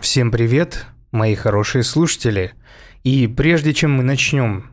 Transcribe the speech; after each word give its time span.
Всем 0.00 0.30
привет, 0.30 0.86
мои 1.10 1.34
хорошие 1.34 1.84
слушатели. 1.84 2.54
И 3.04 3.26
прежде 3.28 3.72
чем 3.74 3.92
мы 3.92 4.02
начнем 4.02 4.70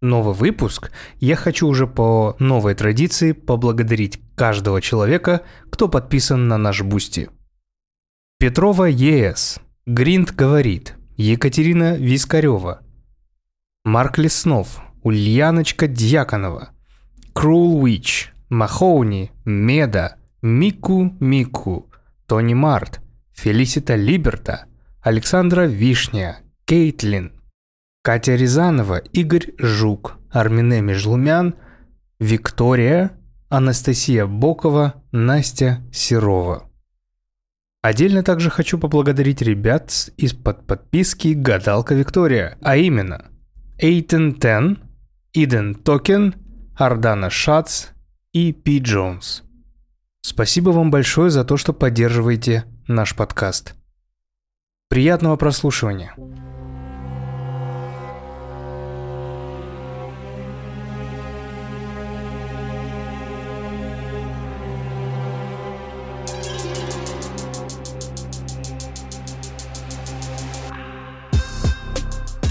новый 0.00 0.34
выпуск, 0.34 0.90
я 1.18 1.36
хочу 1.36 1.66
уже 1.66 1.86
по 1.86 2.36
новой 2.38 2.74
традиции 2.74 3.32
поблагодарить 3.32 4.20
каждого 4.36 4.80
человека, 4.80 5.42
кто 5.70 5.88
подписан 5.88 6.48
на 6.48 6.56
наш 6.56 6.82
Бусти. 6.82 7.28
Петрова 8.38 8.84
ЕС, 8.84 9.58
Гринт 9.86 10.32
говорит, 10.34 10.94
Екатерина 11.16 11.96
Вискарева, 11.96 12.80
Марк 13.84 14.18
Леснов, 14.18 14.82
Ульяночка 15.02 15.88
Дьяконова, 15.88 16.70
Cruel 17.34 17.82
Witch, 17.82 18.32
Махоуни, 18.48 19.30
Меда, 19.44 20.16
Мику 20.42 21.16
Мику, 21.20 21.90
Тони 22.26 22.54
Март, 22.54 23.00
Фелисита 23.42 23.96
Либерта, 23.96 24.66
Александра 25.00 25.62
Вишня, 25.62 26.40
Кейтлин, 26.66 27.40
Катя 28.02 28.34
Рязанова, 28.34 28.98
Игорь 29.14 29.54
Жук, 29.56 30.18
Армине 30.30 30.82
Межлумян, 30.82 31.54
Виктория, 32.18 33.12
Анастасия 33.48 34.26
Бокова, 34.26 35.02
Настя 35.10 35.80
Серова. 35.90 36.68
Отдельно 37.80 38.22
также 38.22 38.50
хочу 38.50 38.78
поблагодарить 38.78 39.40
ребят 39.40 39.90
из-под 40.18 40.66
подписки 40.66 41.28
«Гадалка 41.28 41.94
Виктория», 41.94 42.58
а 42.60 42.76
именно 42.76 43.30
Эйтен 43.78 44.34
Тен, 44.34 44.80
Иден 45.32 45.76
Токен, 45.76 46.34
Ардана 46.76 47.30
Шац 47.30 47.86
и 48.34 48.52
Пи 48.52 48.80
Джонс. 48.80 49.44
Спасибо 50.20 50.68
вам 50.70 50.90
большое 50.90 51.30
за 51.30 51.44
то, 51.44 51.56
что 51.56 51.72
поддерживаете 51.72 52.66
наш 52.90 53.14
подкаст. 53.14 53.74
Приятного 54.88 55.36
прослушивания. 55.36 56.14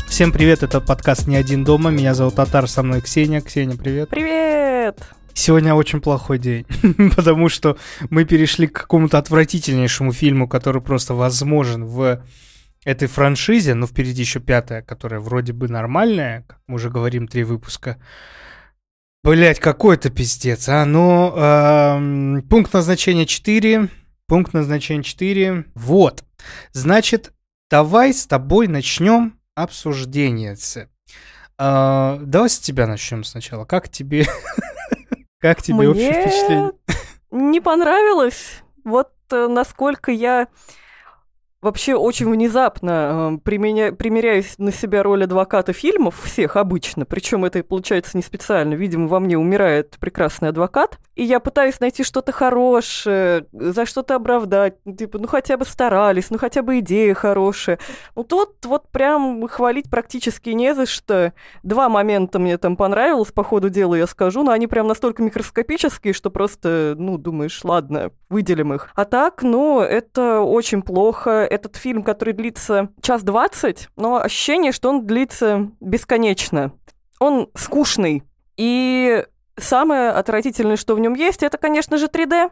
Всем 0.07 0.33
привет, 0.33 0.63
это 0.63 0.81
подкаст 0.81 1.27
«Не 1.27 1.37
один 1.37 1.63
дома». 1.63 1.91
Меня 1.91 2.13
зовут 2.13 2.35
Татар, 2.35 2.67
со 2.67 2.83
мной 2.83 3.01
Ксения. 3.01 3.41
Ксения, 3.41 3.77
привет. 3.77 4.09
Привет! 4.09 5.18
Сегодня 5.33 5.73
очень 5.73 6.01
плохой 6.01 6.37
день, 6.37 6.65
потому 7.15 7.49
что 7.49 7.77
мы 8.09 8.25
перешли 8.25 8.67
к 8.67 8.73
какому-то 8.73 9.17
отвратительнейшему 9.17 10.11
фильму, 10.11 10.47
который 10.47 10.81
просто 10.81 11.13
возможен 11.13 11.85
в 11.85 12.23
этой 12.85 13.07
франшизе, 13.07 13.73
но 13.73 13.87
впереди 13.87 14.21
еще 14.21 14.39
пятая, 14.39 14.81
которая 14.81 15.19
вроде 15.19 15.53
бы 15.53 15.67
нормальная, 15.67 16.45
как 16.47 16.59
мы 16.67 16.75
уже 16.75 16.89
говорим, 16.89 17.27
три 17.27 17.43
выпуска. 17.43 17.97
Блять, 19.23 19.59
какой-то 19.59 20.09
пиздец, 20.09 20.69
а? 20.69 20.85
Ну, 20.85 21.33
эм, 21.35 22.41
пункт 22.43 22.73
назначения 22.73 23.25
4, 23.25 23.89
пункт 24.27 24.53
назначения 24.53 25.03
4, 25.03 25.65
вот. 25.75 26.23
Значит, 26.71 27.33
давай 27.69 28.13
с 28.13 28.25
тобой 28.25 28.67
начнем 28.67 29.37
обсуждение. 29.55 30.55
А, 31.57 32.17
давай 32.21 32.49
с 32.49 32.59
тебя 32.59 32.87
начнем 32.87 33.25
сначала. 33.25 33.65
Как 33.65 33.89
тебе, 33.89 34.25
как 35.39 35.61
тебе 35.61 35.77
Мне 35.77 35.89
общее 35.89 36.13
впечатление? 36.13 36.71
Не 37.31 37.61
понравилось. 37.61 38.63
Вот 38.83 39.11
э, 39.31 39.47
насколько 39.47 40.11
я 40.11 40.47
вообще 41.61 41.95
очень 41.95 42.29
внезапно 42.29 43.33
э, 43.35 43.37
применя... 43.43 43.91
примеряюсь 43.91 44.55
на 44.57 44.71
себя 44.71 45.03
роль 45.03 45.23
адвоката 45.25 45.73
фильмов 45.73 46.21
всех 46.23 46.55
обычно, 46.55 47.05
причем 47.05 47.45
это 47.45 47.61
получается 47.63 48.15
не 48.15 48.23
специально. 48.23 48.73
Видимо, 48.73 49.07
во 49.07 49.19
мне 49.19 49.37
умирает 49.37 49.97
прекрасный 49.99 50.49
адвокат, 50.49 50.99
и 51.15 51.23
я 51.23 51.39
пытаюсь 51.39 51.79
найти 51.79 52.03
что-то 52.03 52.31
хорошее, 52.31 53.45
за 53.51 53.85
что-то 53.85 54.15
оправдать, 54.15 54.75
ну, 54.85 54.95
типа, 54.95 55.19
ну 55.19 55.27
хотя 55.27 55.57
бы 55.57 55.65
старались, 55.65 56.29
ну 56.29 56.37
хотя 56.37 56.61
бы 56.61 56.79
идея 56.79 57.13
хорошая. 57.13 57.79
Ну 58.15 58.23
тут 58.23 58.65
вот 58.65 58.89
прям 58.89 59.47
хвалить 59.47 59.89
практически 59.89 60.49
не 60.51 60.73
за 60.73 60.85
что. 60.85 61.33
Два 61.63 61.89
момента 61.89 62.39
мне 62.39 62.57
там 62.57 62.77
понравилось, 62.77 63.31
по 63.31 63.43
ходу 63.43 63.69
дела 63.69 63.95
я 63.95 64.07
скажу, 64.07 64.43
но 64.43 64.51
они 64.51 64.67
прям 64.67 64.87
настолько 64.87 65.21
микроскопические, 65.23 66.13
что 66.13 66.29
просто, 66.29 66.95
ну, 66.97 67.17
думаешь, 67.17 67.59
ладно, 67.63 68.11
выделим 68.29 68.73
их. 68.73 68.89
А 68.95 69.05
так, 69.05 69.43
ну, 69.43 69.81
это 69.81 70.41
очень 70.41 70.81
плохо. 70.81 71.45
Этот 71.49 71.75
фильм, 71.75 72.03
который 72.03 72.33
длится 72.33 72.89
час 73.01 73.23
двадцать, 73.23 73.89
но 73.95 74.21
ощущение, 74.21 74.71
что 74.71 74.89
он 74.89 75.05
длится 75.05 75.69
бесконечно. 75.79 76.71
Он 77.19 77.49
скучный. 77.55 78.23
И 78.55 79.25
самое 79.57 80.09
отвратительное, 80.09 80.77
что 80.77 80.95
в 80.95 80.99
нем 80.99 81.15
есть, 81.15 81.43
это, 81.43 81.57
конечно 81.57 81.97
же, 81.97 82.07
3D. 82.07 82.51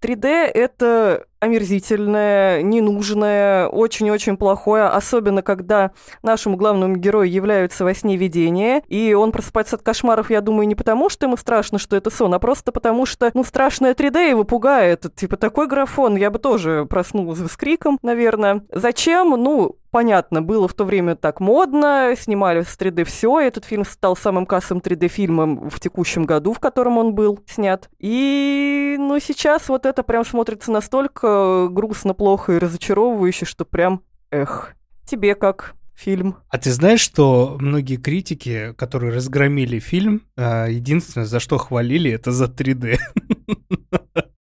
3D— 0.00 0.26
это 0.54 1.26
омерзительное, 1.40 2.62
ненужное, 2.62 3.68
очень-очень 3.68 4.36
плохое, 4.36 4.84
особенно 4.84 5.42
когда 5.42 5.92
нашему 6.22 6.56
главному 6.56 6.96
герою 6.96 7.30
являются 7.30 7.84
во 7.84 7.94
сне 7.94 8.16
видения, 8.16 8.82
и 8.88 9.14
он 9.14 9.32
просыпается 9.32 9.76
от 9.76 9.82
кошмаров, 9.82 10.30
я 10.30 10.40
думаю, 10.40 10.66
не 10.66 10.74
потому, 10.74 11.08
что 11.08 11.26
ему 11.26 11.36
страшно, 11.36 11.78
что 11.78 11.96
это 11.96 12.10
сон, 12.10 12.34
а 12.34 12.38
просто 12.38 12.72
потому, 12.72 13.06
что, 13.06 13.30
ну, 13.34 13.44
страшное 13.44 13.94
3D 13.94 14.30
его 14.30 14.44
пугает. 14.44 15.06
Типа, 15.14 15.36
такой 15.36 15.66
графон, 15.66 16.16
я 16.16 16.30
бы 16.30 16.38
тоже 16.38 16.86
проснулась 16.88 17.38
с 17.38 17.56
криком, 17.56 17.98
наверное. 18.02 18.62
Зачем? 18.72 19.30
Ну, 19.30 19.76
понятно, 19.90 20.42
было 20.42 20.68
в 20.68 20.74
то 20.74 20.84
время 20.84 21.16
так 21.16 21.40
модно, 21.40 22.14
снимали 22.18 22.62
с 22.62 22.78
3D 22.78 23.04
все, 23.04 23.40
этот 23.40 23.64
фильм 23.64 23.84
стал 23.84 24.16
самым 24.16 24.46
кассовым 24.46 24.82
3D-фильмом 24.82 25.70
в 25.70 25.80
текущем 25.80 26.24
году, 26.24 26.52
в 26.52 26.60
котором 26.60 26.98
он 26.98 27.14
был 27.14 27.40
снят. 27.46 27.88
И, 27.98 28.96
ну, 28.98 29.18
сейчас 29.20 29.68
вот 29.68 29.86
это 29.86 30.02
прям 30.02 30.24
смотрится 30.24 30.70
настолько 30.70 31.27
грустно, 31.70 32.14
плохо 32.14 32.52
и 32.52 32.58
разочаровывающе, 32.58 33.44
что 33.44 33.64
прям, 33.64 34.02
эх, 34.30 34.74
тебе 35.04 35.34
как 35.34 35.74
фильм. 35.94 36.36
А 36.48 36.58
ты 36.58 36.70
знаешь, 36.72 37.00
что 37.00 37.56
многие 37.58 37.96
критики, 37.96 38.72
которые 38.76 39.12
разгромили 39.12 39.78
фильм, 39.78 40.22
а, 40.36 40.66
единственное, 40.66 41.26
за 41.26 41.40
что 41.40 41.58
хвалили, 41.58 42.10
это 42.10 42.30
за 42.30 42.46
3D. 42.46 42.98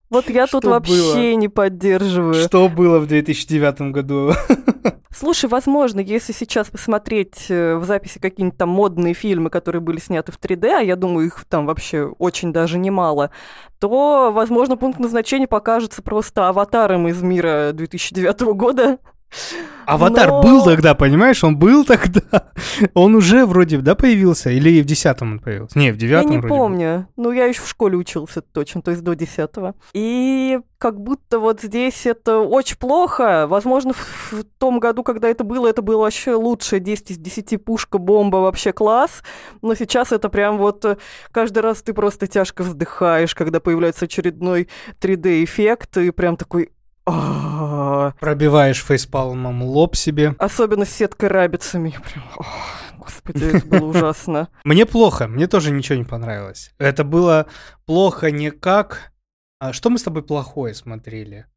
Вот 0.09 0.29
я 0.29 0.47
тут 0.47 0.63
вообще 0.63 1.35
не 1.35 1.49
поддерживаю. 1.49 2.35
Что 2.35 2.69
было 2.69 2.99
в 2.99 3.07
2009 3.07 3.91
году? 3.91 4.31
Слушай, 5.19 5.49
возможно, 5.49 5.99
если 5.99 6.31
сейчас 6.31 6.69
посмотреть 6.69 7.47
э, 7.49 7.75
в 7.77 7.85
записи 7.85 8.19
какие-нибудь 8.19 8.55
там 8.55 8.69
модные 8.69 9.15
фильмы, 9.15 9.49
которые 9.49 9.81
были 9.81 9.97
сняты 9.97 10.31
в 10.31 10.39
3D, 10.39 10.67
а 10.67 10.81
я 10.81 10.95
думаю, 10.95 11.25
их 11.25 11.43
там 11.49 11.65
вообще 11.65 12.03
очень 12.19 12.53
даже 12.53 12.77
немало, 12.77 13.31
то, 13.79 14.31
возможно, 14.31 14.77
пункт 14.77 14.99
назначения 14.99 15.47
покажется 15.47 16.03
просто 16.03 16.49
аватаром 16.49 17.07
из 17.07 17.19
мира 17.23 17.71
2009 17.73 18.41
года. 18.53 18.99
Аватар 19.85 20.29
Но... 20.29 20.41
был 20.41 20.63
тогда, 20.63 20.95
понимаешь? 20.95 21.43
Он 21.43 21.57
был 21.57 21.85
тогда. 21.85 22.21
Он 22.93 23.15
уже 23.15 23.45
вроде, 23.45 23.77
да, 23.77 23.95
появился? 23.95 24.49
Или 24.49 24.81
в 24.81 24.85
десятом 24.85 25.33
он 25.33 25.39
появился? 25.39 25.79
Не, 25.79 25.91
в 25.91 25.97
девятом 25.97 26.31
Я 26.31 26.37
не 26.37 26.47
помню. 26.47 27.07
Ну, 27.15 27.31
я 27.31 27.45
еще 27.45 27.61
в 27.61 27.69
школе 27.69 27.95
учился 27.97 28.41
точно, 28.41 28.81
то 28.81 28.91
есть 28.91 29.01
до 29.03 29.15
десятого. 29.15 29.75
И 29.93 30.59
как 30.77 30.99
будто 30.99 31.39
вот 31.39 31.61
здесь 31.61 32.05
это 32.05 32.39
очень 32.39 32.77
плохо. 32.77 33.47
Возможно, 33.47 33.93
в 33.93 34.43
том 34.57 34.79
году, 34.79 35.03
когда 35.03 35.29
это 35.29 35.43
было, 35.43 35.67
это 35.67 35.81
было 35.81 36.01
вообще 36.01 36.33
лучше. 36.33 36.79
10 36.79 37.11
из 37.11 37.17
10 37.17 37.63
пушка, 37.63 37.97
бомба, 37.97 38.37
вообще 38.37 38.73
класс. 38.73 39.23
Но 39.61 39.73
сейчас 39.73 40.11
это 40.11 40.27
прям 40.29 40.57
вот 40.57 40.83
э, 40.85 40.97
каждый 41.31 41.59
раз 41.59 41.81
ты 41.81 41.93
просто 41.93 42.27
тяжко 42.27 42.63
вздыхаешь, 42.63 43.33
когда 43.33 43.59
появляется 43.59 44.05
очередной 44.05 44.67
3D-эффект, 44.99 45.97
и 45.97 46.11
прям 46.11 46.35
такой 46.35 46.71
Пробиваешь 48.19 48.83
фейспалмом 48.83 49.63
лоб 49.63 49.95
себе. 49.95 50.35
Особенно 50.39 50.85
с 50.85 50.89
сеткой 50.89 51.29
рабицами. 51.29 51.95
Прям, 52.11 52.23
господи, 52.97 53.45
это 53.45 53.65
было 53.65 53.85
ужасно. 53.89 54.49
Мне 54.63 54.85
плохо, 54.85 55.27
мне 55.27 55.47
тоже 55.47 55.71
ничего 55.71 55.97
не 55.97 56.03
понравилось. 56.03 56.73
Это 56.77 57.03
было 57.03 57.47
плохо 57.85 58.31
не 58.31 58.51
как... 58.51 59.13
А 59.59 59.73
что 59.73 59.89
мы 59.89 59.97
с 59.97 60.03
тобой 60.03 60.21
плохое 60.21 60.75
смотрели? 60.75 61.47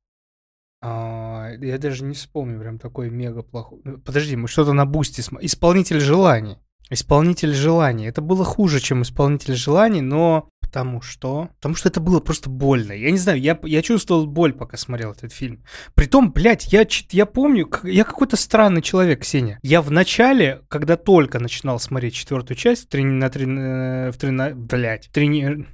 А, 0.83 1.51
я 1.61 1.77
даже 1.77 2.05
не 2.05 2.15
вспомню 2.15 2.59
прям 2.59 2.79
такой 2.79 3.11
мега 3.11 3.43
плохой. 3.43 3.81
Подожди, 4.05 4.37
мы 4.37 4.49
что-то 4.49 4.73
на 4.73 4.87
бусте 4.87 5.23
смотрели. 5.23 5.47
Исполнитель 5.47 6.01
желаний. 6.01 6.59
Исполнитель 6.89 7.53
желаний. 7.53 8.07
Это 8.07 8.23
было 8.23 8.45
хуже, 8.45 8.81
чем 8.81 9.03
исполнитель 9.03 9.55
желаний, 9.55 10.01
но 10.01 10.49
Потому 10.71 11.03
что... 11.03 11.49
Потому 11.57 11.75
что 11.75 11.89
это 11.89 11.99
было 11.99 12.21
просто 12.21 12.49
больно. 12.49 12.93
Я 12.93 13.11
не 13.11 13.19
знаю, 13.19 13.41
я, 13.41 13.59
я 13.65 13.83
чувствовал 13.83 14.27
боль, 14.27 14.53
пока 14.53 14.77
смотрел 14.77 15.11
этот 15.11 15.33
фильм. 15.33 15.65
Притом, 15.95 16.31
блядь, 16.31 16.73
я, 16.73 16.87
я 17.11 17.27
помню, 17.27 17.69
я 17.83 18.05
какой-то 18.05 18.37
странный 18.37 18.81
человек, 18.81 19.23
Ксения. 19.23 19.59
Я 19.63 19.83
в 19.83 19.91
начале, 19.91 20.63
когда 20.69 20.97
только 20.97 21.41
начинал 21.41 21.81
смотреть 21.81 22.15
четвертую 22.15 22.57
часть, 22.57 22.85
в 22.85 22.89
трени... 22.89 23.11
на 23.11 23.31
трени... 23.31 24.11
в 24.13 24.17
трени... 24.17 24.53
блядь, 24.53 25.07
в 25.09 25.11
трени... 25.11 25.67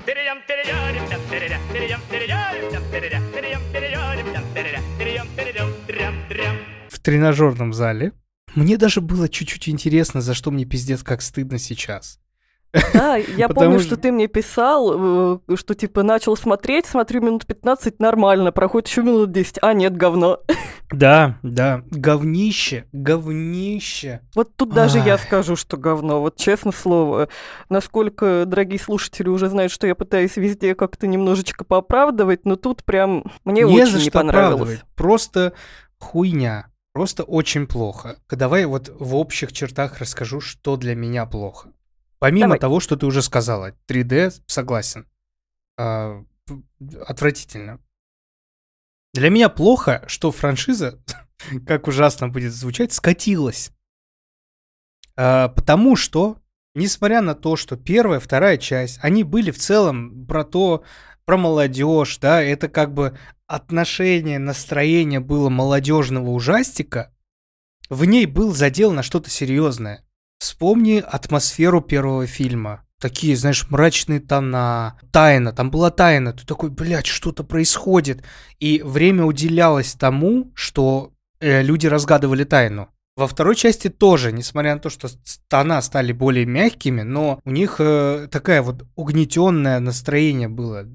тренажерном 7.07 7.73
зале. 7.73 8.13
Мне 8.57 8.77
даже 8.77 9.01
было 9.01 9.29
чуть-чуть 9.29 9.69
интересно, 9.69 10.21
за 10.21 10.35
что 10.35 10.51
мне 10.51 10.65
пиздец 10.65 11.05
как 11.05 11.23
стыдно 11.23 11.57
сейчас. 11.57 12.19
Да, 12.93 13.17
я 13.37 13.49
помню, 13.49 13.81
что 13.81 13.97
ты 13.97 14.13
мне 14.13 14.27
писал, 14.27 15.39
э, 15.47 15.57
что 15.57 15.75
типа 15.75 16.03
начал 16.03 16.37
смотреть, 16.37 16.87
смотрю 16.87 17.23
минут 17.23 17.47
15, 17.47 18.01
нормально, 18.01 18.53
проходит 18.53 18.89
еще 18.89 19.03
минут 19.03 19.33
10, 19.33 19.59
а 19.63 19.73
нет, 19.73 19.97
говно. 19.97 20.41
Да, 20.93 21.37
да, 21.43 21.83
говнище, 21.91 22.85
говнище. 22.93 24.21
Вот 24.37 24.55
тут 24.55 24.73
даже 24.73 24.99
я 25.01 25.19
скажу, 25.19 25.57
что 25.57 25.77
говно, 25.77 26.21
вот 26.21 26.37
честно 26.37 26.71
слово. 26.71 27.29
Насколько 27.69 28.45
дорогие 28.47 28.79
слушатели 28.79 29.29
уже 29.29 29.49
знают, 29.49 29.73
что 29.73 29.89
я 29.89 29.97
пытаюсь 29.97 30.37
везде 30.37 30.77
как-то 30.77 31.09
немножечко 31.09 31.65
пооправдывать, 31.65 32.45
но 32.45 32.55
тут 32.55 32.85
прям 32.85 33.25
мне 33.45 33.63
не 33.63 33.83
очень 33.83 33.99
не 33.99 34.11
понравилось. 34.11 34.81
Просто 34.95 35.55
хуйня. 35.99 36.69
Просто 36.93 37.25
очень 37.25 37.67
плохо. 37.67 38.17
Давай 38.31 38.65
вот 38.65 38.91
в 38.99 39.17
общих 39.17 39.53
чертах 39.53 39.99
расскажу, 39.99 40.41
что 40.41 40.77
для 40.77 40.95
меня 40.95 41.27
плохо. 41.27 41.69
Помимо 42.19 42.47
Давай. 42.47 42.59
того, 42.59 42.81
что 42.81 42.97
ты 42.97 43.07
уже 43.07 43.23
сказала, 43.23 43.73
3D, 43.89 44.43
согласен. 44.47 45.07
А, 45.79 46.25
отвратительно. 47.07 47.81
Для 49.13 49.31
меня 49.31 49.49
плохо, 49.49 50.05
что 50.09 50.33
франшиза, 50.33 51.03
как 51.67 51.89
ужасно 51.89 52.29
будет 52.29 52.53
звучать, 52.53 52.93
скатилась. 52.93 53.71
А, 55.17 55.49
потому 55.49 55.97
что, 55.97 56.39
несмотря 56.75 57.21
на 57.21 57.35
то, 57.35 57.57
что 57.57 57.77
первая, 57.77 58.21
вторая 58.21 58.57
часть, 58.57 58.99
они 59.03 59.25
были 59.25 59.51
в 59.51 59.59
целом 59.59 60.27
про 60.27 60.45
то, 60.45 60.85
про 61.25 61.37
молодежь, 61.37 62.19
да, 62.19 62.43
это 62.43 62.69
как 62.69 62.95
бы 62.95 63.19
отношение, 63.47 64.39
настроение 64.39 65.21
было 65.21 65.49
молодежного 65.49 66.31
ужастика, 66.31 67.13
в 67.89 68.05
ней 68.05 68.27
был 68.27 68.53
задел 68.53 68.93
на 68.93 69.03
что-то 69.03 69.31
серьезное. 69.31 70.06
Вспомни 70.39 70.99
атмосферу 70.99 71.81
первого 71.81 72.27
фильма. 72.27 72.85
Такие, 73.01 73.37
знаешь, 73.37 73.69
мрачные 73.69 74.21
тона, 74.21 74.99
тайна, 75.13 75.53
там 75.53 75.71
была 75.71 75.91
тайна. 75.91 76.33
Ты 76.33 76.47
такой, 76.47 76.71
блядь, 76.71 77.07
что-то 77.07 77.45
происходит. 77.45 78.23
И 78.59 78.83
время 78.83 79.25
уделялось 79.25 79.95
тому, 79.95 80.53
что 80.55 81.13
э, 81.41 81.63
люди 81.63 81.87
разгадывали 81.87 82.45
тайну. 82.45 82.89
Во 83.17 83.27
второй 83.27 83.55
части 83.57 83.89
тоже, 83.89 84.31
несмотря 84.31 84.75
на 84.75 84.81
то, 84.81 84.91
что 84.91 85.09
тона 85.49 85.81
стали 85.81 86.13
более 86.13 86.45
мягкими, 86.45 87.01
но 87.01 87.41
у 87.45 87.51
них 87.51 87.77
э, 87.79 88.29
такая 88.31 88.61
вот 88.61 88.87
угнетенное 88.95 89.81
настроение 89.81 90.49
было. 90.49 90.87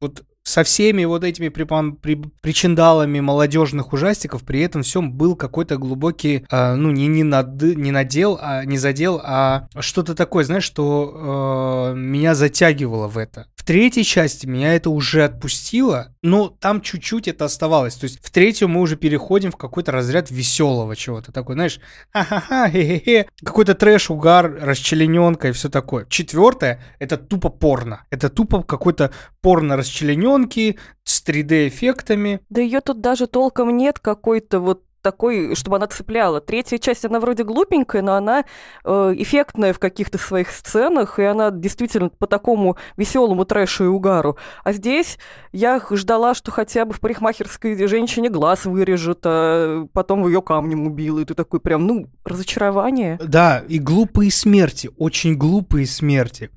Вот 0.00 0.24
со 0.48 0.62
всеми 0.62 1.04
вот 1.04 1.24
этими 1.24 1.48
при, 1.50 1.64
при, 1.64 2.14
причиндалами 2.40 3.20
молодежных 3.20 3.92
ужастиков, 3.92 4.42
при 4.44 4.60
этом 4.60 4.82
всем 4.82 5.12
был 5.12 5.36
какой-то 5.36 5.76
глубокий, 5.76 6.46
э, 6.50 6.74
ну, 6.74 6.90
не, 6.90 7.06
не, 7.06 7.22
над, 7.22 7.60
не 7.60 7.90
надел, 7.90 8.38
а 8.40 8.64
не 8.64 8.78
задел, 8.78 9.20
а 9.22 9.68
что-то 9.78 10.14
такое, 10.14 10.44
знаешь, 10.44 10.64
что 10.64 11.92
э, 11.92 11.98
меня 11.98 12.34
затягивало 12.34 13.08
в 13.08 13.18
это. 13.18 13.46
Третьей 13.68 14.04
части 14.04 14.46
меня 14.46 14.72
это 14.72 14.88
уже 14.88 15.24
отпустило, 15.24 16.16
но 16.22 16.48
там 16.48 16.80
чуть-чуть 16.80 17.28
это 17.28 17.44
оставалось. 17.44 17.96
То 17.96 18.04
есть 18.04 18.18
в 18.24 18.30
третью 18.30 18.66
мы 18.66 18.80
уже 18.80 18.96
переходим 18.96 19.52
в 19.52 19.58
какой-то 19.58 19.92
разряд 19.92 20.30
веселого 20.30 20.96
чего-то. 20.96 21.32
Такой, 21.32 21.54
знаешь, 21.54 21.78
ха-ха-ха, 22.10 22.70
хе-хе-хе, 22.70 23.28
какой-то 23.44 23.74
трэш, 23.74 24.08
угар, 24.08 24.58
расчлененка 24.58 25.48
и 25.48 25.52
все 25.52 25.68
такое. 25.68 26.06
Четвертое— 26.06 26.80
это 26.98 27.18
тупо 27.18 27.50
порно. 27.50 28.06
Это 28.08 28.30
тупо 28.30 28.62
какой-то 28.62 29.12
порно-расчлененки 29.42 30.78
с 31.04 31.22
3D-эффектами. 31.22 32.40
Да 32.48 32.62
ее 32.62 32.80
тут 32.80 33.02
даже 33.02 33.26
толком 33.26 33.76
нет 33.76 33.98
какой-то 33.98 34.60
вот 34.60 34.87
такой, 35.02 35.54
чтобы 35.54 35.76
она 35.76 35.86
цепляла. 35.86 36.40
Третья 36.40 36.78
часть, 36.78 37.04
она 37.04 37.20
вроде 37.20 37.44
глупенькая, 37.44 38.02
но 38.02 38.14
она 38.14 38.44
э, 38.84 39.14
эффектная 39.16 39.72
в 39.72 39.78
каких-то 39.78 40.18
своих 40.18 40.50
сценах, 40.50 41.18
и 41.18 41.24
она 41.24 41.50
действительно 41.50 42.08
по 42.08 42.26
такому 42.26 42.76
веселому 42.96 43.44
трэшу 43.44 43.84
и 43.84 43.88
угару. 43.88 44.36
А 44.64 44.72
здесь 44.72 45.18
я 45.52 45.80
ждала, 45.90 46.34
что 46.34 46.50
хотя 46.50 46.84
бы 46.84 46.92
в 46.92 47.00
парикмахерской 47.00 47.86
женщине 47.86 48.30
глаз 48.30 48.64
вырежет, 48.64 49.20
а 49.24 49.86
потом 49.92 50.26
ее 50.26 50.42
камнем 50.42 50.86
убил, 50.86 51.18
и 51.18 51.24
ты 51.24 51.34
такой 51.34 51.60
прям, 51.60 51.86
ну, 51.86 52.08
разочарование. 52.24 53.18
Да, 53.22 53.64
и 53.68 53.78
глупые 53.78 54.30
смерти, 54.30 54.90
очень 54.96 55.36
глупые 55.36 55.86
смерти. 55.86 56.50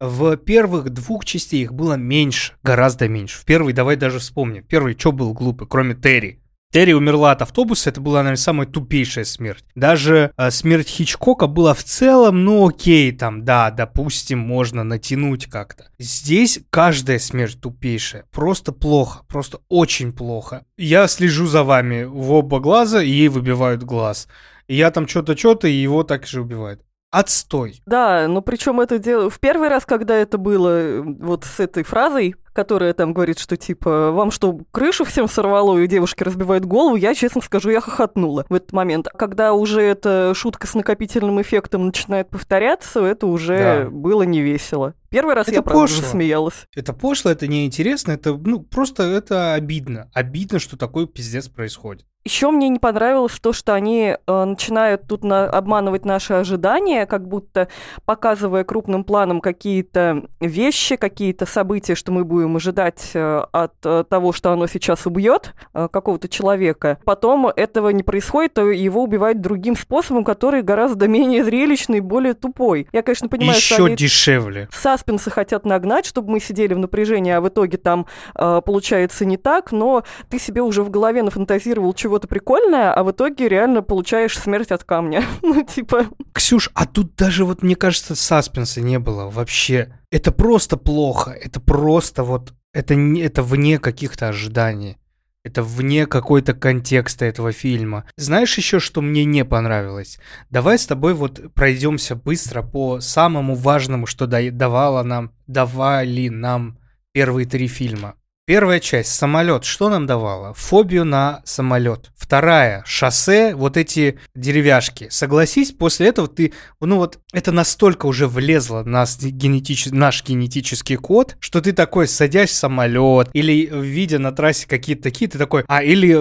В 0.00 0.36
первых 0.36 0.90
двух 0.90 1.24
частей 1.24 1.62
их 1.62 1.72
было 1.72 1.94
меньше, 1.94 2.54
гораздо 2.62 3.08
меньше. 3.08 3.38
В 3.38 3.44
первой, 3.44 3.72
давай 3.72 3.96
даже 3.96 4.18
вспомним. 4.18 4.64
Первый, 4.64 4.98
что 4.98 5.12
был 5.12 5.32
глупый, 5.32 5.66
кроме 5.66 5.94
Терри? 5.94 6.43
Терри 6.74 6.92
умерла 6.92 7.30
от 7.30 7.40
автобуса, 7.40 7.90
это 7.90 8.00
была, 8.00 8.24
наверное, 8.24 8.36
самая 8.36 8.66
тупейшая 8.66 9.24
смерть. 9.24 9.64
Даже 9.76 10.32
э, 10.36 10.50
смерть 10.50 10.88
Хичкока 10.88 11.46
была 11.46 11.72
в 11.72 11.84
целом, 11.84 12.42
ну 12.44 12.66
окей, 12.66 13.12
там, 13.12 13.44
да, 13.44 13.70
допустим, 13.70 14.40
можно 14.40 14.82
натянуть 14.82 15.46
как-то. 15.46 15.86
Здесь 16.00 16.58
каждая 16.70 17.20
смерть 17.20 17.60
тупейшая. 17.60 18.24
Просто 18.32 18.72
плохо, 18.72 19.20
просто 19.28 19.60
очень 19.68 20.10
плохо. 20.12 20.64
Я 20.76 21.06
слежу 21.06 21.46
за 21.46 21.62
вами 21.62 22.02
в 22.02 22.32
оба 22.32 22.58
глаза, 22.58 23.00
и 23.04 23.08
ей 23.08 23.28
выбивают 23.28 23.84
глаз. 23.84 24.26
я 24.66 24.90
там 24.90 25.06
что-то, 25.06 25.36
что-то, 25.36 25.68
и 25.68 25.72
его 25.72 26.02
так 26.02 26.26
же 26.26 26.40
убивают 26.40 26.80
отстой. 27.14 27.82
Да, 27.86 28.26
но 28.28 28.42
причем 28.42 28.80
это 28.80 28.98
дело 28.98 29.30
в 29.30 29.38
первый 29.38 29.68
раз, 29.68 29.86
когда 29.86 30.16
это 30.16 30.36
было 30.36 30.68
э, 30.68 31.00
вот 31.02 31.44
с 31.44 31.60
этой 31.60 31.84
фразой, 31.84 32.34
которая 32.52 32.92
там 32.94 33.12
говорит, 33.12 33.38
что 33.38 33.56
типа, 33.56 34.10
вам 34.12 34.30
что, 34.30 34.60
крышу 34.70 35.04
всем 35.04 35.28
сорвало, 35.28 35.78
и 35.78 35.86
девушки 35.86 36.22
разбивают 36.22 36.64
голову, 36.64 36.96
я, 36.96 37.14
честно 37.14 37.40
скажу, 37.40 37.70
я 37.70 37.80
хохотнула 37.80 38.46
в 38.48 38.54
этот 38.54 38.72
момент. 38.72 39.08
Когда 39.16 39.52
уже 39.52 39.82
эта 39.82 40.32
шутка 40.34 40.66
с 40.66 40.74
накопительным 40.74 41.40
эффектом 41.42 41.86
начинает 41.86 42.28
повторяться, 42.30 43.00
это 43.00 43.26
уже 43.26 43.84
да. 43.84 43.90
было 43.90 44.22
не 44.22 44.40
весело. 44.40 44.94
Первый 45.08 45.34
раз 45.34 45.46
это 45.46 45.56
я, 45.56 45.62
правда, 45.62 45.82
пошло. 45.82 46.02
смеялась. 46.02 46.66
Это 46.74 46.92
пошло, 46.92 47.30
это 47.30 47.46
неинтересно, 47.46 48.12
это, 48.12 48.32
ну, 48.34 48.60
просто 48.60 49.04
это 49.04 49.54
обидно. 49.54 50.10
Обидно, 50.12 50.58
что 50.58 50.76
такой 50.76 51.06
пиздец 51.06 51.48
происходит. 51.48 52.06
Еще 52.24 52.50
мне 52.50 52.70
не 52.70 52.78
понравилось 52.78 53.38
то, 53.38 53.52
что 53.52 53.74
они 53.74 54.16
э, 54.16 54.44
начинают 54.44 55.06
тут 55.06 55.24
на, 55.24 55.44
обманывать 55.44 56.06
наши 56.06 56.32
ожидания, 56.32 57.04
как 57.04 57.28
будто 57.28 57.68
показывая 58.06 58.64
крупным 58.64 59.04
планом 59.04 59.42
какие-то 59.42 60.24
вещи, 60.40 60.96
какие-то 60.96 61.44
события, 61.44 61.94
что 61.94 62.12
мы 62.12 62.24
будем 62.24 62.56
ожидать 62.56 63.10
э, 63.12 63.44
от 63.52 63.74
э, 63.84 64.04
того, 64.08 64.32
что 64.32 64.52
оно 64.52 64.66
сейчас 64.66 65.04
убьет 65.06 65.52
э, 65.74 65.86
какого-то 65.92 66.28
человека. 66.28 66.98
Потом 67.04 67.48
этого 67.48 67.90
не 67.90 68.02
происходит, 68.02 68.54
то 68.54 68.70
его 68.70 69.02
убивают 69.02 69.42
другим 69.42 69.76
способом, 69.76 70.24
который 70.24 70.62
гораздо 70.62 71.06
менее 71.14 71.44
зрелищный 71.44 72.00
более 72.00 72.32
тупой. 72.32 72.88
Я, 72.92 73.02
конечно, 73.02 73.28
понимаю, 73.28 73.58
Еще 73.58 73.74
что 73.74 73.84
они 73.84 73.96
дешевле. 73.96 74.68
Саспенсы 74.72 75.30
хотят 75.30 75.66
нагнать, 75.66 76.06
чтобы 76.06 76.30
мы 76.30 76.40
сидели 76.40 76.72
в 76.72 76.78
напряжении, 76.78 77.32
а 77.32 77.42
в 77.42 77.48
итоге 77.48 77.76
там 77.76 78.06
э, 78.34 78.62
получается 78.64 79.26
не 79.26 79.36
так, 79.36 79.72
но 79.72 80.04
ты 80.30 80.38
себе 80.38 80.62
уже 80.62 80.82
в 80.82 80.88
голове 80.88 81.22
нафантазировал 81.22 81.92
чего 81.92 82.13
чего-то 82.14 82.28
прикольное, 82.28 82.92
а 82.92 83.02
в 83.02 83.10
итоге 83.10 83.48
реально 83.48 83.82
получаешь 83.82 84.38
смерть 84.38 84.70
от 84.70 84.84
камня. 84.84 85.24
ну, 85.42 85.64
типа... 85.64 86.06
Ксюш, 86.32 86.70
а 86.74 86.86
тут 86.86 87.16
даже 87.16 87.44
вот, 87.44 87.64
мне 87.64 87.74
кажется, 87.74 88.14
саспенса 88.14 88.80
не 88.80 89.00
было 89.00 89.28
вообще. 89.28 89.98
Это 90.12 90.30
просто 90.30 90.76
плохо. 90.76 91.32
Это 91.32 91.60
просто 91.60 92.22
вот... 92.22 92.54
Это, 92.72 92.94
не, 92.94 93.20
это 93.20 93.42
вне 93.42 93.80
каких-то 93.80 94.28
ожиданий. 94.28 94.96
Это 95.44 95.64
вне 95.64 96.06
какой-то 96.06 96.54
контекста 96.54 97.24
этого 97.24 97.50
фильма. 97.50 98.04
Знаешь 98.16 98.56
еще, 98.56 98.78
что 98.78 99.02
мне 99.02 99.24
не 99.24 99.44
понравилось? 99.44 100.20
Давай 100.50 100.78
с 100.78 100.86
тобой 100.86 101.14
вот 101.14 101.52
пройдемся 101.52 102.14
быстро 102.14 102.62
по 102.62 103.00
самому 103.00 103.56
важному, 103.56 104.06
что 104.06 104.26
давало 104.26 105.02
нам, 105.02 105.32
давали 105.48 106.28
нам 106.28 106.78
первые 107.12 107.46
три 107.46 107.66
фильма. 107.66 108.14
Первая 108.46 108.78
часть 108.78 109.14
самолет. 109.14 109.64
Что 109.64 109.88
нам 109.88 110.04
давала? 110.04 110.52
Фобию 110.52 111.06
на 111.06 111.40
самолет. 111.44 112.10
Вторая 112.14 112.82
шоссе, 112.84 113.54
вот 113.54 113.78
эти 113.78 114.18
деревяшки. 114.34 115.08
Согласись, 115.08 115.72
после 115.72 116.08
этого 116.08 116.28
ты, 116.28 116.52
ну 116.78 116.96
вот, 116.96 117.20
это 117.32 117.52
настолько 117.52 118.04
уже 118.04 118.28
влезло 118.28 118.82
в 118.82 118.86
нас 118.86 119.18
генетич, 119.18 119.86
наш 119.86 120.22
генетический 120.22 120.96
код, 120.96 121.36
что 121.40 121.62
ты 121.62 121.72
такой, 121.72 122.06
садясь 122.06 122.50
в 122.50 122.54
самолет 122.54 123.30
или 123.32 123.66
видя 123.72 124.18
на 124.18 124.30
трассе 124.30 124.68
какие-то 124.68 125.04
такие, 125.04 125.30
ты 125.30 125.38
такой, 125.38 125.64
а 125.66 125.82
или 125.82 126.14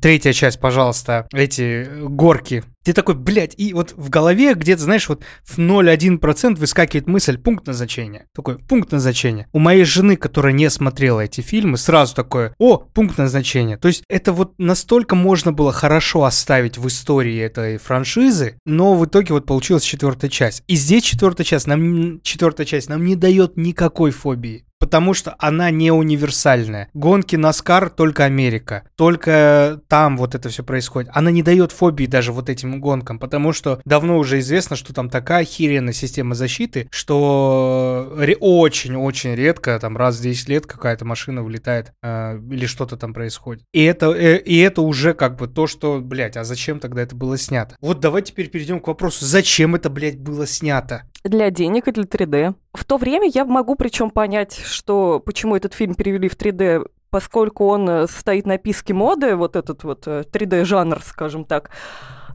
третья 0.00 0.32
часть, 0.32 0.58
пожалуйста, 0.58 1.28
эти 1.32 1.88
горки 2.02 2.64
ты 2.84 2.92
такой, 2.92 3.14
блядь, 3.14 3.54
и 3.56 3.72
вот 3.72 3.94
в 3.96 4.08
голове 4.08 4.54
где-то, 4.54 4.82
знаешь, 4.82 5.08
вот 5.08 5.22
в 5.44 5.58
0,1% 5.58 6.56
выскакивает 6.56 7.06
мысль 7.06 7.38
«пункт 7.38 7.66
назначения». 7.66 8.26
Такой, 8.34 8.58
пункт 8.58 8.92
назначения. 8.92 9.48
У 9.52 9.58
моей 9.58 9.84
жены, 9.84 10.16
которая 10.16 10.52
не 10.52 10.68
смотрела 10.70 11.20
эти 11.20 11.40
фильмы, 11.40 11.76
сразу 11.76 12.14
такое 12.14 12.54
«О, 12.58 12.78
пункт 12.78 13.18
назначения». 13.18 13.76
То 13.76 13.88
есть 13.88 14.02
это 14.08 14.32
вот 14.32 14.54
настолько 14.58 15.14
можно 15.14 15.52
было 15.52 15.72
хорошо 15.72 16.24
оставить 16.24 16.78
в 16.78 16.86
истории 16.88 17.38
этой 17.38 17.78
франшизы, 17.78 18.56
но 18.64 18.94
в 18.94 19.04
итоге 19.04 19.34
вот 19.34 19.46
получилась 19.46 19.84
четвертая 19.84 20.30
часть. 20.30 20.62
И 20.66 20.74
здесь 20.74 21.04
четвертая 21.04 21.44
часть 21.44 21.66
нам, 21.66 22.20
четвертая 22.22 22.66
часть 22.66 22.88
нам 22.88 23.04
не 23.04 23.16
дает 23.16 23.56
никакой 23.56 24.10
фобии. 24.10 24.64
Потому 24.82 25.14
что 25.14 25.36
она 25.38 25.70
не 25.70 25.92
универсальная. 25.92 26.88
Гонки 26.92 27.36
Наскар 27.36 27.88
только 27.88 28.24
Америка, 28.24 28.82
только 28.96 29.80
там 29.86 30.16
вот 30.16 30.34
это 30.34 30.48
все 30.48 30.64
происходит. 30.64 31.08
Она 31.14 31.30
не 31.30 31.44
дает 31.44 31.70
фобии 31.70 32.06
даже 32.06 32.32
вот 32.32 32.48
этим 32.48 32.80
гонкам, 32.80 33.20
потому 33.20 33.52
что 33.52 33.80
давно 33.84 34.18
уже 34.18 34.40
известно, 34.40 34.74
что 34.74 34.92
там 34.92 35.08
такая 35.08 35.44
херенная 35.44 35.92
система 35.92 36.34
защиты, 36.34 36.88
что 36.90 38.12
очень-очень 38.40 39.36
редко, 39.36 39.78
там 39.78 39.96
раз 39.96 40.18
в 40.18 40.22
10 40.22 40.48
лет 40.48 40.66
какая-то 40.66 41.04
машина 41.04 41.44
вылетает 41.44 41.92
э, 42.02 42.40
или 42.50 42.66
что-то 42.66 42.96
там 42.96 43.14
происходит. 43.14 43.62
И 43.72 43.84
это, 43.84 44.10
э, 44.10 44.38
и 44.38 44.58
это 44.58 44.82
уже 44.82 45.14
как 45.14 45.36
бы 45.36 45.46
то, 45.46 45.68
что, 45.68 46.00
блядь, 46.00 46.36
а 46.36 46.42
зачем 46.42 46.80
тогда 46.80 47.02
это 47.02 47.14
было 47.14 47.38
снято? 47.38 47.76
Вот 47.80 48.00
давай 48.00 48.22
теперь 48.22 48.50
перейдем 48.50 48.80
к 48.80 48.88
вопросу, 48.88 49.24
зачем 49.24 49.76
это, 49.76 49.90
блядь, 49.90 50.18
было 50.18 50.44
снято? 50.44 51.04
Для 51.24 51.50
денег 51.50 51.88
и 51.88 51.92
для 51.92 52.04
3D. 52.04 52.54
В 52.74 52.84
то 52.84 52.96
время 52.96 53.28
я 53.32 53.44
могу 53.44 53.76
причем 53.76 54.10
понять, 54.10 54.58
что 54.64 55.20
почему 55.20 55.56
этот 55.56 55.72
фильм 55.72 55.94
перевели 55.94 56.28
в 56.28 56.36
3D, 56.36 56.88
поскольку 57.10 57.66
он 57.66 57.88
э, 57.88 58.06
стоит 58.08 58.46
на 58.46 58.58
писке 58.58 58.92
моды, 58.92 59.36
вот 59.36 59.54
этот 59.54 59.84
вот 59.84 60.06
3D-жанр, 60.06 60.98
э, 60.98 61.02
скажем 61.04 61.44
так, 61.44 61.70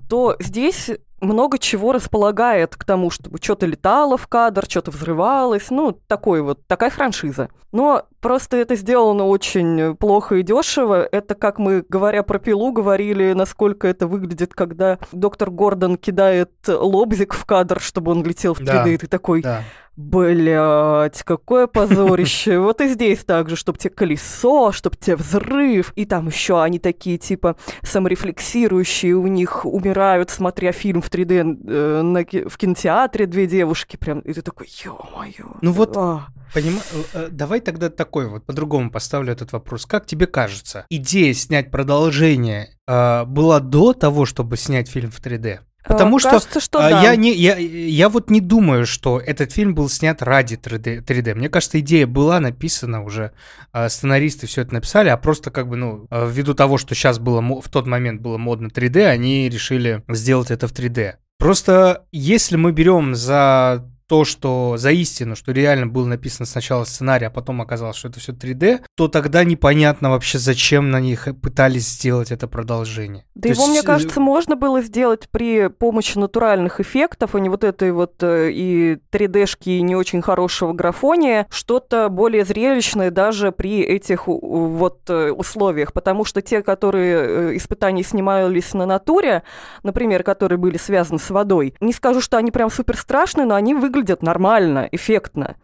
то 0.10 0.36
здесь 0.40 0.90
много 1.20 1.58
чего 1.58 1.94
располагает 1.94 2.76
к 2.76 2.84
тому, 2.84 3.10
чтобы 3.10 3.40
что-то 3.42 3.66
летало 3.66 4.18
в 4.18 4.28
кадр, 4.28 4.66
что-то 4.68 4.92
взрывалось, 4.92 5.70
ну, 5.70 5.92
такой 5.92 6.42
вот, 6.42 6.66
такая 6.68 6.90
франшиза. 6.90 7.50
Но 7.72 8.04
просто 8.22 8.58
это 8.58 8.76
сделано 8.76 9.26
очень 9.26 9.96
плохо 9.96 10.36
и 10.36 10.44
дешево. 10.44 11.08
Это, 11.12 11.36
как 11.36 11.58
мы, 11.58 11.84
говоря 11.88 12.24
про 12.24 12.40
пилу, 12.40 12.72
говорили, 12.72 13.34
насколько 13.34 13.88
это 13.88 14.08
выглядит, 14.08 14.54
когда 14.54 15.00
доктор 15.12 15.50
Гордон 15.50 15.98
кидает 15.98 16.52
лобзик 16.68 17.34
в 17.34 17.46
кадр, 17.46 17.80
чтобы 17.80 18.12
он 18.12 18.24
летел 18.24 18.54
в 18.54 18.62
3D, 18.62 18.66
да, 18.66 18.90
и 18.90 18.98
ты 18.98 19.08
такой... 19.08 19.42
Да 19.42 19.64
Блять, 19.98 21.24
какое 21.24 21.66
позорище. 21.66 22.60
Вот 22.68 22.82
и 22.82 22.88
здесь 22.88 23.26
также, 23.26 23.56
чтобы 23.56 23.80
тебе 23.80 23.90
колесо, 23.90 24.72
чтобы 24.72 24.96
тебе 24.96 25.16
взрыв. 25.16 25.92
И 25.96 26.06
там 26.06 26.28
еще 26.28 26.62
они 26.62 26.78
такие, 26.78 27.18
типа, 27.18 27.56
саморефлексирующие, 27.82 29.16
у 29.16 29.26
них 29.26 29.66
умирают, 29.66 30.30
смотря 30.30 30.72
фильм 30.72 31.02
в 31.02 31.10
3D 31.10 31.60
э, 31.68 32.02
на, 32.04 32.20
в 32.20 32.58
кинотеатре 32.58 33.26
две 33.26 33.48
девушки. 33.48 33.98
Прям, 33.98 34.20
и 34.20 34.34
ты 34.34 34.44
такой, 34.44 34.68
ё-моё. 34.86 35.56
Ну 35.62 35.72
вот, 35.72 35.98
а. 35.98 36.28
Поним... 36.54 36.80
Э, 36.92 37.04
э, 37.14 37.28
давай 37.32 37.60
тогда 37.60 37.90
такой 37.90 38.28
вот, 38.28 38.46
по-другому 38.46 38.92
поставлю 38.92 39.34
этот 39.34 39.52
вопрос. 39.52 39.88
Как 39.88 40.06
тебе 40.06 40.28
кажется, 40.28 40.86
идея 40.90 41.34
снять 41.34 41.72
продолжение 41.72 42.70
э, 42.88 43.26
была 43.26 43.60
до 43.60 43.94
того, 43.94 44.26
чтобы 44.26 44.58
снять 44.58 44.90
фильм 44.90 45.10
в 45.10 45.20
3D? 45.20 45.60
Потому 45.88 46.18
Кажется, 46.20 46.50
что, 46.50 46.60
что 46.60 46.80
а, 46.80 46.90
да. 46.90 47.02
я, 47.04 47.16
не, 47.16 47.34
я, 47.34 47.56
я 47.58 48.10
вот 48.10 48.30
не 48.30 48.42
думаю, 48.42 48.86
что 48.86 49.20
этот 49.20 49.52
фильм 49.52 49.74
был 49.74 49.90
снят 49.90 50.22
ради 50.22 50.56
3D. 50.56 51.04
3D. 51.04 51.36
Мне 51.36 51.50
кажется, 51.50 51.80
идея 51.80 52.08
была 52.08 52.40
написана 52.40 53.04
уже, 53.04 53.32
а, 53.72 53.90
сценаристы 53.90 54.48
все 54.48 54.62
это 54.62 54.74
написали, 54.74 55.10
а 55.10 55.18
просто 55.18 55.52
как 55.52 55.68
бы, 55.68 55.78
ну, 55.78 56.08
а, 56.10 56.26
ввиду 56.26 56.54
того, 56.54 56.78
что 56.78 56.96
сейчас 56.96 57.20
было, 57.20 57.42
в 57.42 57.70
тот 57.70 57.88
момент 57.88 58.22
было 58.22 58.38
модно 58.38 58.68
3D, 58.68 59.06
они 59.06 59.50
решили 59.50 60.04
сделать 60.10 60.52
это 60.52 60.68
в 60.68 60.74
3D. 60.74 61.16
Просто 61.40 62.06
если 62.12 62.56
мы 62.56 62.72
берем 62.72 63.16
за 63.16 63.86
то, 64.08 64.24
что 64.24 64.76
за 64.78 64.92
истину, 64.92 65.36
что 65.36 65.52
реально 65.52 65.88
был 65.88 66.06
написан 66.06 66.46
сначала 66.46 66.86
сценарий, 66.86 67.26
а 67.26 67.30
потом 67.30 67.62
оказалось, 67.62 67.98
что 67.98 68.08
это 68.08 68.20
все 68.20 68.32
3D, 68.32 68.82
то 68.96 69.08
тогда 69.08 69.44
непонятно 69.44 70.10
вообще, 70.10 70.40
зачем 70.40 70.90
на 70.90 71.00
них 71.00 71.28
пытались 71.42 71.88
сделать 71.88 72.32
это 72.32 72.48
продолжение. 72.48 73.26
Да 73.36 73.42
то 73.44 73.50
его, 73.50 73.64
есть... 73.64 73.70
мне 73.70 73.80
э, 73.82 73.84
кажется, 73.84 74.20
можно 74.20 74.56
было 74.56 74.82
сделать 74.82 75.28
при 75.30 75.68
помощи 75.68 76.18
натуральных 76.18 76.80
эффектов, 76.80 77.36
а 77.36 77.40
не 77.40 77.50
вот 77.50 77.64
этой 77.64 77.92
вот 77.92 78.24
э, 78.24 78.52
и 78.52 78.98
3D-шки, 79.12 79.70
и 79.70 79.82
не 79.82 79.96
очень 79.96 80.22
хорошего 80.22 80.72
графония, 80.72 81.46
что-то 81.50 82.08
более 82.10 82.46
зрелищное 82.46 83.12
даже 83.12 83.52
при 83.52 83.82
этих 83.82 84.28
вот 84.28 85.02
э, 85.10 85.32
условиях, 85.32 85.92
потому 85.92 86.24
что 86.24 86.42
те, 86.42 86.62
которые 86.62 87.58
испытания 87.58 88.04
снимались 88.04 88.74
на 88.74 88.86
натуре, 88.86 89.44
например, 89.84 90.24
которые 90.24 90.58
были 90.58 90.78
связаны 90.78 91.20
с 91.20 91.30
водой, 91.30 91.76
не 91.82 91.92
скажу, 91.92 92.22
что 92.22 92.38
они 92.38 92.52
прям 92.52 92.70
супер 92.70 92.96
страшные, 92.96 93.46
но 93.46 93.56
они 93.56 93.74
выглядят 93.74 93.97
выглядят 93.98 94.22
нормально, 94.22 94.88
эффектно 94.92 95.56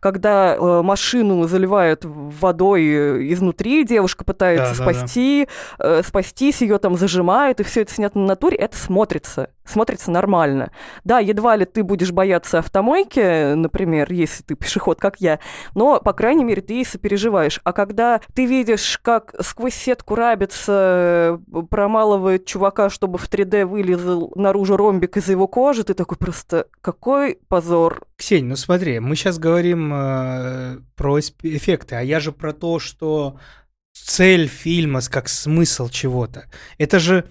когда 0.00 0.56
э, 0.56 0.82
машину 0.82 1.46
заливают 1.46 2.02
водой 2.04 2.82
э, 2.84 3.32
изнутри, 3.32 3.84
девушка 3.84 4.24
пытается 4.24 4.76
да, 4.76 4.82
спасти, 4.82 5.48
да, 5.78 5.84
да. 5.84 5.98
Э, 5.98 6.02
спастись, 6.02 6.60
ее 6.60 6.78
там 6.78 6.96
зажимают, 6.96 7.60
и 7.60 7.62
все 7.62 7.82
это 7.82 7.94
снято 7.94 8.18
на 8.18 8.26
натуре, 8.26 8.56
это 8.56 8.76
смотрится, 8.76 9.50
смотрится 9.64 10.10
нормально. 10.10 10.72
Да, 11.04 11.20
едва 11.20 11.56
ли 11.56 11.64
ты 11.64 11.82
будешь 11.84 12.10
бояться 12.10 12.58
автомойки, 12.58 13.54
например, 13.54 14.12
если 14.12 14.42
ты 14.42 14.54
пешеход, 14.56 15.00
как 15.00 15.20
я, 15.20 15.38
но, 15.74 16.00
по 16.00 16.12
крайней 16.12 16.44
мере, 16.44 16.62
ты 16.62 16.84
сопереживаешь. 16.84 17.60
А 17.62 17.72
когда 17.72 18.20
ты 18.34 18.46
видишь, 18.46 18.98
как 19.02 19.34
сквозь 19.40 19.74
сетку 19.74 20.16
рабится, 20.16 21.38
э, 21.52 21.62
промалывает 21.70 22.44
чувака, 22.44 22.90
чтобы 22.90 23.18
в 23.18 23.30
3D 23.30 23.66
вылезал 23.66 24.32
наружу 24.34 24.76
ромбик 24.76 25.16
из 25.16 25.28
его 25.28 25.46
кожи, 25.46 25.84
ты 25.84 25.94
такой 25.94 26.18
просто, 26.18 26.66
какой 26.80 27.38
позор. 27.48 28.02
Ксень, 28.16 28.46
ну 28.46 28.56
смотри, 28.56 29.00
мы 29.00 29.16
сейчас 29.16 29.38
говорим 29.38 29.61
э, 29.70 30.78
про 30.96 31.20
эффекты, 31.20 31.96
а 31.96 32.00
я 32.02 32.20
же 32.20 32.32
про 32.32 32.52
то, 32.52 32.78
что 32.78 33.38
цель 33.92 34.48
фильма, 34.48 35.00
как 35.02 35.28
смысл 35.28 35.88
чего-то. 35.88 36.50
Это 36.78 36.98
же 36.98 37.28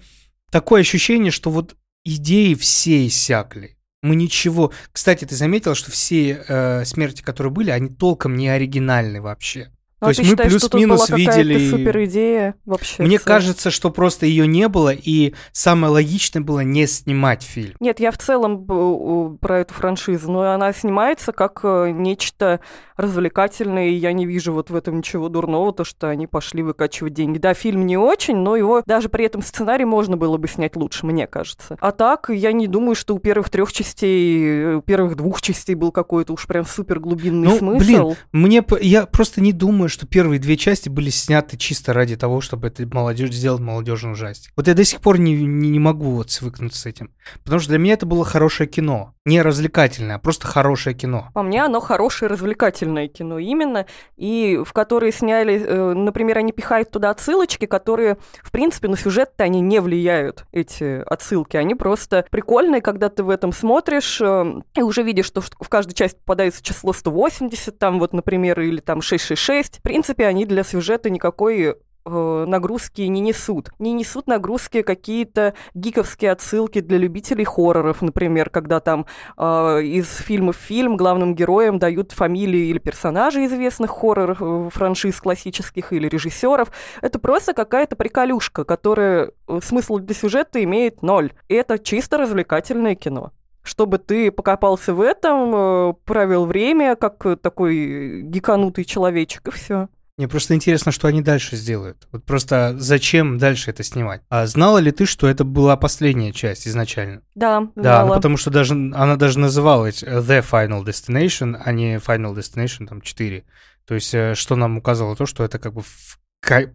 такое 0.50 0.80
ощущение, 0.80 1.30
что 1.30 1.50
вот 1.50 1.76
идеи 2.04 2.54
все 2.54 3.06
иссякли. 3.06 3.76
Мы 4.02 4.16
ничего... 4.16 4.72
Кстати, 4.90 5.24
ты 5.24 5.36
заметил, 5.36 5.74
что 5.74 5.90
все 5.90 6.44
э, 6.46 6.84
смерти, 6.84 7.22
которые 7.22 7.52
были, 7.52 7.70
они 7.70 7.88
толком 7.88 8.36
не 8.36 8.48
оригинальны 8.48 9.20
вообще. 9.20 9.70
Ну, 10.02 10.12
То 10.12 10.20
есть 10.20 10.30
мы 10.32 10.36
плюс-минус 10.36 11.10
видели... 11.10 11.70
супер 11.70 12.04
идея 12.06 12.56
вообще. 12.64 13.04
Мне 13.04 13.20
кажется, 13.20 13.70
что 13.70 13.88
просто 13.90 14.26
ее 14.26 14.48
не 14.48 14.66
было, 14.66 14.92
и 14.92 15.32
самое 15.52 15.92
логичное 15.92 16.42
было 16.42 16.60
не 16.60 16.88
снимать 16.88 17.44
фильм. 17.44 17.76
Нет, 17.78 18.00
я 18.00 18.10
в 18.10 18.18
целом 18.18 19.38
про 19.38 19.60
эту 19.60 19.72
франшизу, 19.74 20.28
но 20.28 20.52
она 20.52 20.72
снимается 20.72 21.30
как 21.30 21.60
э, 21.62 21.92
нечто 21.92 22.58
развлекательное, 22.96 23.88
и 23.90 23.94
я 23.94 24.12
не 24.12 24.26
вижу 24.26 24.52
вот 24.52 24.70
в 24.70 24.74
этом 24.74 24.98
ничего 24.98 25.28
дурного, 25.28 25.72
то, 25.72 25.84
что 25.84 26.08
они 26.08 26.26
пошли 26.26 26.64
выкачивать 26.64 27.14
деньги. 27.14 27.38
Да, 27.38 27.54
фильм 27.54 27.86
не 27.86 27.96
очень, 27.96 28.36
но 28.36 28.56
его 28.56 28.82
даже 28.84 29.08
при 29.08 29.24
этом 29.24 29.40
сценарий 29.40 29.84
можно 29.84 30.16
было 30.16 30.36
бы 30.36 30.48
снять 30.48 30.74
лучше, 30.74 31.06
мне 31.06 31.28
кажется. 31.28 31.76
А 31.80 31.92
так, 31.92 32.28
я 32.28 32.50
не 32.52 32.66
думаю, 32.66 32.96
что 32.96 33.14
у 33.14 33.20
первых 33.20 33.50
трех 33.50 33.72
частей, 33.72 34.74
у 34.74 34.82
первых 34.82 35.16
двух 35.16 35.40
частей 35.42 35.76
был 35.76 35.92
какой-то 35.92 36.32
уж 36.32 36.46
прям 36.48 36.64
супер 36.64 36.98
глубинный 36.98 37.48
ну, 37.48 37.58
смысл. 37.58 37.78
Блин, 37.78 38.16
мне 38.32 38.64
я 38.80 39.06
просто 39.06 39.40
не 39.40 39.52
думаю, 39.52 39.88
что 39.92 40.06
первые 40.06 40.40
две 40.40 40.56
части 40.56 40.88
были 40.88 41.10
сняты 41.10 41.56
чисто 41.56 41.92
ради 41.92 42.16
того, 42.16 42.40
чтобы 42.40 42.68
это 42.68 42.86
молодежь 42.86 43.34
сделать 43.34 43.60
молодежный 43.60 44.12
ужастик. 44.12 44.52
Вот 44.56 44.66
я 44.66 44.74
до 44.74 44.84
сих 44.84 45.00
пор 45.00 45.18
не, 45.18 45.34
не, 45.34 45.68
не 45.68 45.78
могу 45.78 46.12
вот 46.12 46.30
свыкнуться 46.30 46.80
с 46.80 46.86
этим. 46.86 47.10
Потому 47.44 47.60
что 47.60 47.70
для 47.70 47.78
меня 47.78 47.94
это 47.94 48.06
было 48.06 48.24
хорошее 48.24 48.68
кино. 48.68 49.14
Не 49.24 49.40
развлекательное, 49.40 50.16
а 50.16 50.18
просто 50.18 50.48
хорошее 50.48 50.96
кино. 50.96 51.28
По 51.32 51.42
мне 51.42 51.64
оно 51.64 51.78
хорошее 51.78 52.28
развлекательное 52.28 53.06
кино 53.06 53.38
именно, 53.38 53.86
и 54.16 54.60
в 54.64 54.72
которые 54.72 55.12
сняли, 55.12 55.64
э, 55.64 55.92
например, 55.94 56.38
они 56.38 56.50
пихают 56.50 56.90
туда 56.90 57.10
отсылочки, 57.10 57.66
которые, 57.66 58.18
в 58.42 58.50
принципе, 58.50 58.88
на 58.88 58.96
сюжет-то 58.96 59.44
они 59.44 59.60
не 59.60 59.80
влияют, 59.80 60.44
эти 60.50 61.02
отсылки. 61.06 61.56
Они 61.56 61.76
просто 61.76 62.26
прикольные, 62.32 62.80
когда 62.80 63.10
ты 63.10 63.22
в 63.22 63.30
этом 63.30 63.52
смотришь, 63.52 64.20
э, 64.20 64.60
и 64.74 64.82
уже 64.82 65.04
видишь, 65.04 65.26
что 65.26 65.40
в 65.40 65.68
каждой 65.68 65.94
части 65.94 66.18
попадается 66.18 66.60
число 66.60 66.92
180, 66.92 67.78
там 67.78 68.00
вот, 68.00 68.12
например, 68.12 68.60
или 68.60 68.80
там 68.80 69.02
666. 69.02 69.78
В 69.78 69.82
принципе, 69.82 70.26
они 70.26 70.46
для 70.46 70.64
сюжета 70.64 71.10
никакой 71.10 71.76
нагрузки 72.04 73.02
не 73.02 73.20
несут. 73.20 73.70
Не 73.78 73.92
несут 73.92 74.26
нагрузки 74.26 74.82
какие-то 74.82 75.54
гиковские 75.74 76.32
отсылки 76.32 76.80
для 76.80 76.98
любителей 76.98 77.44
хорроров, 77.44 78.02
например, 78.02 78.50
когда 78.50 78.80
там 78.80 79.06
э, 79.36 79.82
из 79.82 80.16
фильма 80.16 80.52
в 80.52 80.56
фильм 80.56 80.96
главным 80.96 81.34
героям 81.34 81.78
дают 81.78 82.12
фамилии 82.12 82.66
или 82.66 82.78
персонажей 82.78 83.46
известных 83.46 83.90
хорроров, 83.90 84.38
э, 84.40 84.70
франшиз 84.70 85.20
классических 85.20 85.92
или 85.92 86.08
режиссеров. 86.08 86.70
Это 87.00 87.18
просто 87.18 87.52
какая-то 87.52 87.96
приколюшка, 87.96 88.64
которая 88.64 89.30
э, 89.48 89.60
смысл 89.62 89.98
для 89.98 90.14
сюжета 90.14 90.62
имеет 90.62 91.02
ноль. 91.02 91.32
И 91.48 91.54
это 91.54 91.78
чисто 91.78 92.18
развлекательное 92.18 92.94
кино 92.94 93.32
чтобы 93.64 93.98
ты 93.98 94.32
покопался 94.32 94.92
в 94.92 95.00
этом, 95.00 95.52
э, 95.54 95.94
провел 96.04 96.46
время, 96.46 96.96
как 96.96 97.40
такой 97.40 98.22
гиканутый 98.22 98.84
человечек, 98.84 99.46
и 99.46 99.50
все. 99.52 99.88
Мне 100.18 100.28
просто 100.28 100.54
интересно, 100.54 100.92
что 100.92 101.08
они 101.08 101.22
дальше 101.22 101.56
сделают. 101.56 102.06
Вот 102.12 102.24
просто 102.24 102.74
зачем 102.78 103.38
дальше 103.38 103.70
это 103.70 103.82
снимать? 103.82 104.20
А 104.28 104.46
знала 104.46 104.78
ли 104.78 104.92
ты, 104.92 105.06
что 105.06 105.26
это 105.26 105.44
была 105.44 105.76
последняя 105.76 106.32
часть 106.32 106.68
изначально? 106.68 107.22
Да, 107.34 107.68
Да, 107.76 108.04
ну, 108.04 108.14
потому 108.14 108.36
что 108.36 108.50
даже 108.50 108.74
она 108.74 109.16
даже 109.16 109.38
называлась 109.38 110.02
The 110.02 110.44
Final 110.48 110.84
Destination, 110.84 111.56
а 111.64 111.72
не 111.72 111.96
Final 111.96 112.34
Destination 112.34 112.86
там 112.86 113.00
4. 113.00 113.44
То 113.86 113.94
есть, 113.94 114.14
э, 114.14 114.34
что 114.34 114.54
нам 114.54 114.76
указывало 114.78 115.16
то, 115.16 115.24
что 115.24 115.44
это 115.44 115.58
как 115.58 115.72
бы 115.72 115.82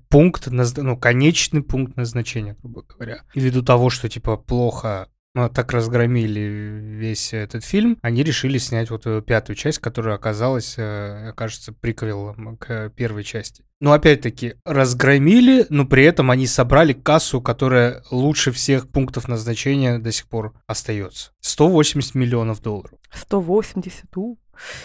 пункт, 0.09 0.47
ну, 0.47 0.97
конечный 0.97 1.61
пункт 1.61 1.95
назначения, 1.95 2.55
грубо 2.61 2.83
говоря. 2.83 3.23
И 3.33 3.39
ввиду 3.39 3.61
того, 3.61 3.89
что, 3.89 4.09
типа, 4.09 4.37
плохо 4.37 5.09
так 5.53 5.71
разгромили 5.71 6.39
весь 6.39 7.33
этот 7.33 7.63
фильм, 7.63 7.97
они 8.01 8.23
решили 8.23 8.57
снять 8.57 8.89
вот 8.89 9.05
эту 9.05 9.21
пятую 9.21 9.55
часть, 9.55 9.79
которая 9.79 10.15
оказалась, 10.15 10.75
э, 10.77 11.33
кажется, 11.35 11.73
приквелом 11.73 12.57
к 12.57 12.89
первой 12.89 13.23
части. 13.23 13.63
Но 13.79 13.91
опять-таки, 13.93 14.55
разгромили, 14.65 15.67
но 15.69 15.85
при 15.85 16.03
этом 16.03 16.31
они 16.31 16.47
собрали 16.47 16.93
кассу, 16.93 17.41
которая 17.41 18.03
лучше 18.09 18.51
всех 18.51 18.89
пунктов 18.89 19.27
назначения 19.27 19.99
до 19.99 20.11
сих 20.11 20.27
пор 20.27 20.53
остается. 20.65 21.31
180 21.41 22.15
миллионов 22.15 22.61
долларов. 22.61 22.97
180, 23.13 24.17
у. 24.17 24.37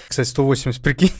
Кстати, 0.06 0.28
180, 0.28 0.82
прикинь. 0.82 1.12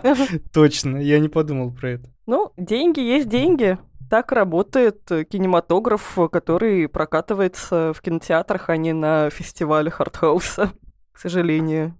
Точно, 0.52 0.98
я 0.98 1.18
не 1.18 1.28
подумал 1.28 1.72
про 1.72 1.90
это. 1.90 2.10
Ну, 2.26 2.52
деньги 2.56 3.00
есть 3.00 3.28
деньги. 3.28 3.78
Так 4.08 4.30
работает 4.32 5.02
кинематограф, 5.08 6.18
который 6.30 6.88
прокатывается 6.88 7.92
в 7.92 8.00
кинотеатрах, 8.00 8.68
а 8.68 8.76
не 8.76 8.92
на 8.92 9.30
фестивалях 9.30 10.00
артхауса, 10.00 10.70
к 11.12 11.18
сожалению. 11.18 11.98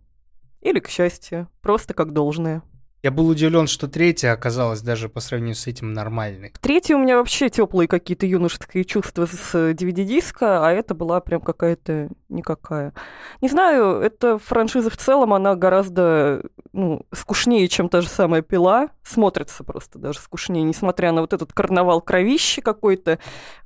Или 0.61 0.79
к 0.79 0.89
счастью, 0.89 1.49
просто 1.63 1.95
как 1.95 2.13
должное. 2.13 2.63
Я 3.03 3.11
был 3.11 3.29
удивлен, 3.29 3.67
что 3.67 3.87
третья 3.88 4.33
оказалась 4.33 4.81
даже 4.81 5.09
по 5.09 5.21
сравнению 5.21 5.55
с 5.55 5.67
этим 5.67 5.93
нормальной. 5.93 6.53
Третья 6.61 6.97
у 6.97 6.99
меня 6.99 7.19
вообще 7.19 7.49
теплые 7.50 7.87
какие-то 7.87 8.26
юношеские 8.26 8.85
чувства 8.85 9.26
с 9.26 9.55
DVD-диска, 9.55 10.67
а 10.67 10.73
это 10.73 10.95
была 10.95 11.21
прям 11.21 11.41
какая-то 11.41 12.09
никакая. 12.29 12.95
Не 13.41 13.49
знаю, 13.49 14.00
эта 14.00 14.38
франшиза 14.38 14.91
в 14.91 14.97
целом, 14.97 15.35
она 15.35 15.55
гораздо 15.55 16.43
ну, 16.73 17.07
скучнее, 17.12 17.69
чем 17.69 17.88
та 17.88 18.00
же 18.00 18.09
самая 18.09 18.43
пила. 18.43 18.88
Смотрится 19.05 19.62
просто 19.62 19.99
даже 19.99 20.19
скучнее, 20.19 20.65
несмотря 20.65 21.12
на 21.12 21.21
вот 21.21 21.33
этот 21.33 21.53
карнавал 21.53 22.00
кровищи 22.00 22.61
какой-то, 22.61 23.19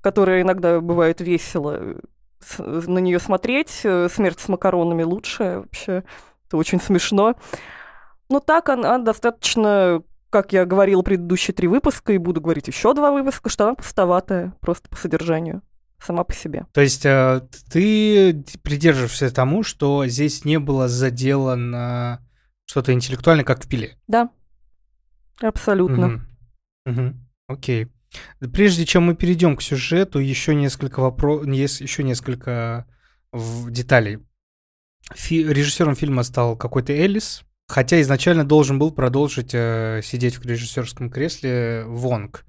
который 0.02 0.42
иногда 0.42 0.80
бывает 0.80 1.20
весело 1.20 1.96
на 2.58 2.98
нее 2.98 3.18
смотреть. 3.18 3.70
Смерть 3.70 4.40
с 4.40 4.48
макаронами 4.48 5.02
лучше 5.02 5.62
вообще. 5.64 6.04
Это 6.46 6.56
очень 6.56 6.80
смешно. 6.80 7.36
Но 8.30 8.40
так 8.40 8.68
она 8.68 8.98
достаточно, 8.98 10.02
как 10.30 10.52
я 10.52 10.64
говорила 10.64 11.02
предыдущие 11.02 11.54
три 11.54 11.68
выпуска, 11.68 12.12
и 12.12 12.18
буду 12.18 12.40
говорить 12.40 12.68
еще 12.68 12.94
два 12.94 13.10
выпуска, 13.10 13.50
что 13.50 13.66
она 13.66 13.74
пустоватая 13.74 14.54
просто 14.60 14.88
по 14.88 14.96
содержанию 14.96 15.62
сама 16.00 16.24
по 16.24 16.32
себе. 16.32 16.66
То 16.72 16.80
есть 16.80 17.04
э, 17.04 17.42
ты 17.70 18.42
придерживаешься 18.62 19.34
тому, 19.34 19.62
что 19.62 20.06
здесь 20.06 20.44
не 20.44 20.58
было 20.58 20.88
заделано 20.88 22.26
что-то 22.64 22.92
интеллектуальное, 22.92 23.44
как 23.44 23.62
в 23.62 23.68
пиле? 23.68 23.98
Да, 24.06 24.30
абсолютно. 25.42 26.22
Угу. 26.86 26.92
Угу. 26.92 27.14
Окей. 27.48 27.88
Прежде 28.52 28.86
чем 28.86 29.04
мы 29.04 29.14
перейдем 29.14 29.56
к 29.56 29.62
сюжету, 29.62 30.20
еще 30.20 30.54
несколько 30.54 31.00
вопросов, 31.00 31.52
есть 31.52 31.80
еще 31.80 32.02
несколько 32.02 32.86
деталей. 33.32 34.20
Фи- 35.14 35.44
режиссером 35.44 35.96
фильма 35.96 36.22
стал 36.22 36.56
какой-то 36.56 36.92
Элис, 36.92 37.42
Хотя 37.70 38.00
изначально 38.00 38.44
должен 38.44 38.80
был 38.80 38.90
продолжить 38.90 39.50
э, 39.52 40.00
сидеть 40.02 40.38
в 40.38 40.44
режиссерском 40.44 41.08
кресле 41.08 41.84
Вонг. 41.86 42.44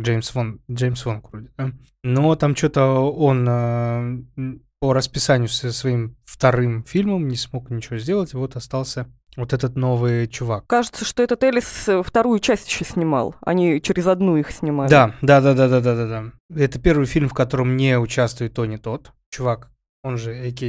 Джеймс 0.00 0.32
Вон, 0.36 0.60
Джеймс 0.70 1.04
Вонг 1.04 1.32
вроде, 1.32 1.50
да? 1.58 1.72
Но 2.04 2.32
там 2.36 2.54
что-то 2.54 2.84
он 3.12 3.44
э, 3.48 4.54
по 4.78 4.92
расписанию 4.92 5.48
со 5.48 5.72
своим 5.72 6.16
вторым 6.24 6.84
фильмом 6.84 7.26
не 7.26 7.34
смог 7.34 7.70
ничего 7.70 7.98
сделать, 7.98 8.34
вот 8.34 8.54
остался 8.54 9.08
вот 9.36 9.52
этот 9.52 9.74
новый 9.74 10.28
чувак. 10.28 10.64
Кажется, 10.68 11.04
что 11.04 11.24
этот 11.24 11.42
Элис 11.42 11.88
э, 11.88 12.00
вторую 12.04 12.38
часть 12.38 12.68
еще 12.68 12.84
снимал. 12.84 13.34
Они 13.40 13.82
через 13.82 14.06
одну 14.06 14.36
их 14.36 14.52
снимали. 14.52 14.88
Да, 14.88 15.16
да, 15.22 15.40
да, 15.40 15.54
да, 15.54 15.68
да, 15.68 15.80
да, 15.80 15.96
да, 15.96 16.06
да. 16.06 16.32
Это 16.54 16.78
первый 16.78 17.06
фильм, 17.06 17.28
в 17.28 17.34
котором 17.34 17.76
не 17.76 17.98
участвует 17.98 18.54
Тони 18.54 18.76
Тот. 18.76 19.10
Чувак, 19.28 19.72
он 20.04 20.18
же 20.18 20.30
А.К. 20.30 20.60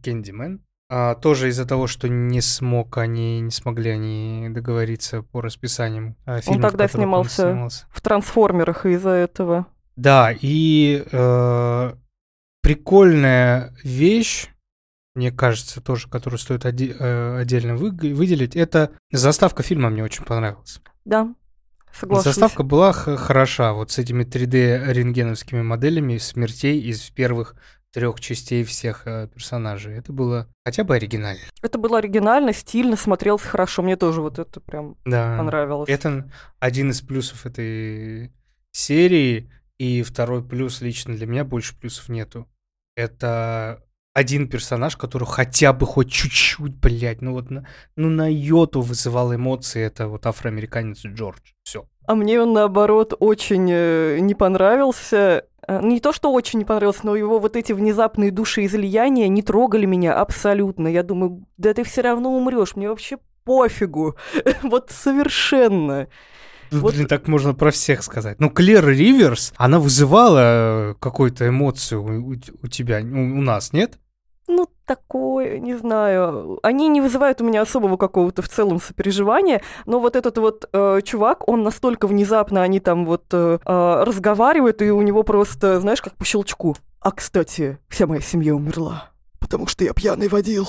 Кэндимен. 0.00 0.60
А, 0.94 1.14
тоже 1.14 1.48
из-за 1.48 1.64
того, 1.64 1.86
что 1.86 2.06
не 2.06 2.42
смог 2.42 2.98
они, 2.98 3.40
не 3.40 3.50
смогли 3.50 3.88
они 3.92 4.48
договориться 4.50 5.22
по 5.22 5.40
расписаниям 5.40 6.16
а, 6.26 6.42
фильмов, 6.42 6.56
Он 6.66 6.70
тогда 6.70 6.86
снимался, 6.86 7.46
он 7.46 7.52
снимался 7.52 7.86
в 7.90 8.02
«Трансформерах» 8.02 8.84
из-за 8.84 9.08
этого. 9.08 9.66
Да, 9.96 10.34
и 10.38 11.02
э, 11.10 11.92
прикольная 12.62 13.74
вещь, 13.82 14.48
мне 15.14 15.32
кажется, 15.32 15.80
тоже, 15.80 16.10
которую 16.10 16.38
стоит 16.38 16.66
оде- 16.66 16.94
э, 16.98 17.38
отдельно 17.38 17.76
вы- 17.76 17.90
выделить, 18.14 18.54
это 18.54 18.90
заставка 19.10 19.62
фильма 19.62 19.88
мне 19.88 20.04
очень 20.04 20.24
понравилась. 20.24 20.82
Да, 21.06 21.34
соглашусь. 21.90 22.24
Заставка 22.24 22.64
была 22.64 22.92
хороша, 22.92 23.72
вот 23.72 23.90
с 23.92 23.98
этими 23.98 24.24
3D 24.24 24.92
рентгеновскими 24.92 25.62
моделями 25.62 26.18
смертей 26.18 26.82
из 26.82 27.00
первых 27.08 27.54
трех 27.92 28.20
частей 28.20 28.64
всех 28.64 29.06
э, 29.06 29.28
персонажей. 29.28 29.96
Это 29.96 30.12
было 30.12 30.48
хотя 30.64 30.82
бы 30.82 30.96
оригинально. 30.96 31.42
Это 31.62 31.78
было 31.78 31.98
оригинально, 31.98 32.52
стильно, 32.52 32.96
смотрелось 32.96 33.42
хорошо. 33.42 33.82
Мне 33.82 33.96
тоже 33.96 34.22
вот 34.22 34.38
это 34.38 34.60
прям 34.60 34.96
да. 35.04 35.36
понравилось. 35.38 35.88
Это 35.88 36.30
один 36.58 36.90
из 36.90 37.02
плюсов 37.02 37.46
этой 37.46 38.32
серии. 38.72 39.50
И 39.78 40.02
второй 40.02 40.44
плюс 40.44 40.80
лично 40.80 41.14
для 41.14 41.26
меня 41.26 41.44
больше 41.44 41.76
плюсов 41.76 42.08
нету. 42.08 42.48
Это 42.94 43.82
один 44.14 44.48
персонаж, 44.48 44.96
который 44.96 45.26
хотя 45.26 45.72
бы 45.72 45.86
хоть 45.86 46.10
чуть-чуть, 46.12 46.76
блядь, 46.76 47.22
ну 47.22 47.32
вот 47.32 47.50
на, 47.50 47.66
ну 47.96 48.08
на 48.10 48.30
йоту 48.30 48.80
вызывал 48.80 49.34
эмоции, 49.34 49.82
это 49.82 50.08
вот 50.08 50.26
афроамериканец 50.26 51.04
Джордж. 51.04 51.52
Все. 51.62 51.88
А 52.06 52.14
мне 52.14 52.40
он, 52.40 52.52
наоборот, 52.52 53.14
очень 53.18 53.68
э, 53.70 54.18
не 54.20 54.34
понравился. 54.34 55.44
Э, 55.66 55.80
не 55.82 56.00
то, 56.00 56.12
что 56.12 56.32
очень 56.32 56.58
не 56.58 56.64
понравился, 56.64 57.00
но 57.04 57.16
его 57.16 57.38
вот 57.38 57.56
эти 57.56 57.72
внезапные 57.72 58.30
душеизлияния 58.30 59.28
не 59.28 59.42
трогали 59.42 59.86
меня 59.86 60.14
абсолютно. 60.14 60.88
Я 60.88 61.02
думаю, 61.02 61.44
да 61.58 61.72
ты 61.74 61.84
все 61.84 62.00
равно 62.02 62.34
умрешь, 62.34 62.76
мне 62.76 62.88
вообще 62.88 63.18
пофигу. 63.44 64.16
вот 64.62 64.90
совершенно. 64.90 66.08
Вот. 66.72 66.94
Блин, 66.94 67.06
так 67.06 67.28
можно 67.28 67.54
про 67.54 67.70
всех 67.70 68.02
сказать. 68.02 68.40
Ну, 68.40 68.50
Клэр 68.50 68.88
Риверс, 68.88 69.52
она 69.56 69.78
вызывала 69.78 70.92
э, 70.92 70.94
какую-то 70.98 71.48
эмоцию 71.48 72.02
у, 72.02 72.30
у 72.30 72.68
тебя, 72.68 73.00
у, 73.00 73.38
у 73.38 73.42
нас, 73.42 73.72
нет? 73.72 73.98
Такое, 74.96 75.58
не 75.58 75.74
знаю. 75.74 76.58
Они 76.62 76.88
не 76.88 77.00
вызывают 77.00 77.40
у 77.40 77.44
меня 77.44 77.62
особого 77.62 77.96
какого-то 77.96 78.42
в 78.42 78.48
целом 78.48 78.80
сопереживания, 78.80 79.62
но 79.86 80.00
вот 80.00 80.16
этот 80.16 80.38
вот 80.38 80.68
э, 80.72 81.00
чувак, 81.02 81.48
он 81.48 81.62
настолько 81.62 82.06
внезапно, 82.06 82.62
они 82.62 82.80
там 82.80 83.06
вот 83.06 83.24
э, 83.32 83.58
э, 83.64 84.02
разговаривают, 84.04 84.82
и 84.82 84.90
у 84.90 85.02
него 85.02 85.22
просто, 85.22 85.80
знаешь, 85.80 86.02
как 86.02 86.14
по 86.14 86.24
щелчку. 86.24 86.76
А, 87.00 87.10
кстати, 87.10 87.78
вся 87.88 88.06
моя 88.06 88.20
семья 88.20 88.54
умерла, 88.54 89.10
потому 89.40 89.66
что 89.66 89.82
я 89.84 89.94
пьяный 89.94 90.28
водил, 90.28 90.68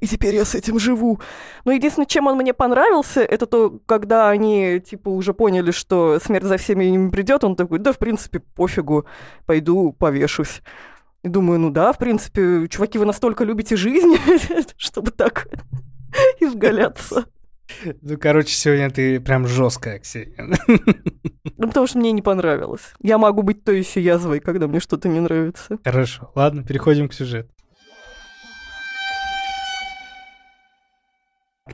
и 0.00 0.06
теперь 0.06 0.34
я 0.34 0.44
с 0.44 0.54
этим 0.54 0.78
живу. 0.78 1.20
Но 1.66 1.72
единственное, 1.72 2.06
чем 2.06 2.26
он 2.26 2.38
мне 2.38 2.54
понравился, 2.54 3.20
это 3.20 3.44
то, 3.44 3.78
когда 3.84 4.30
они, 4.30 4.80
типа, 4.80 5.10
уже 5.10 5.34
поняли, 5.34 5.72
что 5.72 6.18
смерть 6.20 6.44
за 6.44 6.56
всеми 6.56 6.84
ними 6.86 7.10
придет, 7.10 7.44
он 7.44 7.54
такой, 7.54 7.80
да, 7.80 7.92
в 7.92 7.98
принципе, 7.98 8.38
пофигу, 8.38 9.04
пойду 9.46 9.92
повешусь. 9.92 10.62
И 11.22 11.28
думаю, 11.28 11.58
ну 11.58 11.70
да, 11.70 11.92
в 11.92 11.98
принципе, 11.98 12.68
чуваки, 12.68 12.98
вы 12.98 13.04
настолько 13.04 13.44
любите 13.44 13.76
жизнь, 13.76 14.16
чтобы 14.76 15.10
так 15.10 15.48
изгаляться. 16.40 17.24
Ну, 18.02 18.16
короче, 18.16 18.54
сегодня 18.54 18.90
ты 18.90 19.20
прям 19.20 19.46
жесткая, 19.46 19.98
Ксения. 19.98 20.48
Ну, 21.58 21.66
потому 21.66 21.86
что 21.86 21.98
мне 21.98 22.12
не 22.12 22.22
понравилось. 22.22 22.94
Я 23.02 23.18
могу 23.18 23.42
быть 23.42 23.64
то 23.64 23.72
еще 23.72 24.00
язвой, 24.00 24.40
когда 24.40 24.68
мне 24.68 24.80
что-то 24.80 25.08
не 25.08 25.20
нравится. 25.20 25.78
Хорошо, 25.84 26.30
ладно, 26.34 26.62
переходим 26.62 27.08
к 27.08 27.14
сюжету. 27.14 27.50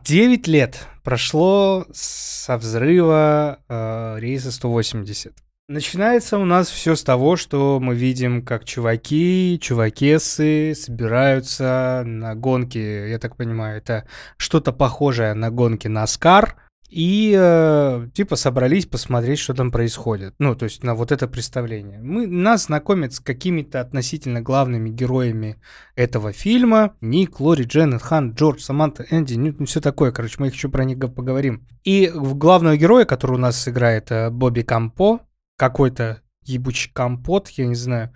Девять 0.03 0.49
лет 0.49 0.87
прошло 1.05 1.87
со 1.93 2.59
взрыва 2.59 3.61
э, 3.69 4.17
рейса 4.19 4.51
180. 4.51 5.33
Начинается 5.67 6.37
у 6.37 6.45
нас 6.45 6.69
все 6.69 6.95
с 6.95 7.03
того, 7.03 7.37
что 7.37 7.81
мы 7.81 7.95
видим, 7.95 8.45
как 8.45 8.67
чуваки, 8.67 9.59
чувакесы 9.63 10.75
собираются 10.75 12.03
на 12.05 12.35
гонки. 12.35 12.77
Я 12.77 13.19
так 13.19 13.37
понимаю, 13.37 13.79
это 13.79 14.07
что-то 14.37 14.75
похожее 14.75 15.33
на 15.33 15.51
гонки 15.51 15.89
на 15.89 16.07
Скар. 16.07 16.57
И 16.91 17.35
э, 17.35 18.09
типа 18.13 18.37
собрались 18.37 18.85
посмотреть, 18.85 19.39
что 19.39 19.55
там 19.55 19.71
происходит. 19.71 20.35
Ну, 20.39 20.55
то 20.55 20.65
есть 20.65 20.85
на 20.85 20.95
вот 20.95 21.13
это 21.13 21.27
представление. 21.27 21.99
Мы, 21.99 22.27
нас 22.27 22.67
знакомят 22.67 23.15
с 23.15 23.21
какими-то 23.21 23.81
относительно 23.81 24.43
главными 24.43 24.91
героями 24.91 25.57
этого 25.97 26.33
фильма. 26.33 26.95
Ник, 27.01 27.41
Лори, 27.41 27.65
Дженнет, 27.65 28.03
Хан, 28.03 28.35
Джордж, 28.35 28.61
Саманта, 28.61 29.07
Энди, 29.11 29.35
ну 29.35 29.65
все 29.65 29.81
такое. 29.81 30.13
Короче, 30.13 30.37
мы 30.39 30.49
еще 30.49 30.69
про 30.69 30.85
них 30.85 30.99
поговорим. 30.99 31.67
И 31.85 32.13
главного 32.15 32.77
героя, 32.77 33.07
который 33.07 33.37
у 33.37 33.41
нас 33.41 33.67
играет 33.67 34.13
э, 34.13 34.29
Бобби 34.29 34.61
Кампо, 34.61 35.23
какой-то 35.57 36.23
ебучий 36.45 36.91
компот, 36.93 37.49
я 37.51 37.67
не 37.67 37.75
знаю. 37.75 38.13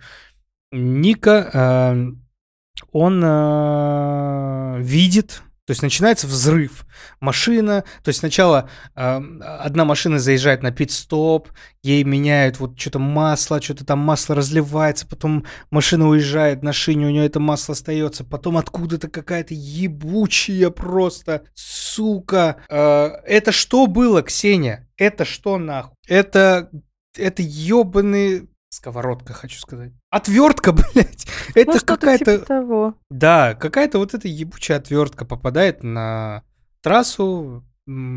Ника, 0.71 1.49
э, 1.53 2.11
он 2.91 3.21
э, 3.23 4.77
видит 4.81 5.41
То 5.65 5.71
есть 5.71 5.83
начинается 5.83 6.25
взрыв. 6.25 6.85
Машина, 7.19 7.83
то 8.03 8.09
есть 8.09 8.19
сначала 8.21 8.69
э, 8.95 9.01
одна 9.01 9.85
машина 9.85 10.17
заезжает 10.17 10.63
на 10.63 10.71
пит-стоп, 10.71 11.49
ей 11.83 12.03
меняют 12.03 12.59
вот 12.59 12.79
что-то 12.79 12.97
масло, 12.97 13.61
что-то 13.61 13.85
там 13.85 13.99
масло 13.99 14.33
разливается, 14.35 15.05
потом 15.05 15.45
машина 15.69 16.07
уезжает 16.07 16.63
на 16.63 16.73
шине, 16.73 17.05
у 17.05 17.09
нее 17.11 17.25
это 17.25 17.39
масло 17.39 17.73
остается, 17.73 18.23
потом 18.23 18.57
откуда-то 18.57 19.09
какая-то 19.09 19.53
ебучая 19.53 20.71
просто, 20.71 21.43
сука. 21.53 22.57
Э, 22.67 23.09
это 23.27 23.51
что 23.51 23.85
было, 23.85 24.23
Ксения? 24.23 24.87
Это 24.97 25.23
что 25.23 25.59
нахуй? 25.59 25.95
Это 26.07 26.71
это 27.17 27.41
ебаный 27.41 28.49
Сковородка, 28.69 29.33
хочу 29.33 29.59
сказать. 29.59 29.93
Отвертка, 30.11 30.71
блядь. 30.93 31.27
Это 31.55 31.71
ну, 31.71 31.79
какая-то... 31.83 32.37
Типа 32.37 32.45
того. 32.45 32.95
Да, 33.09 33.55
какая-то 33.55 33.97
вот 33.97 34.13
эта 34.13 34.27
ебучая 34.27 34.77
отвертка 34.77 35.25
попадает 35.25 35.83
на 35.83 36.43
трассу, 36.81 37.63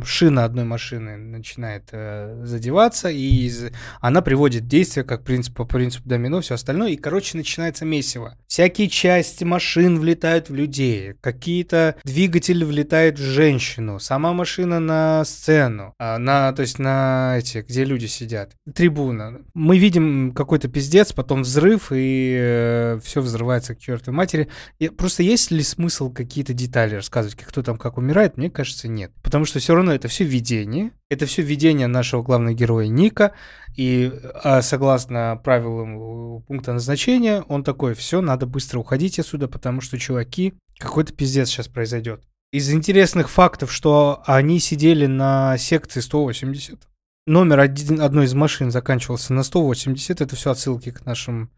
шина 0.04 0.44
одной 0.44 0.64
машины 0.64 1.16
начинает 1.16 1.88
э, 1.92 2.42
задеваться, 2.44 3.08
и 3.08 3.46
из... 3.46 3.70
она 4.00 4.20
приводит 4.20 4.66
действие 4.66 5.04
как 5.04 5.24
принцип, 5.24 5.56
по 5.56 5.64
принципу 5.64 6.06
домино, 6.06 6.42
все 6.42 6.54
остальное, 6.54 6.90
и, 6.90 6.96
короче, 6.96 7.38
начинается 7.38 7.86
месиво. 7.86 8.36
Всякие 8.52 8.90
части 8.90 9.44
машин 9.44 9.98
влетают 9.98 10.50
в 10.50 10.54
людей, 10.54 11.14
какие-то 11.22 11.96
двигатели 12.04 12.64
влетают 12.64 13.18
в 13.18 13.22
женщину, 13.22 13.98
сама 13.98 14.34
машина 14.34 14.78
на 14.78 15.24
сцену, 15.24 15.94
а, 15.98 16.18
на, 16.18 16.52
то 16.52 16.60
есть 16.60 16.78
на 16.78 17.36
эти, 17.38 17.64
где 17.66 17.84
люди 17.84 18.04
сидят, 18.04 18.52
трибуна. 18.74 19.40
Мы 19.54 19.78
видим 19.78 20.32
какой-то 20.34 20.68
пиздец, 20.68 21.14
потом 21.14 21.44
взрыв, 21.44 21.92
и 21.92 22.36
э, 22.38 23.00
все 23.02 23.22
взрывается 23.22 23.74
к 23.74 23.78
чертовой 23.78 24.18
матери. 24.18 24.48
И 24.78 24.90
просто 24.90 25.22
есть 25.22 25.50
ли 25.50 25.62
смысл 25.62 26.12
какие-то 26.12 26.52
детали 26.52 26.96
рассказывать, 26.96 27.36
кто 27.36 27.62
там 27.62 27.78
как 27.78 27.96
умирает? 27.96 28.36
Мне 28.36 28.50
кажется, 28.50 28.86
нет. 28.86 29.12
Потому 29.22 29.46
что 29.46 29.60
все 29.60 29.74
равно 29.74 29.94
это 29.94 30.08
все 30.08 30.24
видение. 30.24 30.90
Это 31.12 31.26
все 31.26 31.42
видение 31.42 31.88
нашего 31.88 32.22
главного 32.22 32.54
героя 32.54 32.86
Ника. 32.86 33.32
И 33.76 34.10
а, 34.42 34.62
согласно 34.62 35.38
правилам 35.44 36.40
пункта 36.44 36.72
назначения, 36.72 37.44
он 37.48 37.64
такой, 37.64 37.92
все, 37.92 38.22
надо 38.22 38.46
быстро 38.46 38.78
уходить 38.78 39.18
отсюда, 39.18 39.46
потому 39.46 39.82
что, 39.82 39.98
чуваки, 39.98 40.54
какой-то 40.78 41.12
пиздец 41.12 41.50
сейчас 41.50 41.68
произойдет. 41.68 42.24
Из 42.50 42.72
интересных 42.72 43.28
фактов, 43.28 43.70
что 43.70 44.22
они 44.24 44.58
сидели 44.58 45.04
на 45.04 45.58
секции 45.58 46.00
180. 46.00 46.88
Номер 47.26 47.60
один, 47.60 48.00
одной 48.00 48.24
из 48.24 48.32
машин 48.32 48.70
заканчивался 48.70 49.34
на 49.34 49.42
180. 49.42 50.22
Это 50.22 50.34
все 50.34 50.52
отсылки 50.52 50.92
к 50.92 51.04
нашим 51.04 51.50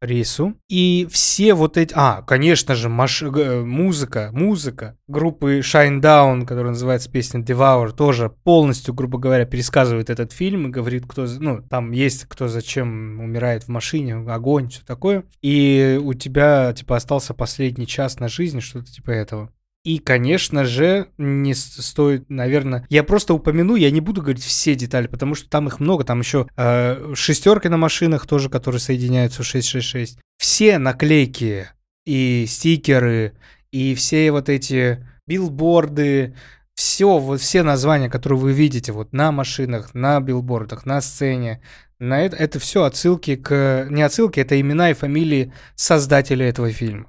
рейсу. 0.00 0.54
И 0.68 1.06
все 1.10 1.54
вот 1.54 1.76
эти... 1.76 1.92
А, 1.96 2.22
конечно 2.22 2.74
же, 2.74 2.88
маш... 2.88 3.22
музыка, 3.22 4.30
музыка 4.32 4.96
группы 5.08 5.60
Shinedown, 5.60 6.42
которая 6.42 6.72
называется 6.72 7.10
песня 7.10 7.40
Devour, 7.40 7.92
тоже 7.92 8.30
полностью, 8.44 8.94
грубо 8.94 9.18
говоря, 9.18 9.44
пересказывает 9.46 10.10
этот 10.10 10.32
фильм 10.32 10.66
и 10.66 10.70
говорит, 10.70 11.04
кто... 11.06 11.26
Ну, 11.38 11.62
там 11.62 11.92
есть 11.92 12.24
кто 12.24 12.48
зачем 12.48 13.20
умирает 13.20 13.64
в 13.64 13.68
машине, 13.68 14.16
огонь, 14.16 14.68
все 14.68 14.82
такое. 14.84 15.24
И 15.42 16.00
у 16.02 16.14
тебя, 16.14 16.72
типа, 16.72 16.96
остался 16.96 17.34
последний 17.34 17.86
час 17.86 18.20
на 18.20 18.28
жизнь, 18.28 18.60
что-то 18.60 18.92
типа 18.92 19.10
этого. 19.10 19.50
И, 19.86 19.98
конечно 19.98 20.64
же, 20.64 21.10
не 21.16 21.54
стоит, 21.54 22.28
наверное, 22.28 22.84
я 22.88 23.04
просто 23.04 23.34
упомяну, 23.34 23.76
я 23.76 23.92
не 23.92 24.00
буду 24.00 24.20
говорить 24.20 24.42
все 24.42 24.74
детали, 24.74 25.06
потому 25.06 25.36
что 25.36 25.48
там 25.48 25.68
их 25.68 25.78
много, 25.78 26.02
там 26.02 26.18
еще 26.18 26.48
э, 26.56 27.14
шестерки 27.14 27.68
на 27.68 27.76
машинах 27.76 28.26
тоже, 28.26 28.50
которые 28.50 28.80
соединяются 28.80 29.44
в 29.44 29.46
666. 29.46 30.18
Все 30.38 30.78
наклейки 30.78 31.68
и 32.04 32.46
стикеры, 32.48 33.34
и 33.70 33.94
все 33.94 34.32
вот 34.32 34.48
эти 34.48 35.06
билборды, 35.28 36.34
все, 36.74 37.18
вот 37.18 37.40
все 37.40 37.62
названия, 37.62 38.10
которые 38.10 38.40
вы 38.40 38.52
видите 38.52 38.90
вот 38.90 39.12
на 39.12 39.30
машинах, 39.30 39.94
на 39.94 40.18
билбордах, 40.18 40.84
на 40.84 41.00
сцене, 41.00 41.62
на 42.00 42.22
это, 42.22 42.34
это 42.34 42.58
все 42.58 42.82
отсылки 42.82 43.36
к... 43.36 43.86
Не 43.88 44.02
отсылки, 44.02 44.40
это 44.40 44.60
имена 44.60 44.90
и 44.90 44.94
фамилии 44.94 45.52
создателя 45.76 46.48
этого 46.48 46.72
фильма. 46.72 47.08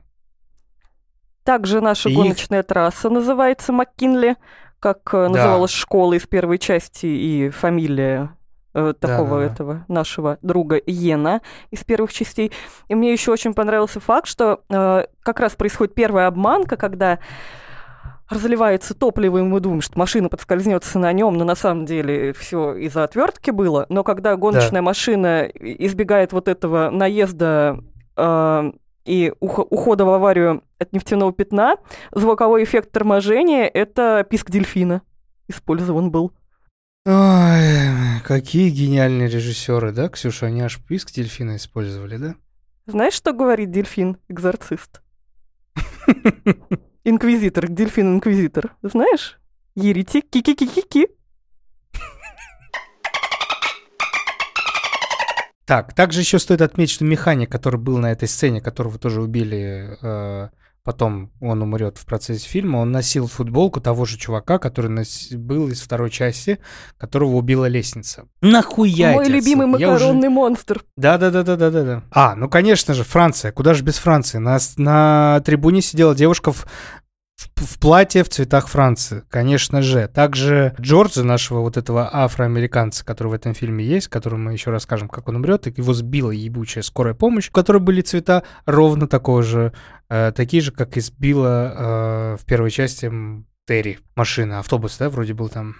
Также 1.48 1.80
наша 1.80 2.10
и... 2.10 2.14
гоночная 2.14 2.62
трасса 2.62 3.10
называется 3.10 3.72
МакКинли, 3.72 4.36
как 4.82 5.00
э, 5.14 5.24
да. 5.24 5.30
называлась 5.30 5.72
школа 5.72 6.16
из 6.16 6.28
первой 6.28 6.58
части 6.58 7.06
и 7.06 7.50
фамилия 7.52 8.36
э, 8.74 8.94
такого 9.00 9.30
да, 9.30 9.36
да, 9.38 9.54
этого 9.54 9.86
нашего 9.88 10.40
друга 10.42 10.78
Йена 10.86 11.42
из 11.72 11.86
первых 11.86 12.12
частей. 12.12 12.52
И 12.90 12.96
мне 12.96 13.14
еще 13.14 13.32
очень 13.32 13.54
понравился 13.54 14.02
факт, 14.02 14.28
что 14.28 14.60
э, 14.70 15.06
как 15.24 15.40
раз 15.40 15.56
происходит 15.56 15.96
первая 15.96 16.28
обманка, 16.28 16.76
когда 16.76 17.20
разливается 18.30 18.94
топливо, 18.94 19.38
и 19.38 19.42
мы 19.42 19.62
думаем, 19.62 19.80
что 19.80 19.98
машина 19.98 20.28
подскользнется 20.28 21.00
на 21.00 21.14
нем, 21.14 21.36
но 21.36 21.46
на 21.46 21.56
самом 21.56 21.86
деле 21.86 22.34
все 22.34 22.76
из-за 22.76 23.06
отвертки 23.06 23.52
было. 23.52 23.86
Но 23.88 24.04
когда 24.04 24.36
гоночная 24.36 24.82
да. 24.82 24.86
машина 24.86 25.44
избегает 25.54 26.34
вот 26.34 26.50
этого 26.50 26.90
наезда 26.90 27.80
э, 28.18 28.72
и 29.08 29.32
ухода 29.40 30.06
в 30.06 30.10
аварию 30.10 30.64
от 30.80 30.94
нефтяного 30.94 31.32
пятна, 31.32 31.78
звуковой 32.12 32.64
эффект 32.64 32.92
торможения— 32.92 33.64
это 33.74 34.26
писк 34.30 34.52
дельфина 34.52 35.02
использован 35.48 36.12
был. 36.12 36.34
Ой, 37.06 38.22
какие 38.26 38.70
гениальные 38.70 39.30
режиссеры, 39.30 39.94
да, 39.94 40.10
Ксюша? 40.10 40.48
Они 40.48 40.62
аж 40.62 40.78
писк 40.84 41.14
дельфина 41.14 41.56
использовали, 41.56 42.18
да? 42.18 42.36
Знаешь, 42.86 43.14
что 43.14 43.32
говорит 43.32 43.72
дельфин, 43.72 44.18
экзорцист? 44.28 45.02
Инквизитор, 47.06 47.70
дельфин-инквизитор. 47.70 48.76
Знаешь? 48.82 49.40
Еретик, 49.76 50.30
ки-ки-ки-ки-ки. 50.30 51.08
Так, 55.68 55.94
также 55.94 56.22
еще 56.22 56.40
стоит 56.40 56.62
отметить, 56.62 56.94
что 56.94 57.04
механик, 57.04 57.52
который 57.52 57.78
был 57.78 57.98
на 57.98 58.14
этой 58.14 58.30
сцене, 58.30 58.62
которого 58.62 58.98
тоже 58.98 59.22
убили, 59.22 59.98
э, 60.02 60.48
потом 60.82 61.30
он 61.42 61.62
умрет 61.62 61.98
в 61.98 62.06
процессе 62.06 62.48
фильма, 62.48 62.78
он 62.78 62.94
носил 62.94 63.28
футболку 63.28 63.82
того 63.82 64.06
же 64.06 64.18
чувака, 64.18 64.60
который 64.60 64.90
нос... 64.90 65.28
был 65.34 65.68
из 65.68 65.82
второй 65.82 66.10
части, 66.10 66.60
которого 66.98 67.36
убила 67.36 67.66
лестница. 67.66 68.30
Нахуя 68.40 69.12
Мой 69.12 69.28
любимый 69.28 69.68
макаронный 69.68 70.30
уже... 70.30 70.30
монстр. 70.30 70.86
Да-да-да-да-да-да. 70.96 72.04
А, 72.12 72.36
ну 72.36 72.48
конечно 72.48 72.94
же, 72.94 73.04
Франция. 73.04 73.52
Куда 73.52 73.74
же 73.74 73.84
без 73.84 73.98
Франции? 73.98 74.38
На, 74.38 74.60
на 74.78 75.42
трибуне 75.42 75.82
сидела 75.82 76.16
девушка 76.16 76.54
в 76.54 76.66
в 77.56 77.80
платье 77.80 78.24
в 78.24 78.30
цветах 78.30 78.68
Франции, 78.68 79.24
конечно 79.30 79.82
же. 79.82 80.08
Также 80.08 80.76
Джорджа, 80.80 81.24
нашего 81.24 81.60
вот 81.60 81.78
этого 81.78 82.10
афроамериканца, 82.12 83.06
который 83.06 83.28
в 83.28 83.34
этом 83.34 83.54
фильме 83.54 83.86
есть, 83.86 84.08
которому 84.08 84.46
мы 84.46 84.54
еще 84.54 84.72
расскажем, 84.72 85.08
как 85.10 85.28
он 85.28 85.38
умрет, 85.38 85.68
и 85.68 85.74
его 85.76 85.94
сбила 85.94 86.32
ебучая 86.32 86.84
скорая 86.84 87.14
помощь, 87.14 87.50
в 87.50 87.52
которой 87.52 87.80
были 87.80 88.02
цвета 88.02 88.44
ровно 88.66 89.08
такого 89.08 89.44
же, 89.44 89.74
э, 90.10 90.32
такие 90.36 90.62
же, 90.62 90.72
как 90.72 90.98
и 90.98 91.00
сбила 91.00 92.36
э, 92.38 92.38
в 92.42 92.46
первой 92.46 92.72
части 92.72 93.12
Терри 93.68 94.00
машина, 94.16 94.60
автобус, 94.60 94.98
да, 94.98 95.10
вроде 95.10 95.34
был 95.34 95.50
там. 95.50 95.76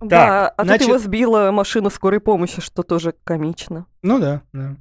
Да, 0.00 0.48
так, 0.48 0.54
а 0.56 0.64
значит... 0.64 0.86
тут 0.86 0.88
его 0.88 0.98
сбила 0.98 1.50
машина 1.50 1.90
скорой 1.90 2.20
помощи, 2.20 2.60
что 2.60 2.82
тоже 2.82 3.14
комично. 3.24 3.86
Ну 4.02 4.18
да, 4.18 4.42
да. 4.52 4.76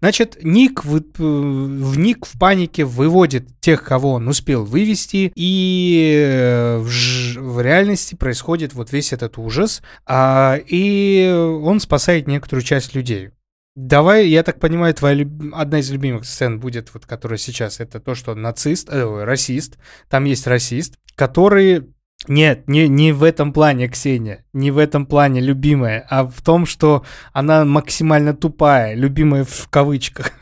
Значит, 0.00 0.38
Ник 0.42 0.84
в, 0.84 1.00
в 1.18 1.98
Ник 1.98 2.26
в 2.26 2.38
панике 2.38 2.84
выводит 2.84 3.48
тех, 3.60 3.84
кого 3.84 4.14
он 4.14 4.28
успел 4.28 4.64
вывести, 4.64 5.32
и 5.34 6.12
э, 6.26 6.78
в, 6.78 7.36
в 7.36 7.60
реальности 7.60 8.14
происходит 8.14 8.74
вот 8.74 8.92
весь 8.92 9.12
этот 9.12 9.38
ужас, 9.38 9.80
а, 10.04 10.58
и 10.66 11.30
он 11.62 11.78
спасает 11.80 12.26
некоторую 12.26 12.64
часть 12.64 12.94
людей. 12.94 13.30
Давай, 13.74 14.28
я 14.28 14.42
так 14.42 14.60
понимаю, 14.60 14.92
твоя 14.92 15.14
люб... 15.14 15.54
одна 15.54 15.78
из 15.78 15.90
любимых 15.90 16.26
сцен 16.26 16.60
будет, 16.60 16.92
вот, 16.92 17.06
которая 17.06 17.38
сейчас, 17.38 17.80
это 17.80 18.00
то, 18.00 18.14
что 18.14 18.34
нацист, 18.34 18.88
э, 18.90 19.24
расист, 19.24 19.78
там 20.10 20.24
есть 20.24 20.46
расист, 20.46 20.96
который 21.14 21.86
нет, 22.28 22.68
не, 22.68 22.86
не 22.86 23.12
в 23.12 23.24
этом 23.24 23.52
плане, 23.52 23.88
Ксения, 23.88 24.44
не 24.52 24.70
в 24.70 24.78
этом 24.78 25.06
плане 25.06 25.40
любимая, 25.40 26.06
а 26.08 26.24
в 26.24 26.40
том, 26.40 26.66
что 26.66 27.02
она 27.32 27.64
максимально 27.64 28.32
тупая, 28.34 28.94
любимая 28.94 29.44
в 29.44 29.68
кавычках. 29.68 30.32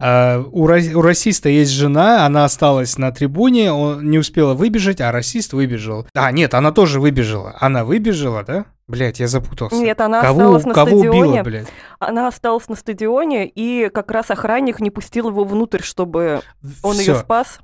А, 0.00 0.40
у, 0.52 0.62
у 0.62 1.02
расиста 1.02 1.48
есть 1.48 1.72
жена, 1.72 2.24
она 2.24 2.44
осталась 2.44 2.98
на 2.98 3.10
трибуне, 3.10 3.72
он 3.72 4.08
не 4.08 4.18
успела 4.18 4.54
выбежать, 4.54 5.00
а 5.00 5.10
расист 5.10 5.52
выбежал. 5.52 6.06
А, 6.14 6.30
нет, 6.30 6.54
она 6.54 6.70
тоже 6.70 7.00
выбежала. 7.00 7.56
Она 7.58 7.84
выбежала, 7.84 8.44
да? 8.44 8.66
Блять, 8.86 9.18
я 9.18 9.26
запутался. 9.26 9.74
Нет, 9.76 10.00
она 10.00 10.22
кого, 10.22 10.40
осталась 10.40 10.64
на 10.64 10.74
кого 10.74 10.98
стадионе. 10.98 11.20
Убила, 11.20 11.42
блядь? 11.42 11.68
Она 11.98 12.28
осталась 12.28 12.68
на 12.68 12.76
стадионе, 12.76 13.48
и 13.48 13.90
как 13.92 14.10
раз 14.12 14.30
охранник 14.30 14.78
не 14.80 14.90
пустил 14.90 15.28
его 15.28 15.42
внутрь, 15.44 15.82
чтобы 15.82 16.42
он 16.82 16.94
Всё. 16.94 17.12
ее 17.12 17.18
спас. 17.18 17.58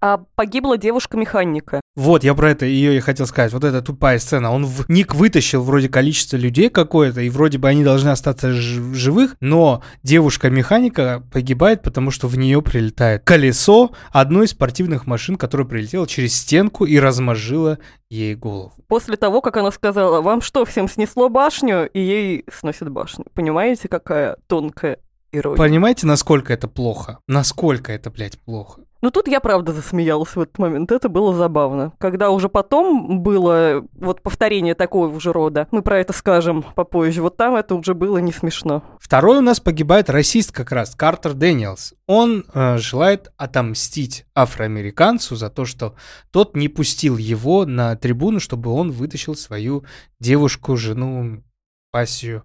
А 0.00 0.18
погибла 0.34 0.76
девушка-механика. 0.76 1.80
Вот, 1.94 2.24
я 2.24 2.34
про 2.34 2.50
это 2.50 2.66
ее 2.66 2.96
и 2.96 3.00
хотел 3.00 3.26
сказать. 3.26 3.52
Вот 3.52 3.64
эта 3.64 3.80
тупая 3.80 4.18
сцена. 4.18 4.52
Он 4.52 4.66
в 4.66 4.88
ник 4.90 5.14
вытащил 5.14 5.62
вроде 5.62 5.88
количество 5.88 6.36
людей 6.36 6.68
какое-то, 6.68 7.22
и 7.22 7.30
вроде 7.30 7.56
бы 7.56 7.68
они 7.68 7.82
должны 7.82 8.10
остаться 8.10 8.48
в 8.48 8.94
живых, 8.94 9.36
но 9.40 9.82
девушка-механика 10.02 11.22
погибает, 11.32 11.82
потому 11.82 12.10
что 12.10 12.28
в 12.28 12.36
нее 12.36 12.60
прилетает 12.60 13.24
колесо 13.24 13.92
одной 14.12 14.44
из 14.44 14.50
спортивных 14.50 15.06
машин, 15.06 15.36
которая 15.36 15.66
прилетела 15.66 16.06
через 16.06 16.36
стенку 16.36 16.84
и 16.84 16.98
размозжила 16.98 17.78
ей 18.10 18.34
голову. 18.34 18.74
После 18.88 19.16
того, 19.16 19.40
как 19.40 19.56
она 19.56 19.70
сказала, 19.70 20.20
вам 20.20 20.42
что, 20.42 20.66
всем 20.66 20.88
снесло 20.88 21.30
башню, 21.30 21.88
и 21.88 22.00
ей 22.00 22.44
сносит 22.52 22.90
башню. 22.90 23.24
Понимаете, 23.34 23.88
какая 23.88 24.36
тонкая 24.46 24.98
ирония? 25.32 25.56
Понимаете, 25.56 26.06
насколько 26.06 26.52
это 26.52 26.68
плохо? 26.68 27.18
Насколько 27.26 27.92
это, 27.92 28.10
блядь, 28.10 28.38
плохо? 28.38 28.82
Ну 29.02 29.10
тут 29.10 29.28
я 29.28 29.40
правда 29.40 29.72
засмеялась 29.72 30.36
в 30.36 30.40
этот 30.40 30.58
момент, 30.58 30.90
это 30.90 31.08
было 31.08 31.34
забавно. 31.34 31.92
Когда 31.98 32.30
уже 32.30 32.48
потом 32.48 33.20
было 33.20 33.84
вот 33.92 34.22
повторение 34.22 34.74
такого 34.74 35.20
же 35.20 35.32
рода, 35.32 35.68
мы 35.70 35.82
про 35.82 36.00
это 36.00 36.12
скажем 36.12 36.62
попозже, 36.62 37.22
вот 37.22 37.36
там 37.36 37.54
это 37.54 37.74
уже 37.74 37.94
было 37.94 38.18
не 38.18 38.32
смешно. 38.32 38.82
Второй 38.98 39.38
у 39.38 39.42
нас 39.42 39.60
погибает 39.60 40.10
расист 40.10 40.52
как 40.52 40.72
раз, 40.72 40.94
Картер 40.94 41.34
Дэниелс. 41.34 41.94
Он 42.06 42.44
э, 42.52 42.78
желает 42.78 43.32
отомстить 43.36 44.26
афроамериканцу 44.34 45.36
за 45.36 45.50
то, 45.50 45.64
что 45.64 45.94
тот 46.30 46.56
не 46.56 46.68
пустил 46.68 47.16
его 47.16 47.66
на 47.66 47.96
трибуну, 47.96 48.40
чтобы 48.40 48.70
он 48.70 48.90
вытащил 48.92 49.34
свою 49.34 49.84
девушку, 50.18 50.76
жену, 50.76 51.42
пассию 51.90 52.44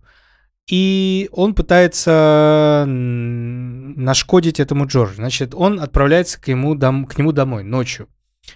и 0.72 1.30
он 1.34 1.54
пытается 1.54 2.86
нашкодить 3.96 4.60
этому 4.60 4.86
Джорджу. 4.88 5.16
Значит, 5.16 5.54
он 5.56 5.80
отправляется 5.80 6.40
к, 6.40 6.48
ему 6.48 6.76
дом, 6.76 7.06
к 7.06 7.18
нему 7.18 7.32
домой 7.32 7.64
ночью, 7.64 8.08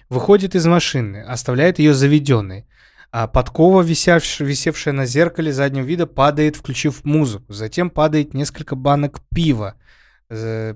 выходит 0.08 0.54
из 0.54 0.66
машины, 0.66 1.22
оставляет 1.22 1.78
ее 1.78 1.94
заведенной. 1.94 2.66
А 3.12 3.28
подкова, 3.28 3.82
висевшая, 3.82 4.46
висевшая 4.48 4.92
на 4.92 5.06
зеркале 5.06 5.52
заднего 5.52 5.84
вида, 5.84 6.06
падает, 6.06 6.56
включив 6.56 7.04
музыку. 7.04 7.52
Затем 7.52 7.88
падает 7.88 8.34
несколько 8.34 8.74
банок 8.76 9.20
пива. 9.34 9.74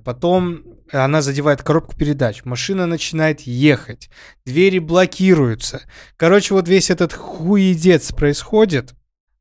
Потом 0.04 0.62
она 0.92 1.22
задевает 1.22 1.62
коробку 1.62 1.96
передач. 1.96 2.44
Машина 2.44 2.86
начинает 2.86 3.40
ехать. 3.40 4.08
Двери 4.46 4.78
блокируются. 4.78 5.82
Короче, 6.16 6.54
вот 6.54 6.68
весь 6.68 6.88
этот 6.88 7.12
хуедец 7.12 8.12
происходит. 8.12 8.94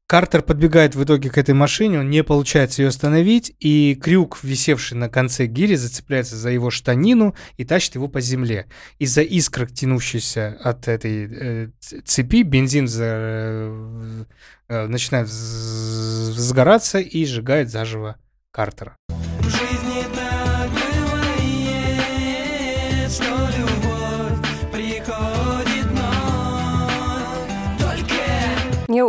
Картер 0.09 0.41
подбегает 0.41 0.95
в 0.95 1.03
итоге 1.03 1.29
к 1.29 1.37
этой 1.37 1.53
машине, 1.53 1.99
он 1.99 2.09
не 2.09 2.23
получается 2.23 2.81
ее 2.81 2.87
остановить, 2.87 3.55
и 3.59 3.93
крюк, 3.93 4.39
висевший 4.41 4.97
на 4.97 5.07
конце 5.07 5.45
гири, 5.45 5.75
зацепляется 5.75 6.35
за 6.35 6.49
его 6.49 6.71
штанину 6.71 7.35
и 7.57 7.63
тащит 7.63 7.93
его 7.93 8.07
по 8.07 8.19
земле. 8.19 8.65
Из-за 8.97 9.21
искрок, 9.21 9.71
тянущихся 9.71 10.57
от 10.63 10.87
этой 10.87 11.29
э, 11.31 11.69
цепи, 12.05 12.41
бензин 12.41 12.87
за, 12.87 13.05
э, 13.05 14.25
э, 14.69 14.87
начинает 14.87 15.27
сгораться 15.27 16.97
и 16.97 17.23
сжигает 17.25 17.69
заживо 17.69 18.15
Картера. 18.49 18.98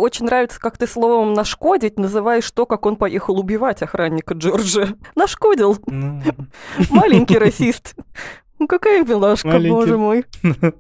Очень 0.01 0.27
нравится, 0.27 0.59
как 0.59 0.79
ты 0.79 0.87
словом 0.87 1.35
«нашкодить» 1.35 1.99
называешь 1.99 2.51
то, 2.51 2.67
как 2.67 2.87
он 2.87 2.97
поехал 2.97 3.39
убивать 3.39 3.83
охранника 3.83 4.35
Джорджа. 4.35 4.89
Нашкодил. 5.15 5.79
Ну. 5.87 6.23
Маленький 6.91 7.39
расист. 7.39 7.95
Ну 8.59 8.67
какая 8.67 9.05
милашка, 9.05 9.59
боже 9.59 9.97
мой. 9.97 10.25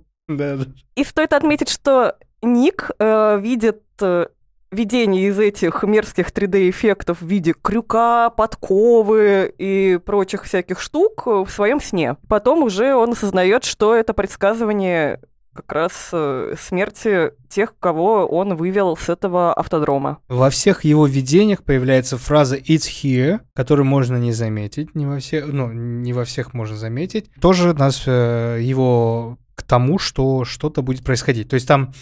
И 0.97 1.05
стоит 1.05 1.33
отметить, 1.33 1.69
что 1.69 2.17
Ник 2.43 2.91
э, 2.99 3.39
видит 3.41 3.83
э, 4.01 4.27
видение 4.71 5.29
из 5.29 5.39
этих 5.39 5.83
мерзких 5.83 6.31
3D-эффектов 6.31 7.21
в 7.21 7.27
виде 7.27 7.53
крюка, 7.53 8.31
подковы 8.31 9.53
и 9.59 9.99
прочих 10.05 10.45
всяких 10.45 10.81
штук 10.81 11.27
в 11.27 11.49
своем 11.49 11.81
сне. 11.81 12.17
Потом 12.29 12.63
уже 12.63 12.95
он 12.95 13.11
осознает, 13.13 13.65
что 13.65 13.95
это 13.95 14.15
предсказывание 14.15 15.21
как 15.61 15.73
раз 15.73 16.11
э, 16.13 16.55
смерти 16.59 17.33
тех, 17.49 17.75
кого 17.79 18.27
он 18.27 18.57
вывел 18.57 18.97
с 18.97 19.09
этого 19.09 19.53
автодрома. 19.53 20.19
Во 20.29 20.51
всех 20.51 20.85
его 20.85 21.07
видениях 21.07 21.63
появляется 21.63 22.17
фраза 22.19 22.57
«It's 22.57 22.89
here», 23.03 23.41
которую 23.55 23.87
можно 23.87 24.17
не 24.17 24.33
заметить, 24.33 24.95
не 24.95 25.07
во 25.07 25.19
всех, 25.19 25.47
ну, 25.47 25.71
не 25.73 26.13
во 26.13 26.25
всех 26.25 26.55
можно 26.55 26.77
заметить. 26.77 27.31
Тоже 27.41 27.75
нас 27.75 28.05
э, 28.07 28.59
его 28.61 29.39
тому, 29.71 29.99
что 29.99 30.45
что-то 30.45 30.83
будет 30.83 31.05
происходить. 31.05 31.49
То 31.49 31.55
есть 31.55 31.69
там 31.69 31.93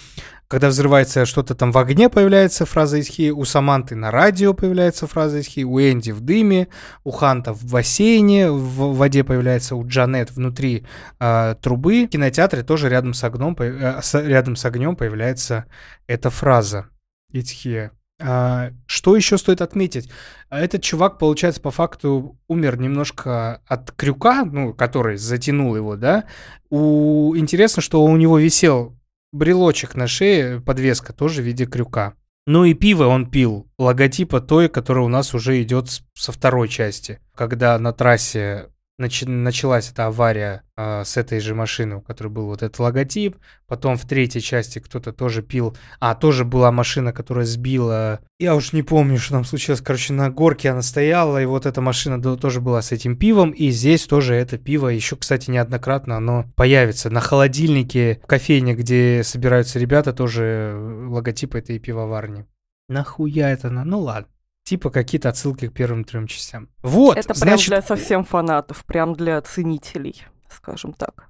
когда 0.48 0.68
взрывается 0.68 1.26
что-то 1.26 1.54
там 1.54 1.72
в 1.72 1.78
огне, 1.78 2.09
появляется 2.09 2.64
фраза 2.64 2.96
из 2.96 3.07
Хи, 3.09 3.31
у 3.31 3.44
Саманты 3.44 3.94
на 3.94 4.11
радио 4.11 4.54
появляется 4.54 5.07
фраза 5.07 5.40
из 5.40 5.46
Хи, 5.46 5.62
у 5.62 5.78
Энди 5.78 6.11
в 6.11 6.22
дыме, 6.22 6.68
у 7.04 7.11
Ханта 7.11 7.52
в 7.52 7.70
бассейне, 7.70 8.50
в 8.50 8.96
воде 8.96 9.24
появляется 9.24 9.76
у 9.76 9.87
Джанет 9.87 10.31
внутри 10.31 10.87
э, 11.20 11.54
трубы. 11.61 12.07
В 12.07 12.09
кинотеатре 12.09 12.62
тоже 12.62 12.88
рядом 12.88 13.12
с, 13.12 13.22
огнем, 13.24 13.54
э, 13.59 14.00
с, 14.00 14.14
рядом 14.14 14.57
с 14.57 14.64
огнем 14.64 14.96
появляется 14.96 15.66
эта 16.07 16.31
фраза. 16.31 16.87
It's 17.31 17.52
here. 17.62 17.90
А, 18.20 18.70
что 18.87 19.16
еще 19.16 19.38
стоит 19.38 19.61
отметить? 19.61 20.11
Этот 20.50 20.83
чувак, 20.83 21.18
получается, 21.18 21.61
по 21.61 21.70
факту 21.70 22.38
умер 22.48 22.78
немножко 22.78 23.62
от 23.66 23.92
крюка, 23.92 24.44
ну, 24.44 24.74
который 24.74 25.16
затянул 25.16 25.76
его, 25.76 25.96
да. 25.96 26.24
У... 26.70 27.37
Интересно, 27.37 27.83
что 27.83 28.02
у 28.02 28.16
него 28.16 28.38
висел 28.38 28.98
брелочек 29.33 29.94
на 29.94 30.07
шее, 30.07 30.61
подвеска 30.61 31.12
тоже 31.12 31.42
в 31.42 31.44
виде 31.44 31.66
крюка. 31.66 32.14
Ну 32.46 32.64
и 32.64 32.72
пиво 32.72 33.04
он 33.04 33.31
пил, 33.31 33.70
логотипа 33.78 34.40
той, 34.40 34.70
которая 34.70 35.04
у 35.04 35.09
нас 35.09 35.35
уже 35.35 35.62
идет 35.62 35.90
со 36.14 36.33
второй 36.33 36.68
части. 36.68 37.20
Когда 37.35 37.78
на 37.78 37.92
трассе 37.92 38.70
нач- 38.98 39.28
началась 39.28 39.90
эта 39.90 40.06
авария 40.06 40.62
э, 40.76 41.02
с 41.04 41.16
этой 41.16 41.40
же 41.40 41.54
машины, 41.54 41.96
у 41.96 42.00
которой 42.00 42.28
был 42.28 42.46
вот 42.46 42.62
этот 42.62 42.78
логотип. 42.78 43.37
Потом 43.66 43.96
в 43.96 44.06
третьей 44.06 44.42
части 44.42 44.78
кто-то 44.78 45.12
тоже 45.12 45.42
пил. 45.42 45.76
А, 46.00 46.14
тоже 46.14 46.44
была 46.44 46.72
машина, 46.72 47.12
которая 47.12 47.44
сбила... 47.44 48.20
Я 48.38 48.54
уж 48.54 48.72
не 48.72 48.82
помню, 48.82 49.18
что 49.18 49.32
там 49.32 49.44
случилось. 49.44 49.80
Короче, 49.80 50.12
на 50.12 50.30
горке 50.30 50.70
она 50.70 50.82
стояла, 50.82 51.40
и 51.42 51.46
вот 51.46 51.66
эта 51.66 51.80
машина 51.80 52.20
тоже 52.37 52.61
была 52.61 52.82
с 52.82 52.92
этим 52.92 53.16
пивом. 53.16 53.50
И 53.50 53.70
здесь 53.70 54.06
тоже 54.06 54.34
это 54.34 54.58
пиво 54.58 54.88
еще, 54.88 55.16
кстати, 55.16 55.50
неоднократно 55.50 56.16
оно 56.16 56.44
появится. 56.56 57.11
На 57.11 57.20
холодильнике 57.20 58.20
в 58.22 58.26
кофейне, 58.26 58.74
где 58.74 59.22
собираются 59.24 59.78
ребята, 59.78 60.12
тоже 60.12 60.74
логотип 61.08 61.54
этой 61.54 61.78
пивоварни. 61.78 62.46
Нахуя 62.88 63.50
это? 63.50 63.70
Ну 63.70 64.00
ладно 64.00 64.28
типа 64.68 64.90
какие-то 64.90 65.31
отсылки 65.31 65.68
к 65.68 65.72
первым 65.72 66.04
трем 66.04 66.26
частям. 66.26 66.68
Вот, 66.83 67.16
Это 67.16 67.33
значит... 67.33 67.68
прям 67.68 67.81
для 67.81 67.87
совсем 67.87 68.24
фанатов, 68.24 68.85
прям 68.85 69.14
для 69.14 69.40
ценителей, 69.40 70.22
скажем 70.50 70.92
так. 70.92 71.28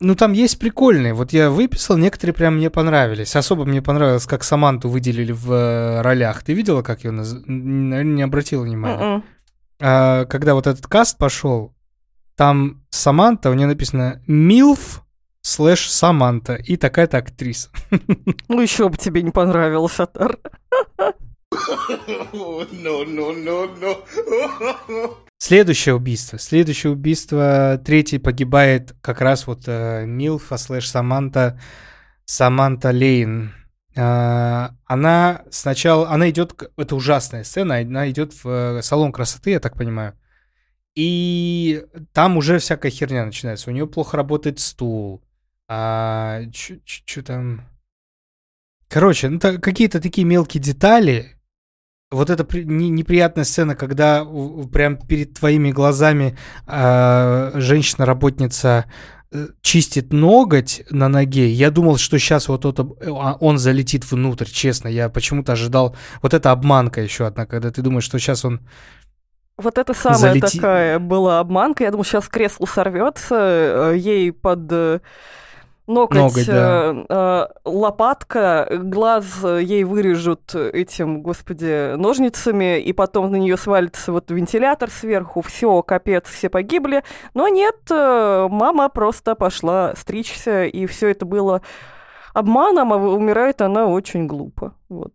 Ну, 0.00 0.14
там 0.14 0.32
есть 0.32 0.58
прикольные. 0.58 1.14
Вот 1.14 1.32
я 1.32 1.48
выписал, 1.48 1.96
некоторые 1.96 2.34
прям 2.34 2.56
мне 2.56 2.68
понравились. 2.68 3.36
Особо 3.36 3.64
мне 3.64 3.80
понравилось, 3.80 4.26
как 4.26 4.44
Саманту 4.44 4.90
выделили 4.90 5.32
в 5.32 5.50
э, 5.50 6.02
ролях. 6.02 6.42
Ты 6.42 6.52
видела, 6.52 6.82
как 6.82 7.04
ее 7.04 7.12
наз... 7.12 7.34
Наверное, 7.46 8.16
не 8.16 8.22
обратила 8.22 8.64
внимания. 8.64 9.02
М-м. 9.02 9.24
А, 9.80 10.24
когда 10.26 10.54
вот 10.54 10.66
этот 10.66 10.86
каст 10.88 11.16
пошел, 11.16 11.72
там 12.36 12.82
Саманта, 12.90 13.48
у 13.48 13.54
нее 13.54 13.68
написано 13.68 14.20
«Милф 14.26 15.04
слэш 15.40 15.88
Саманта» 15.88 16.56
и 16.56 16.76
такая-то 16.76 17.18
актриса. 17.18 17.70
Ну, 18.48 18.60
еще 18.60 18.88
бы 18.88 18.98
тебе 18.98 19.22
не 19.22 19.30
понравилось, 19.30 20.00
Атар. 20.00 20.38
Следующее 25.38 25.94
убийство. 25.96 26.38
Следующее 26.38 26.92
убийство. 26.92 27.80
Третий 27.84 28.18
погибает 28.18 28.94
как 29.00 29.20
раз 29.20 29.46
вот 29.46 29.64
э, 29.66 30.04
Милфа 30.06 30.56
слэш 30.56 30.88
Саманта. 30.88 31.60
Саманта 32.24 32.90
Лейн. 32.90 33.52
Э, 33.96 34.68
она 34.84 35.42
сначала... 35.50 36.08
Она 36.10 36.30
идет... 36.30 36.54
Это 36.76 36.94
ужасная 36.94 37.42
сцена. 37.42 37.78
Она 37.78 38.08
идет 38.08 38.32
в 38.44 38.48
э, 38.48 38.82
салон 38.82 39.10
красоты, 39.10 39.50
я 39.50 39.60
так 39.60 39.76
понимаю. 39.76 40.16
И 40.94 41.84
там 42.12 42.36
уже 42.36 42.58
всякая 42.58 42.90
херня 42.90 43.24
начинается. 43.24 43.70
У 43.70 43.72
нее 43.72 43.86
плохо 43.86 44.16
работает 44.16 44.60
стул. 44.60 45.24
А, 45.68 46.42
что 46.52 47.22
там... 47.22 47.66
Короче, 48.88 49.28
ну, 49.30 49.40
какие-то 49.40 50.00
такие 50.00 50.26
мелкие 50.26 50.62
детали, 50.62 51.36
вот 52.12 52.30
эта 52.30 52.44
при, 52.44 52.64
не, 52.64 52.88
неприятная 52.90 53.44
сцена, 53.44 53.74
когда 53.74 54.24
прям 54.72 54.96
перед 54.96 55.34
твоими 55.34 55.72
глазами 55.72 56.36
э, 56.66 57.52
женщина-работница 57.54 58.84
чистит 59.62 60.12
ноготь 60.12 60.82
на 60.90 61.08
ноге, 61.08 61.48
я 61.48 61.70
думал, 61.70 61.96
что 61.96 62.18
сейчас 62.18 62.48
вот 62.48 62.64
это, 62.64 62.86
а, 63.06 63.36
он 63.40 63.58
залетит 63.58 64.10
внутрь, 64.10 64.44
честно, 64.44 64.88
я 64.88 65.08
почему-то 65.08 65.52
ожидал, 65.52 65.96
вот 66.20 66.34
эта 66.34 66.50
обманка 66.50 67.00
еще 67.00 67.26
одна, 67.26 67.46
когда 67.46 67.70
ты 67.70 67.80
думаешь, 67.82 68.04
что 68.04 68.18
сейчас 68.18 68.44
он 68.44 68.60
Вот 69.56 69.78
это 69.78 69.94
самая 69.94 70.34
Залети- 70.34 70.56
такая 70.56 70.98
была 70.98 71.38
обманка. 71.40 71.84
Я 71.84 71.90
думаю, 71.90 72.04
сейчас 72.04 72.26
кресло 72.28 72.66
сорвется, 72.66 73.92
э, 73.92 73.96
ей 73.96 74.32
под 74.32 74.60
э, 74.70 75.00
ноготь, 75.86 76.18
Ноготь, 76.18 76.46
да. 76.46 76.92
э, 76.92 77.04
э, 77.08 77.46
лопатка, 77.64 78.68
глаз 78.70 79.44
ей 79.44 79.84
вырежут 79.84 80.54
этим, 80.54 81.22
господи, 81.22 81.96
ножницами, 81.96 82.80
и 82.80 82.92
потом 82.92 83.30
на 83.30 83.36
нее 83.36 83.56
свалится 83.56 84.12
вот 84.12 84.30
вентилятор 84.30 84.90
сверху, 84.90 85.42
все, 85.42 85.82
капец, 85.82 86.26
все 86.28 86.48
погибли. 86.48 87.02
Но 87.34 87.48
нет, 87.48 87.76
э, 87.90 88.48
мама 88.50 88.88
просто 88.88 89.34
пошла 89.34 89.94
стричься, 89.96 90.64
и 90.64 90.86
все 90.86 91.08
это 91.08 91.26
было 91.26 91.62
обманом, 92.34 92.92
а 92.92 92.96
умирает 92.96 93.60
она 93.62 93.86
очень 93.86 94.26
глупо. 94.26 94.74
Вот. 94.88 95.12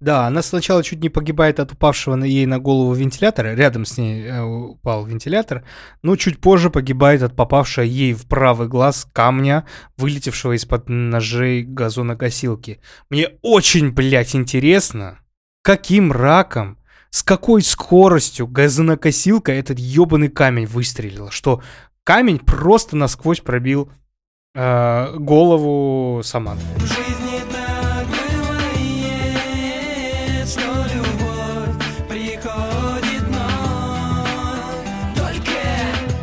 Да, 0.00 0.26
она 0.26 0.40
сначала 0.40 0.82
чуть 0.82 1.02
не 1.02 1.10
погибает 1.10 1.60
от 1.60 1.72
упавшего 1.72 2.14
на 2.14 2.24
ей 2.24 2.46
на 2.46 2.58
голову 2.58 2.94
вентилятора, 2.94 3.54
рядом 3.54 3.84
с 3.84 3.98
ней 3.98 4.24
э, 4.24 4.40
упал 4.42 5.04
вентилятор, 5.04 5.62
но 6.02 6.16
чуть 6.16 6.40
позже 6.40 6.70
погибает 6.70 7.22
от 7.22 7.36
попавшего 7.36 7.84
ей 7.84 8.14
в 8.14 8.26
правый 8.26 8.66
глаз 8.66 9.06
камня, 9.12 9.66
вылетевшего 9.98 10.56
из-под 10.56 10.88
ножей 10.88 11.64
газонокосилки. 11.64 12.80
Мне 13.10 13.28
очень, 13.42 13.90
блядь, 13.90 14.34
интересно, 14.34 15.18
каким 15.62 16.12
раком, 16.12 16.78
с 17.10 17.22
какой 17.22 17.60
скоростью 17.60 18.46
газонокосилка 18.46 19.52
этот 19.52 19.78
ёбаный 19.78 20.28
камень 20.28 20.66
выстрелила, 20.66 21.30
что 21.30 21.62
камень 22.04 22.38
просто 22.38 22.96
насквозь 22.96 23.40
пробил 23.40 23.90
э, 24.54 25.14
голову 25.18 26.22
Саманты. 26.22 26.64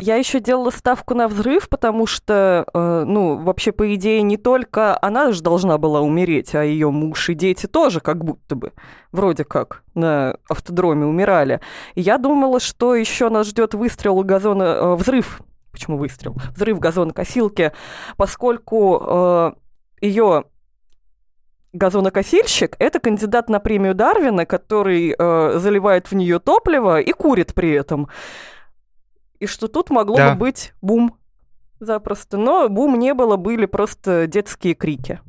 Я 0.08 0.16
еще 0.16 0.40
делала 0.40 0.70
ставку 0.70 1.12
на 1.12 1.28
взрыв, 1.28 1.68
потому 1.68 2.06
что, 2.06 2.64
э, 2.72 3.04
ну, 3.06 3.36
вообще, 3.36 3.72
по 3.72 3.94
идее, 3.94 4.22
не 4.22 4.38
только 4.38 4.98
она 5.02 5.32
же 5.32 5.42
должна 5.42 5.76
была 5.76 6.00
умереть, 6.00 6.54
а 6.54 6.64
ее 6.64 6.90
муж 6.90 7.28
и 7.28 7.34
дети 7.34 7.66
тоже 7.66 8.00
как 8.00 8.24
будто 8.24 8.56
бы, 8.56 8.72
вроде 9.12 9.44
как, 9.44 9.82
на 9.94 10.38
автодроме 10.48 11.04
умирали. 11.04 11.60
И 11.94 12.00
я 12.00 12.16
думала, 12.16 12.58
что 12.58 12.94
еще 12.94 13.28
нас 13.28 13.48
ждет 13.48 13.74
выстрел 13.74 14.22
газона, 14.22 14.62
э, 14.62 14.94
взрыв, 14.94 15.42
почему 15.72 15.98
выстрел? 15.98 16.36
Взрыв 16.56 16.78
газонокосилки, 16.78 17.72
поскольку 18.16 19.02
э, 19.06 19.52
ее 20.00 20.44
газонокосильщик– 21.74 22.76
это 22.78 22.98
кандидат 22.98 23.50
на 23.50 23.60
премию 23.60 23.94
Дарвина, 23.94 24.46
который 24.46 25.14
э, 25.18 25.58
заливает 25.58 26.10
в 26.10 26.14
нее 26.14 26.38
топливо 26.38 26.98
и 26.98 27.12
курит 27.12 27.52
при 27.52 27.72
этом. 27.72 28.08
И 29.40 29.46
что 29.46 29.68
тут 29.68 29.90
могло 29.90 30.16
Да. 30.16 30.32
бы 30.34 30.40
быть 30.40 30.72
бум 30.82 31.16
запросто. 31.80 32.36
Но 32.36 32.68
бум 32.68 32.98
не 32.98 33.14
было, 33.14 33.36
были 33.36 33.66
просто 33.66 34.26
детские 34.26 34.74
крики 34.74 35.20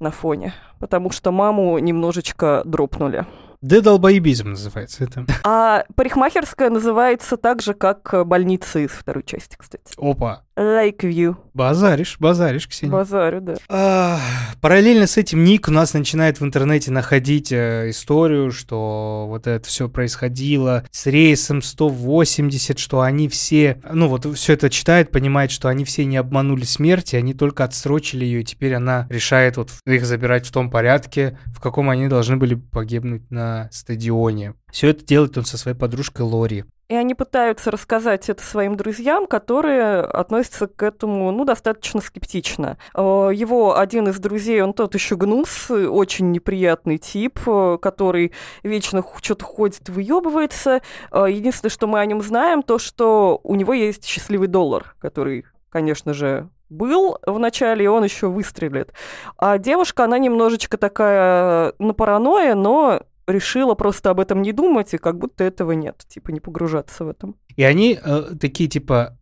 на 0.00 0.10
фоне. 0.10 0.54
Потому 0.78 1.10
что 1.10 1.32
маму 1.32 1.78
немножечко 1.78 2.62
дропнули. 2.64 3.24
Да 3.62 3.80
долбоебизм 3.80 4.50
называется 4.50 5.04
это. 5.04 5.24
А 5.42 5.84
парикмахерская 5.96 6.68
называется 6.68 7.36
так 7.38 7.62
же, 7.62 7.72
как 7.72 8.26
больница 8.26 8.80
из 8.80 8.90
второй 8.90 9.22
части, 9.24 9.56
кстати. 9.58 9.94
Опа. 9.96 10.42
Lakeview. 10.56 11.36
Базаришь, 11.54 12.16
базаришь, 12.18 12.68
Ксения. 12.68 12.92
Базарю, 12.92 13.40
да. 13.40 13.54
А, 13.68 14.18
Параллельно 14.60 15.06
с 15.06 15.16
этим 15.16 15.44
Ник 15.44 15.68
у 15.68 15.70
нас 15.70 15.94
начинает 15.94 16.40
в 16.40 16.44
интернете 16.44 16.90
находить 16.90 17.52
э, 17.52 17.90
историю, 17.90 18.50
что 18.50 19.26
вот 19.28 19.46
это 19.46 19.66
все 19.68 19.88
происходило 19.88 20.84
с 20.90 21.06
рейсом 21.06 21.62
180, 21.62 22.78
что 22.78 23.00
они 23.02 23.28
все, 23.28 23.80
ну 23.90 24.08
вот 24.08 24.26
все 24.36 24.54
это 24.54 24.70
читает, 24.70 25.10
понимает, 25.10 25.50
что 25.50 25.68
они 25.68 25.84
все 25.84 26.04
не 26.04 26.16
обманули 26.16 26.64
смерти, 26.64 27.16
они 27.16 27.34
только 27.34 27.64
отсрочили 27.64 28.24
ее, 28.24 28.40
и 28.40 28.44
теперь 28.44 28.74
она 28.74 29.06
решает 29.10 29.56
вот 29.56 29.70
их 29.86 30.04
забирать 30.06 30.46
в 30.46 30.52
том 30.52 30.70
порядке, 30.70 31.38
в 31.46 31.60
каком 31.60 31.90
они 31.90 32.08
должны 32.08 32.36
были 32.36 32.54
погибнуть 32.54 33.30
на 33.30 33.68
стадионе. 33.72 34.54
Все 34.72 34.88
это 34.88 35.04
делает 35.04 35.36
он 35.38 35.44
со 35.44 35.58
своей 35.58 35.76
подружкой 35.76 36.26
Лори. 36.26 36.64
И 36.88 36.94
они 36.94 37.14
пытаются 37.14 37.72
рассказать 37.72 38.28
это 38.28 38.44
своим 38.44 38.76
друзьям, 38.76 39.26
которые 39.26 40.02
относятся 40.02 40.68
к 40.68 40.84
этому, 40.84 41.32
ну, 41.32 41.44
достаточно 41.44 42.00
скептично. 42.00 42.78
Э, 42.94 43.30
Его 43.34 43.76
один 43.76 44.08
из 44.08 44.18
друзей, 44.20 44.62
он 44.62 44.72
тот 44.72 44.94
еще 44.94 45.16
гнус, 45.16 45.68
очень 45.70 46.30
неприятный 46.30 46.98
тип, 46.98 47.40
э, 47.46 47.78
который 47.82 48.32
вечно 48.62 49.02
что-то 49.20 49.44
ходит, 49.44 49.88
выебывается. 49.88 50.80
Э, 51.10 51.26
Единственное, 51.28 51.70
что 51.70 51.88
мы 51.88 51.98
о 51.98 52.06
нем 52.06 52.22
знаем, 52.22 52.62
то, 52.62 52.78
что 52.78 53.40
у 53.42 53.56
него 53.56 53.72
есть 53.72 54.04
счастливый 54.04 54.46
доллар, 54.46 54.94
который, 55.00 55.44
конечно 55.70 56.14
же, 56.14 56.48
был 56.68 57.18
в 57.26 57.38
начале, 57.40 57.84
и 57.84 57.88
он 57.88 58.04
еще 58.04 58.28
выстрелит. 58.28 58.92
А 59.38 59.58
девушка, 59.58 60.04
она 60.04 60.18
немножечко 60.18 60.76
такая 60.76 61.72
на 61.78 61.94
паранойя, 61.94 62.54
но 62.54 63.02
решила 63.26 63.74
просто 63.74 64.10
об 64.10 64.20
этом 64.20 64.42
не 64.42 64.52
думать, 64.52 64.94
и 64.94 64.98
как 64.98 65.18
будто 65.18 65.44
этого 65.44 65.72
нет, 65.72 66.04
типа 66.08 66.30
не 66.30 66.40
погружаться 66.40 67.04
в 67.04 67.08
этом. 67.08 67.36
И 67.56 67.62
они 67.62 67.98
э, 68.02 68.34
такие 68.40 68.68
типа, 68.68 69.18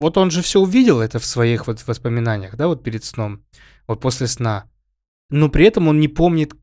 вот 0.00 0.16
он 0.16 0.30
же 0.30 0.42
все 0.42 0.60
увидел 0.60 1.00
это 1.00 1.18
в 1.18 1.24
своих 1.24 1.66
вот 1.66 1.86
воспоминаниях, 1.86 2.56
да, 2.56 2.68
вот 2.68 2.82
перед 2.82 3.04
сном, 3.04 3.44
вот 3.86 4.00
после 4.00 4.26
сна. 4.26 4.68
Но 5.30 5.48
при 5.48 5.66
этом 5.66 5.88
он 5.88 6.00
не 6.00 6.08
помнит 6.08 6.54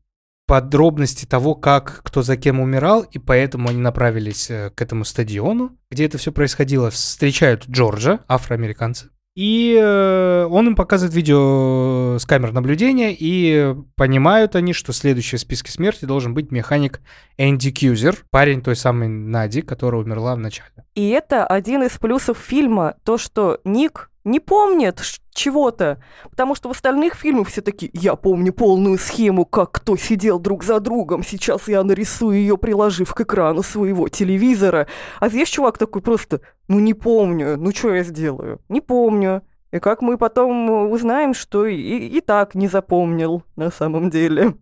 подробности 0.46 1.26
того, 1.26 1.54
как 1.54 2.02
кто 2.04 2.22
за 2.22 2.36
кем 2.36 2.60
умирал, 2.60 3.02
и 3.02 3.18
поэтому 3.18 3.68
они 3.68 3.78
направились 3.78 4.50
э, 4.50 4.70
к 4.70 4.80
этому 4.80 5.04
стадиону, 5.04 5.76
где 5.90 6.06
это 6.06 6.18
все 6.18 6.32
происходило. 6.32 6.90
Встречают 6.90 7.66
Джорджа, 7.68 8.20
афроамериканца. 8.28 9.10
И 9.36 9.78
э, 9.78 10.46
он 10.50 10.68
им 10.68 10.76
показывает 10.76 11.14
видео 11.14 12.16
с 12.18 12.24
камер 12.24 12.52
наблюдения, 12.52 13.14
и 13.16 13.76
понимают 13.94 14.56
они, 14.56 14.72
что 14.72 14.94
следующий 14.94 15.36
в 15.36 15.40
списке 15.40 15.70
смерти 15.70 16.06
должен 16.06 16.32
быть 16.32 16.50
механик 16.50 17.00
Энди 17.36 17.70
Кьюзер, 17.70 18.24
парень 18.30 18.62
той 18.62 18.76
самой 18.76 19.08
Нади, 19.08 19.60
которая 19.60 20.00
умерла 20.00 20.34
в 20.36 20.38
начале. 20.38 20.70
И 20.94 21.10
это 21.10 21.46
один 21.46 21.82
из 21.82 21.98
плюсов 21.98 22.38
фильма, 22.38 22.94
то, 23.04 23.18
что 23.18 23.60
Ник 23.64 24.10
не 24.26 24.40
помнит 24.40 24.98
ш- 25.00 25.20
чего-то, 25.32 26.02
потому 26.30 26.54
что 26.54 26.68
в 26.68 26.72
остальных 26.72 27.14
фильмах 27.14 27.48
все 27.48 27.62
такие, 27.62 27.90
я 27.94 28.16
помню 28.16 28.52
полную 28.52 28.98
схему, 28.98 29.46
как 29.46 29.72
кто 29.72 29.96
сидел 29.96 30.38
друг 30.38 30.64
за 30.64 30.80
другом, 30.80 31.22
сейчас 31.22 31.68
я 31.68 31.82
нарисую 31.84 32.36
ее, 32.36 32.58
приложив 32.58 33.14
к 33.14 33.20
экрану 33.20 33.62
своего 33.62 34.08
телевизора, 34.08 34.88
а 35.20 35.28
здесь 35.28 35.48
чувак 35.48 35.78
такой 35.78 36.02
просто, 36.02 36.40
ну 36.68 36.80
не 36.80 36.92
помню, 36.92 37.56
ну 37.56 37.70
что 37.72 37.94
я 37.94 38.02
сделаю, 38.02 38.60
не 38.68 38.80
помню. 38.80 39.42
И 39.72 39.78
как 39.78 40.00
мы 40.02 40.16
потом 40.16 40.90
узнаем, 40.90 41.34
что 41.34 41.66
и, 41.66 41.76
и 41.76 42.20
так 42.20 42.54
не 42.54 42.68
запомнил 42.68 43.42
на 43.56 43.70
самом 43.70 44.10
деле. 44.10 44.56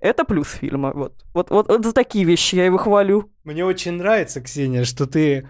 Это 0.00 0.24
плюс 0.24 0.50
фильма, 0.50 0.92
вот. 0.92 1.24
Вот, 1.34 1.50
вот, 1.50 1.68
вот 1.68 1.84
за 1.84 1.92
такие 1.92 2.24
вещи 2.24 2.56
я 2.56 2.66
его 2.66 2.78
хвалю. 2.78 3.30
Мне 3.44 3.64
очень 3.64 3.92
нравится, 3.92 4.40
Ксения, 4.40 4.84
что 4.84 5.06
ты 5.06 5.48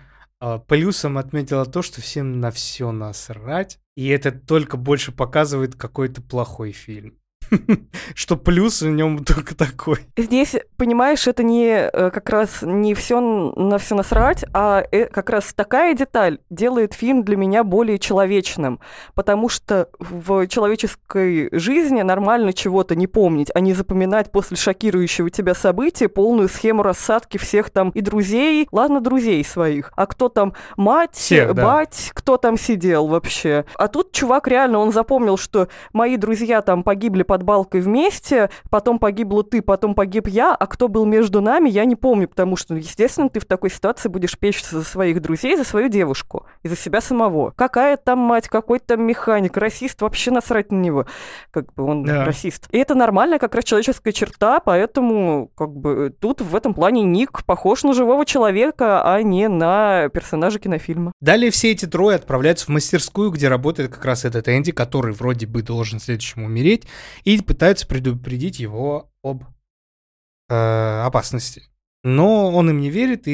плюсом 0.69 1.19
отметила 1.19 1.65
то, 1.65 1.83
что 1.83 2.01
всем 2.01 2.41
на 2.41 2.51
все 2.51 2.93
насрать, 2.93 3.79
и 3.97 4.09
это 4.09 4.33
только 4.33 4.77
больше 4.77 5.13
показывает 5.13 5.75
какой-то 5.75 6.23
плохой 6.23 6.73
фильм. 6.73 7.19
Что 8.15 8.37
плюс 8.37 8.83
в 8.83 8.89
нем 8.89 9.25
только 9.25 9.55
такой. 9.55 9.99
Здесь, 10.17 10.55
понимаешь, 10.77 11.27
это 11.27 11.43
не 11.43 11.69
э, 11.69 12.11
как 12.11 12.29
раз 12.31 12.63
не 12.63 12.95
все 12.95 13.21
на 13.21 13.79
все 13.79 13.95
насрать, 13.95 14.45
а 14.53 14.83
э, 14.91 15.07
как 15.07 15.31
раз 15.31 15.53
такая 15.55 15.95
деталь 15.95 16.39
делает 16.51 16.95
фильм 16.95 17.25
для 17.25 17.37
меня 17.37 17.65
более 17.65 17.99
человечным, 17.99 18.81
потому 19.15 19.49
что 19.49 19.89
в 19.99 20.47
человеческой 20.47 21.49
жизни 21.53 22.03
нормально 22.03 22.53
чего-то 22.53 22.95
не 22.95 23.07
помнить, 23.07 23.51
а 23.55 23.61
не 23.61 23.73
запоминать 23.73 24.31
после 24.31 24.57
шокирующего 24.57 25.31
тебя 25.31 25.55
события 25.55 26.09
полную 26.09 26.49
схему 26.49 26.83
рассадки 26.83 27.39
всех 27.39 27.71
там 27.71 27.91
и 27.91 28.01
друзей, 28.01 28.69
ладно, 28.73 29.01
друзей 29.01 29.45
своих, 29.45 29.93
а 29.97 30.07
кто 30.07 30.29
там 30.29 30.55
мать, 30.77 31.15
Всех, 31.15 31.55
да. 31.55 31.65
бать, 31.65 32.11
кто 32.15 32.37
там 32.37 32.59
сидел 32.59 33.07
вообще. 33.07 33.65
А 33.77 33.89
тут 33.89 34.13
чувак 34.13 34.49
реально, 34.49 34.79
он 34.79 34.93
запомнил, 34.93 35.37
что 35.37 35.69
мои 35.93 36.17
друзья 36.17 36.63
там 36.63 36.83
погибли 36.83 37.23
под 37.35 37.43
балкой 37.43 37.81
вместе, 37.81 38.49
потом 38.71 39.01
погибла 39.01 39.43
ты, 39.43 39.61
потом 39.61 39.97
погиб 39.97 40.29
я, 40.29 40.55
а 40.55 40.67
кто 40.69 40.87
был 40.87 41.05
между 41.05 41.41
нами, 41.41 41.69
я 41.69 41.85
не 41.85 41.97
помню, 41.97 42.29
потому 42.29 42.55
что, 42.55 42.75
ну, 42.75 42.79
естественно, 42.79 43.29
ты 43.29 43.41
в 43.41 43.45
такой 43.45 43.71
ситуации 43.71 44.09
будешь 44.09 44.39
печься 44.39 44.79
за 44.79 44.85
своих 44.85 45.21
друзей, 45.21 45.57
за 45.57 45.65
свою 45.65 45.89
девушку 45.89 46.47
и 46.63 46.69
за 46.69 46.77
себя 46.77 47.01
самого. 47.01 47.53
Какая 47.57 47.97
там 47.97 48.21
мать, 48.21 48.47
какой 48.47 48.79
там 48.79 49.03
механик, 49.03 49.57
расист, 49.57 50.01
вообще 50.01 50.31
насрать 50.31 50.71
на 50.71 50.77
него. 50.77 51.07
Как 51.51 51.75
бы 51.75 51.83
он 51.83 52.05
Да. 52.05 52.25
расист. 52.25 52.69
И 52.71 52.79
это 52.79 52.95
нормальная 52.95 53.41
как 53.41 53.53
раз 53.57 53.65
человеческая 53.65 54.13
черта, 54.13 54.61
поэтому 54.61 55.51
как 55.57 55.75
бы 55.75 56.15
тут 56.21 56.41
в 56.41 56.55
этом 56.55 56.73
плане 56.73 57.03
Ник 57.03 57.45
похож 57.45 57.83
на 57.83 57.95
живого 57.95 58.25
человека, 58.25 59.03
а 59.05 59.21
не 59.23 59.49
на 59.49 60.09
персонажа 60.11 60.61
кинофильма. 60.61 61.11
Далее 61.21 61.51
все 61.51 61.73
эти 61.73 61.87
трое 61.87 62.15
отправляются 62.15 62.67
в 62.67 62.69
мастерскую, 62.69 63.33
где 63.33 63.49
работает 63.49 63.93
как 63.93 64.05
раз 64.05 64.25
этот 64.25 64.49
Энди, 64.49 64.71
который 64.71 65.13
вроде 65.13 65.49
бы 65.49 65.63
должен 65.63 65.99
следующему 65.99 66.47
умереть, 66.47 66.87
и 67.25 67.41
пытаются 67.41 67.87
предупредить 67.87 68.59
его 68.61 69.11
об 69.23 69.45
э, 70.49 71.03
опасности. 71.05 71.65
Но 72.03 72.51
он 72.51 72.71
им 72.71 72.81
не 72.81 72.91
верит 72.91 73.23
и... 73.27 73.31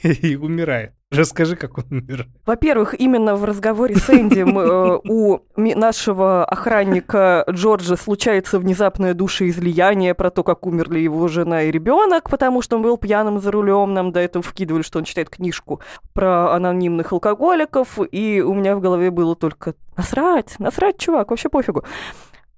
и 0.22 0.36
умирает. 0.36 0.94
Расскажи, 1.10 1.56
как 1.56 1.78
он 1.78 1.84
умирает. 1.90 2.30
Во-первых, 2.46 2.94
именно 2.98 3.34
в 3.34 3.44
разговоре 3.44 3.96
с 3.96 4.08
Энди 4.10 4.40
э, 4.40 5.00
у 5.08 5.40
нашего 5.56 6.44
охранника 6.44 7.44
Джорджа 7.50 7.96
случается 7.96 8.58
внезапное 8.58 9.12
душеизлияние 9.12 10.14
про 10.14 10.30
то, 10.30 10.44
как 10.44 10.66
умерли 10.66 11.00
его 11.00 11.26
жена 11.28 11.62
и 11.62 11.70
ребенок, 11.70 12.30
потому 12.30 12.62
что 12.62 12.76
он 12.76 12.82
был 12.82 12.96
пьяным 12.96 13.40
за 13.40 13.50
рулем. 13.50 13.92
Нам 13.92 14.12
до 14.12 14.20
этого 14.20 14.42
вкидывали, 14.42 14.82
что 14.82 14.98
он 14.98 15.04
читает 15.04 15.30
книжку 15.30 15.80
про 16.14 16.54
анонимных 16.54 17.12
алкоголиков, 17.12 17.98
и 18.10 18.40
у 18.40 18.54
меня 18.54 18.76
в 18.76 18.80
голове 18.80 19.10
было 19.10 19.34
только 19.34 19.74
насрать, 19.96 20.58
насрать, 20.58 20.98
чувак, 20.98 21.30
вообще 21.30 21.48
пофигу. 21.48 21.84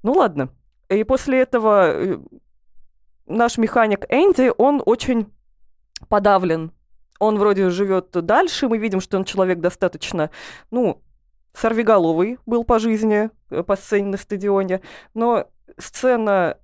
Ну 0.03 0.13
ладно. 0.13 0.51
И 0.91 1.05
после 1.05 1.41
этого 1.41 1.87
э, 1.87 2.19
наш 3.27 3.57
механик 3.57 4.05
Энди, 4.11 4.53
он 4.59 4.83
очень 4.85 5.33
подавлен 6.09 6.73
он 7.23 7.39
вроде 7.39 7.71
живет 7.71 8.11
дальше, 8.11 8.69
мы 8.69 8.79
видим, 8.79 9.01
что 9.01 9.17
он 9.17 9.25
человек 9.25 9.61
достаточно, 9.61 10.31
ну, 10.71 11.01
сорвиголовый 11.55 12.39
был 12.47 12.65
по 12.65 12.79
жизни, 12.79 13.31
э, 13.51 13.63
по 13.63 13.77
сцене 13.77 14.09
на 14.09 14.17
стадионе, 14.17 14.81
но 15.15 15.47
сцена 15.79 16.57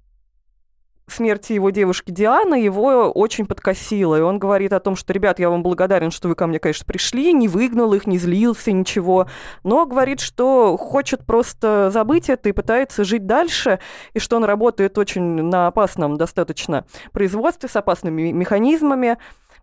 смерти 1.06 1.52
его 1.52 1.70
девушки 1.70 2.10
Дианы 2.10 2.56
его 2.56 3.10
очень 3.10 3.46
подкосила. 3.46 4.18
И 4.18 4.20
он 4.20 4.38
говорит 4.38 4.72
о 4.72 4.80
том, 4.80 4.96
что, 4.96 5.12
ребят, 5.12 5.38
я 5.38 5.48
вам 5.48 5.62
благодарен, 5.62 6.10
что 6.10 6.28
вы 6.28 6.34
ко 6.34 6.46
мне, 6.46 6.58
конечно, 6.58 6.84
пришли, 6.84 7.32
не 7.32 7.48
выгнал 7.48 7.94
их, 7.94 8.06
не 8.06 8.18
злился, 8.18 8.72
ничего. 8.72 9.26
Но 9.62 9.86
говорит, 9.86 10.20
что 10.20 10.76
хочет 10.76 11.24
просто 11.24 11.90
забыть 11.90 12.28
это 12.28 12.48
и 12.48 12.52
пытается 12.52 13.04
жить 13.04 13.26
дальше, 13.26 13.78
и 14.12 14.18
что 14.18 14.36
он 14.36 14.44
работает 14.44 14.98
очень 14.98 15.22
на 15.22 15.68
опасном 15.68 16.16
достаточно 16.16 16.84
производстве 17.12 17.68
с 17.68 17.76
опасными 17.76 18.32
механизмами. 18.32 19.18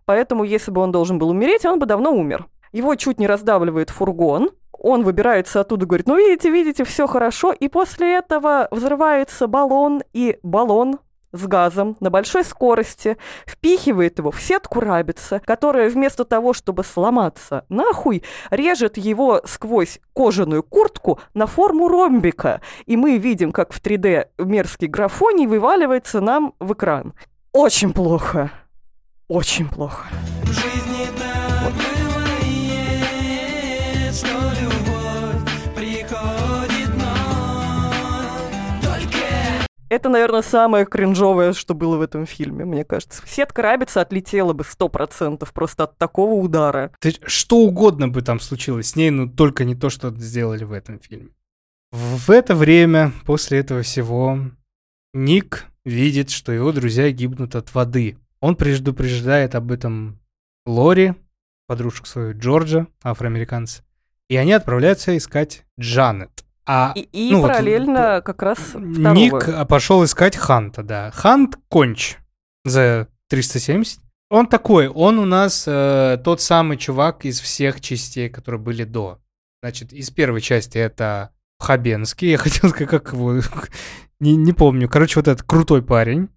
Поэтому, 0.06 0.44
если 0.44 0.70
бы 0.70 0.80
он 0.80 0.92
должен 0.92 1.18
был 1.18 1.28
умереть, 1.28 1.66
он 1.66 1.78
бы 1.78 1.86
давно 1.86 2.12
умер. 2.12 2.46
Его 2.72 2.94
чуть 2.94 3.18
не 3.18 3.26
раздавливает 3.26 3.90
фургон, 3.90 4.50
он 4.78 5.02
выбирается 5.02 5.60
оттуда, 5.60 5.86
говорит, 5.86 6.06
ну 6.06 6.16
видите, 6.16 6.50
видите, 6.50 6.84
все 6.84 7.06
хорошо. 7.06 7.52
И 7.52 7.68
после 7.68 8.16
этого 8.16 8.68
взрывается 8.70 9.46
баллон, 9.46 10.02
и 10.12 10.38
баллон 10.42 10.98
с 11.32 11.46
газом 11.46 11.96
на 12.00 12.10
большой 12.10 12.44
скорости 12.44 13.16
впихивает 13.46 14.18
его 14.18 14.30
в 14.30 14.40
сетку 14.40 14.80
рабица, 14.80 15.40
которая 15.44 15.90
вместо 15.90 16.24
того, 16.24 16.52
чтобы 16.52 16.84
сломаться 16.84 17.64
нахуй, 17.68 18.22
режет 18.50 18.96
его 18.96 19.42
сквозь 19.44 20.00
кожаную 20.14 20.62
куртку 20.62 21.20
на 21.34 21.46
форму 21.46 21.88
ромбика. 21.88 22.60
И 22.86 22.96
мы 22.96 23.18
видим, 23.18 23.52
как 23.52 23.72
в 23.72 23.82
3D 23.82 24.28
мерзкий 24.38 24.88
графоний 24.88 25.46
вываливается 25.46 26.20
нам 26.20 26.54
в 26.58 26.72
экран. 26.72 27.14
Очень 27.52 27.92
плохо. 27.92 28.50
Очень 29.28 29.68
плохо. 29.68 30.06
В 30.44 30.46
жизни 30.52 31.06
так 31.18 31.72
есть, 32.44 34.18
что 34.18 34.28
любовь 34.60 35.74
приходит, 35.74 36.94
но 36.96 38.38
только 38.82 39.18
Это, 39.88 40.08
наверное, 40.10 40.42
самое 40.42 40.86
кринжовое, 40.86 41.54
что 41.54 41.74
было 41.74 41.96
в 41.96 42.02
этом 42.02 42.24
фильме, 42.24 42.64
мне 42.64 42.84
кажется. 42.84 43.20
Сетка 43.26 43.62
рабица 43.62 44.00
отлетела 44.02 44.52
бы 44.52 44.62
сто 44.62 44.88
процентов 44.88 45.52
просто 45.52 45.84
от 45.84 45.98
такого 45.98 46.34
удара. 46.34 46.92
Ты- 47.00 47.16
что 47.26 47.56
угодно 47.58 48.06
бы 48.06 48.22
там 48.22 48.38
случилось 48.38 48.90
с 48.90 48.96
ней, 48.96 49.10
но 49.10 49.26
только 49.28 49.64
не 49.64 49.74
то, 49.74 49.90
что 49.90 50.10
сделали 50.10 50.62
в 50.62 50.70
этом 50.70 51.00
фильме. 51.00 51.30
В 51.90 52.30
это 52.30 52.54
время, 52.54 53.12
после 53.24 53.58
этого 53.58 53.82
всего, 53.82 54.38
Ник 55.14 55.64
видит, 55.84 56.30
что 56.30 56.52
его 56.52 56.70
друзья 56.70 57.10
гибнут 57.10 57.56
от 57.56 57.74
воды. 57.74 58.18
Он 58.46 58.54
предупреждает 58.54 59.56
об 59.56 59.72
этом 59.72 60.20
Лори, 60.66 61.16
подружку 61.66 62.06
свою 62.06 62.38
Джорджа, 62.38 62.86
афроамериканца, 63.02 63.82
и 64.28 64.36
они 64.36 64.52
отправляются 64.52 65.16
искать 65.16 65.64
Джанет. 65.80 66.44
А 66.64 66.92
И, 66.94 67.00
и 67.00 67.32
Ну 67.32 67.40
вот, 67.40 67.48
параллельно 67.48 68.22
как 68.24 68.42
раз 68.42 68.58
второго. 68.58 69.14
Ник 69.14 69.48
а, 69.48 69.64
пошел 69.64 70.04
искать 70.04 70.36
Ханта, 70.36 70.84
да. 70.84 71.10
Хант 71.10 71.58
конч 71.68 72.18
за 72.64 73.08
370. 73.30 73.98
Он 74.30 74.46
такой, 74.46 74.86
он 74.86 75.18
у 75.18 75.24
нас 75.24 75.64
э, 75.66 76.16
тот 76.22 76.40
самый 76.40 76.76
чувак 76.76 77.24
из 77.24 77.40
всех 77.40 77.80
частей, 77.80 78.28
которые 78.28 78.60
были 78.60 78.84
до. 78.84 79.18
Значит, 79.60 79.92
из 79.92 80.10
первой 80.10 80.40
части 80.40 80.78
это 80.78 81.30
Хабенский, 81.58 82.30
я 82.30 82.38
хотел 82.38 82.70
сказать, 82.70 82.90
как 82.90 83.12
его, 83.12 83.40
не, 84.20 84.36
не 84.36 84.52
помню. 84.52 84.88
Короче, 84.88 85.18
вот 85.18 85.26
этот 85.26 85.44
крутой 85.44 85.82
парень. 85.82 86.28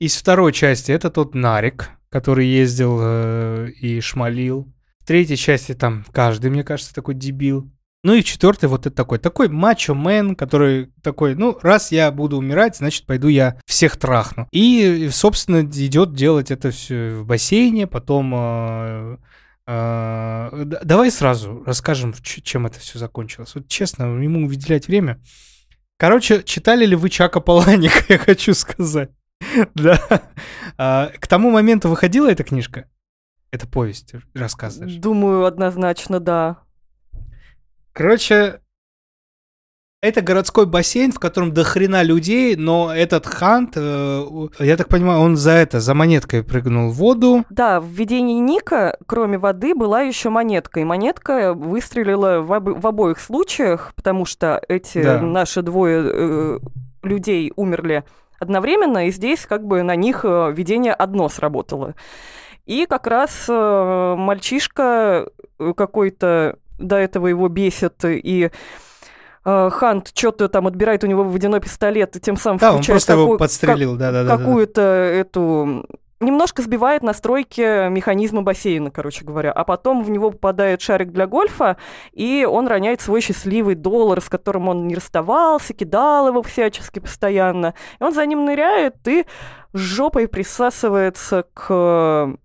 Из 0.00 0.16
второй 0.16 0.54
части 0.54 0.92
это 0.92 1.10
тот 1.10 1.34
Нарик, 1.34 1.90
который 2.08 2.46
ездил 2.46 2.98
э, 3.02 3.68
и 3.78 4.00
шмалил. 4.00 4.72
В 4.98 5.04
третьей 5.04 5.36
части 5.36 5.74
там 5.74 6.06
каждый, 6.10 6.50
мне 6.50 6.64
кажется, 6.64 6.94
такой 6.94 7.14
дебил. 7.14 7.70
Ну 8.02 8.14
и 8.14 8.22
в 8.22 8.24
четвертой 8.24 8.70
вот 8.70 8.86
это 8.86 8.96
такой, 8.96 9.18
такой 9.18 9.50
мачо-мен, 9.50 10.36
который 10.36 10.90
такой, 11.02 11.34
ну, 11.34 11.58
раз 11.60 11.92
я 11.92 12.10
буду 12.10 12.38
умирать, 12.38 12.78
значит, 12.78 13.04
пойду 13.04 13.28
я 13.28 13.60
всех 13.66 13.98
трахну. 13.98 14.48
И, 14.52 15.10
собственно, 15.12 15.60
идет 15.60 16.14
делать 16.14 16.50
это 16.50 16.70
все 16.70 17.16
в 17.16 17.26
бассейне, 17.26 17.86
потом... 17.86 18.32
э, 18.34 19.16
э, 19.66 20.64
давай 20.82 21.10
сразу 21.10 21.62
расскажем, 21.66 22.14
чем 22.22 22.64
это 22.64 22.80
все 22.80 22.98
закончилось. 22.98 23.54
Вот 23.54 23.68
честно, 23.68 24.04
ему 24.04 24.48
выделять 24.48 24.86
время. 24.86 25.20
Короче, 25.98 26.42
читали 26.42 26.86
ли 26.86 26.96
вы 26.96 27.10
Чака 27.10 27.40
Паланика, 27.40 28.02
я 28.08 28.16
хочу 28.16 28.54
сказать. 28.54 29.10
Да. 29.74 29.98
А, 30.78 31.10
К 31.18 31.26
тому 31.26 31.50
моменту 31.50 31.88
выходила 31.88 32.30
эта 32.30 32.44
книжка? 32.44 32.86
Это 33.50 33.66
повесть, 33.66 34.14
рассказ 34.34 34.76
даже. 34.76 34.98
Думаю, 35.00 35.44
однозначно, 35.44 36.20
да. 36.20 36.58
Короче, 37.92 38.60
это 40.02 40.22
городской 40.22 40.64
бассейн, 40.66 41.12
в 41.12 41.18
котором 41.18 41.52
до 41.52 41.64
хрена 41.64 42.02
людей, 42.02 42.54
но 42.56 42.94
этот 42.94 43.26
Хант, 43.26 43.72
э, 43.76 44.24
я 44.60 44.76
так 44.76 44.88
понимаю, 44.88 45.20
он 45.20 45.36
за 45.36 45.50
это, 45.50 45.80
за 45.80 45.92
монеткой 45.94 46.42
прыгнул 46.44 46.90
в 46.90 46.94
воду. 46.94 47.44
Да, 47.50 47.80
в 47.80 47.86
видении 47.88 48.38
Ника, 48.38 48.96
кроме 49.06 49.36
воды, 49.36 49.74
была 49.74 50.02
еще 50.02 50.30
монетка. 50.30 50.80
И 50.80 50.84
монетка 50.84 51.52
выстрелила 51.52 52.40
в, 52.40 52.52
обо- 52.52 52.80
в 52.80 52.86
обоих 52.86 53.18
случаях, 53.20 53.92
потому 53.96 54.24
что 54.24 54.62
эти 54.68 55.02
Да. 55.02 55.20
наши 55.20 55.60
двое 55.62 56.02
э, 56.06 56.58
людей 57.02 57.52
умерли 57.56 58.04
одновременно, 58.40 59.06
и 59.06 59.10
здесь 59.12 59.46
как 59.46 59.64
бы 59.64 59.82
на 59.84 59.94
них 59.94 60.24
э, 60.24 60.52
видение 60.52 60.92
одно 60.92 61.28
сработало. 61.28 61.94
И 62.66 62.86
как 62.86 63.06
раз 63.06 63.46
э, 63.48 64.14
мальчишка 64.18 65.28
э, 65.58 65.72
какой-то 65.76 66.58
до 66.78 66.96
этого 66.96 67.28
его 67.28 67.48
бесит, 67.48 68.04
и 68.04 68.50
Хант 69.42 70.12
что-то 70.14 70.48
там 70.48 70.66
отбирает 70.66 71.02
у 71.02 71.06
него 71.06 71.24
водяной 71.24 71.60
пистолет, 71.60 72.14
и 72.16 72.20
тем 72.20 72.36
самым 72.36 72.58
Да, 72.58 72.72
он 72.72 72.76
включает 72.78 72.94
просто 72.94 73.12
его 73.14 73.22
какой- 73.24 73.38
подстрелил, 73.38 73.96
да-да-да. 73.96 74.36
какую-то 74.36 74.82
эту 74.82 75.86
немножко 76.20 76.62
сбивает 76.62 77.02
настройки 77.02 77.88
механизма 77.88 78.42
бассейна, 78.42 78.90
короче 78.90 79.24
говоря. 79.24 79.52
А 79.52 79.64
потом 79.64 80.04
в 80.04 80.10
него 80.10 80.30
попадает 80.30 80.82
шарик 80.82 81.10
для 81.12 81.26
гольфа, 81.26 81.76
и 82.12 82.46
он 82.48 82.68
роняет 82.68 83.00
свой 83.00 83.20
счастливый 83.20 83.74
доллар, 83.74 84.20
с 84.20 84.28
которым 84.28 84.68
он 84.68 84.86
не 84.86 84.94
расставался, 84.94 85.72
кидал 85.72 86.28
его 86.28 86.42
всячески 86.42 86.98
постоянно. 86.98 87.74
И 87.98 88.04
он 88.04 88.12
за 88.12 88.26
ним 88.26 88.44
ныряет 88.44 88.96
и 89.08 89.24
жопой 89.72 90.28
присасывается 90.28 91.44
к... 91.54 92.36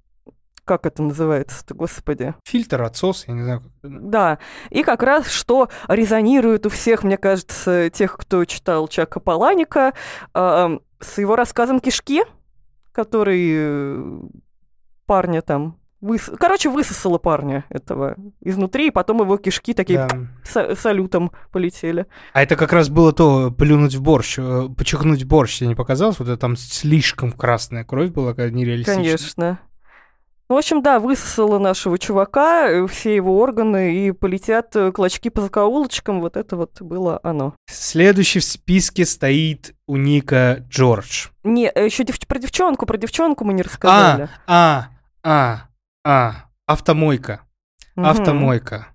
Как 0.64 0.88
это 0.88 1.04
называется-то, 1.04 1.76
господи? 1.76 2.34
Фильтр, 2.44 2.82
отсос, 2.82 3.26
я 3.28 3.36
не 3.36 3.44
знаю. 3.44 3.62
Да, 3.84 4.40
и 4.72 4.82
как 4.82 5.04
раз 5.04 5.30
что 5.30 5.70
резонирует 5.88 6.66
у 6.66 6.70
всех, 6.70 7.04
мне 7.04 7.18
кажется, 7.18 7.92
тех, 7.92 8.18
кто 8.18 8.46
читал 8.46 8.88
Чака 8.88 9.20
Паланика, 9.20 9.94
э, 10.34 10.80
с 11.00 11.18
его 11.20 11.36
рассказом 11.36 11.80
«Кишки», 11.80 12.24
который 12.96 13.52
э, 13.54 14.20
парня 15.06 15.42
там... 15.42 15.78
выс- 16.02 16.36
Короче, 16.38 16.70
высосала 16.70 17.18
парня 17.18 17.66
этого 17.70 18.16
изнутри, 18.42 18.88
и 18.88 18.92
потом 18.92 19.20
его 19.22 19.38
кишки 19.38 19.74
такие 19.74 20.08
Да. 20.08 20.18
са- 20.44 20.76
салютом 20.76 21.32
полетели. 21.52 22.08
А 22.34 22.42
это 22.42 22.56
как 22.56 22.74
раз 22.74 22.90
было 22.90 23.12
то, 23.14 23.52
плюнуть 23.52 23.96
в 23.96 24.02
борщ, 24.02 24.40
э, 24.40 24.70
почихнуть 24.76 25.24
в 25.24 25.28
борщ, 25.28 25.58
тебе 25.60 25.68
не 25.70 25.76
показалось? 25.76 26.18
Вот 26.20 26.28
это 26.30 26.38
там 26.38 26.56
слишком 26.56 27.32
красная 27.32 27.84
кровь 27.84 28.12
была, 28.12 28.32
какая 28.32 28.50
нереалистичная. 28.52 29.04
Конечно. 29.04 29.60
Ну, 30.48 30.56
в 30.56 30.60
общем, 30.60 30.84
да, 30.84 31.00
высосала 31.00 31.58
нашего 31.58 31.98
чувака, 31.98 32.70
э, 32.70 32.86
все 32.88 33.16
его 33.16 33.40
органы, 33.40 33.96
и 34.08 34.12
полетят 34.12 34.76
клочки 34.94 35.30
по 35.30 35.42
закоулочкам. 35.42 36.22
Вот 36.22 36.38
это 36.38 36.56
вот 36.56 36.82
было 36.82 37.20
оно. 37.24 37.56
Следующий 37.68 38.40
в 38.40 38.44
списке 38.44 39.06
стоит 39.06 39.75
у 39.88 39.98
Ника 39.98 40.66
Джордж. 40.70 41.28
Не, 41.44 41.66
еще 41.66 42.04
про 42.28 42.40
девчонку, 42.40 42.86
про 42.86 42.98
девчонку 42.98 43.44
мы 43.46 43.54
не 43.54 43.62
рассказали. 43.62 44.30
А, 44.48 44.90
а, 45.24 45.68
а, 46.04 46.46
автомойка. 46.66 47.42
Мгм. 47.96 48.06
Автомойка. 48.08 48.88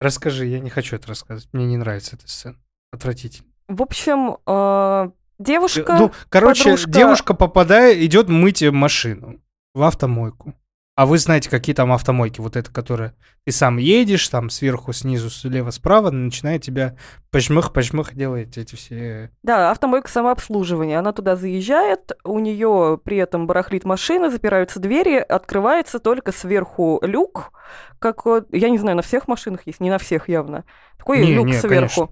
Расскажи, 0.00 0.46
я 0.46 0.60
не 0.60 0.70
хочу 0.70 0.96
это 0.96 1.08
рассказывать. 1.08 1.52
Мне 1.52 1.66
не 1.66 1.76
нравится 1.76 2.16
эта 2.16 2.28
сцена. 2.28 2.56
Отвратительно. 2.92 3.48
В 3.68 3.82
общем, 3.82 4.36
э, 4.46 5.10
Девушка, 5.38 5.96
Ну, 5.98 6.12
короче, 6.30 6.64
подружка- 6.64 6.90
девушка 6.90 7.34
попадает, 7.34 7.98
идет 7.98 8.28
мыть 8.28 8.62
машину 8.62 9.40
в 9.74 9.82
автомойку. 9.82 10.54
А 10.96 11.04
вы 11.04 11.18
знаете, 11.18 11.50
какие 11.50 11.76
там 11.76 11.92
автомойки? 11.92 12.40
Вот 12.40 12.56
это, 12.56 12.72
которая 12.72 13.14
ты 13.44 13.52
сам 13.52 13.76
едешь, 13.76 14.26
там 14.30 14.48
сверху, 14.48 14.94
снизу, 14.94 15.28
слева, 15.28 15.70
справа, 15.70 16.10
начинает 16.10 16.62
тебя 16.62 16.96
пожмых, 17.30 17.74
пожмых 17.74 18.14
делать 18.14 18.56
эти 18.56 18.76
все... 18.76 19.30
Да, 19.42 19.70
автомойка 19.70 20.08
самообслуживания. 20.08 20.98
Она 20.98 21.12
туда 21.12 21.36
заезжает, 21.36 22.12
у 22.24 22.38
нее 22.38 22.98
при 23.04 23.18
этом 23.18 23.46
барахлит 23.46 23.84
машина, 23.84 24.30
запираются 24.30 24.80
двери, 24.80 25.18
открывается 25.18 25.98
только 25.98 26.32
сверху 26.32 26.98
люк, 27.02 27.52
как 27.98 28.24
я 28.50 28.70
не 28.70 28.78
знаю, 28.78 28.96
на 28.96 29.02
всех 29.02 29.28
машинах 29.28 29.66
есть, 29.66 29.80
не 29.80 29.90
на 29.90 29.98
всех 29.98 30.30
явно. 30.30 30.64
Такой 30.96 31.20
Не, 31.20 31.34
люк 31.34 31.46
не, 31.46 31.52
сверху. 31.52 32.10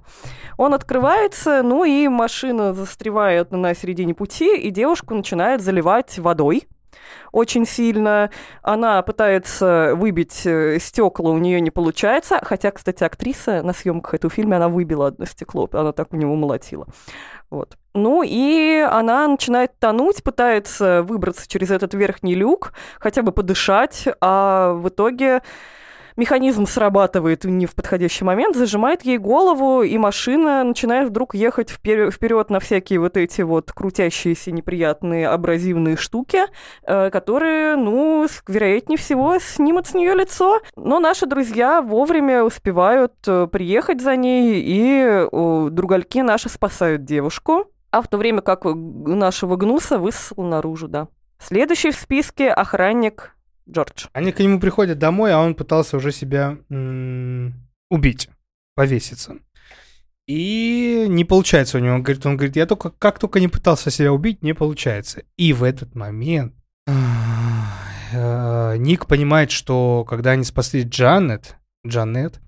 Он 0.58 0.74
открывается, 0.74 1.62
ну 1.62 1.84
и 1.84 2.06
машина 2.08 2.74
застревает 2.74 3.50
на 3.50 3.74
середине 3.74 4.12
пути, 4.12 4.58
и 4.58 4.70
девушку 4.70 5.14
начинает 5.14 5.62
заливать 5.62 6.18
водой 6.18 6.68
очень 7.32 7.66
сильно. 7.66 8.30
Она 8.62 9.02
пытается 9.02 9.92
выбить 9.94 10.46
стекла, 10.82 11.30
у 11.30 11.38
нее 11.38 11.60
не 11.60 11.70
получается. 11.70 12.38
Хотя, 12.42 12.70
кстати, 12.70 13.04
актриса 13.04 13.62
на 13.62 13.72
съемках 13.72 14.14
этого 14.14 14.32
фильма, 14.32 14.56
она 14.56 14.68
выбила 14.68 15.08
одно 15.08 15.26
стекло, 15.26 15.68
она 15.72 15.92
так 15.92 16.12
у 16.12 16.16
него 16.16 16.34
молотила. 16.34 16.86
Вот. 17.50 17.76
Ну 17.94 18.24
и 18.24 18.78
она 18.78 19.28
начинает 19.28 19.78
тонуть, 19.78 20.24
пытается 20.24 21.04
выбраться 21.04 21.46
через 21.48 21.70
этот 21.70 21.94
верхний 21.94 22.34
люк, 22.34 22.72
хотя 22.98 23.22
бы 23.22 23.30
подышать, 23.30 24.06
а 24.20 24.72
в 24.72 24.88
итоге 24.88 25.42
механизм 26.16 26.66
срабатывает 26.66 27.44
не 27.44 27.66
в 27.66 27.74
подходящий 27.74 28.24
момент, 28.24 28.56
зажимает 28.56 29.04
ей 29.04 29.18
голову, 29.18 29.82
и 29.82 29.96
машина 29.98 30.64
начинает 30.64 31.08
вдруг 31.08 31.34
ехать 31.34 31.70
вперед 31.70 32.50
на 32.50 32.60
всякие 32.60 33.00
вот 33.00 33.16
эти 33.16 33.42
вот 33.42 33.72
крутящиеся 33.72 34.50
неприятные 34.52 35.28
абразивные 35.28 35.96
штуки, 35.96 36.42
э, 36.82 37.10
которые, 37.10 37.76
ну, 37.76 38.26
вероятнее 38.48 38.98
всего, 38.98 39.38
снимут 39.38 39.86
с 39.86 39.94
нее 39.94 40.14
лицо. 40.14 40.60
Но 40.76 41.00
наши 41.00 41.26
друзья 41.26 41.82
вовремя 41.82 42.44
успевают 42.44 43.14
э, 43.26 43.46
приехать 43.46 44.00
за 44.00 44.16
ней, 44.16 44.62
и 44.64 45.28
другальки 45.70 46.18
наши 46.18 46.48
спасают 46.48 47.04
девушку. 47.04 47.66
А 47.90 48.02
в 48.02 48.08
то 48.08 48.18
время 48.18 48.40
как 48.40 48.66
э, 48.66 48.74
нашего 48.74 49.54
гнуса 49.54 49.98
высосал 49.98 50.44
наружу, 50.44 50.88
да. 50.88 51.06
Следующий 51.38 51.90
в 51.90 51.96
списке 51.96 52.50
охранник 52.50 53.36
Джордж. 53.68 54.06
Они 54.12 54.32
к 54.32 54.40
нему 54.40 54.60
приходят 54.60 54.98
домой, 54.98 55.32
а 55.32 55.38
он 55.38 55.54
пытался 55.54 55.96
уже 55.96 56.12
себя 56.12 56.58
убить, 57.90 58.28
повеситься. 58.74 59.36
И 60.26 61.04
не 61.08 61.24
получается 61.24 61.78
у 61.78 61.80
него. 61.80 61.94
Он 61.94 62.02
говорит, 62.02 62.24
он 62.26 62.36
говорит, 62.36 62.56
я 62.56 62.66
только 62.66 62.90
как 62.90 63.18
только 63.18 63.40
не 63.40 63.48
пытался 63.48 63.90
себя 63.90 64.12
убить, 64.12 64.42
не 64.42 64.54
получается. 64.54 65.22
И 65.36 65.52
в 65.52 65.62
этот 65.62 65.94
момент 65.94 66.54
э, 66.86 68.76
Ник 68.78 69.06
понимает, 69.06 69.50
что 69.50 70.04
когда 70.08 70.30
они 70.30 70.44
спасли 70.44 70.82
Джанет, 70.82 71.56
Джанет, 71.86 72.40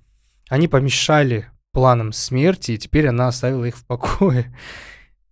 они 0.48 0.68
помешали 0.68 1.50
планам 1.72 2.12
смерти, 2.12 2.72
и 2.72 2.78
теперь 2.78 3.08
она 3.08 3.28
оставила 3.28 3.66
их 3.66 3.76
в 3.76 3.84
покое. 3.84 4.56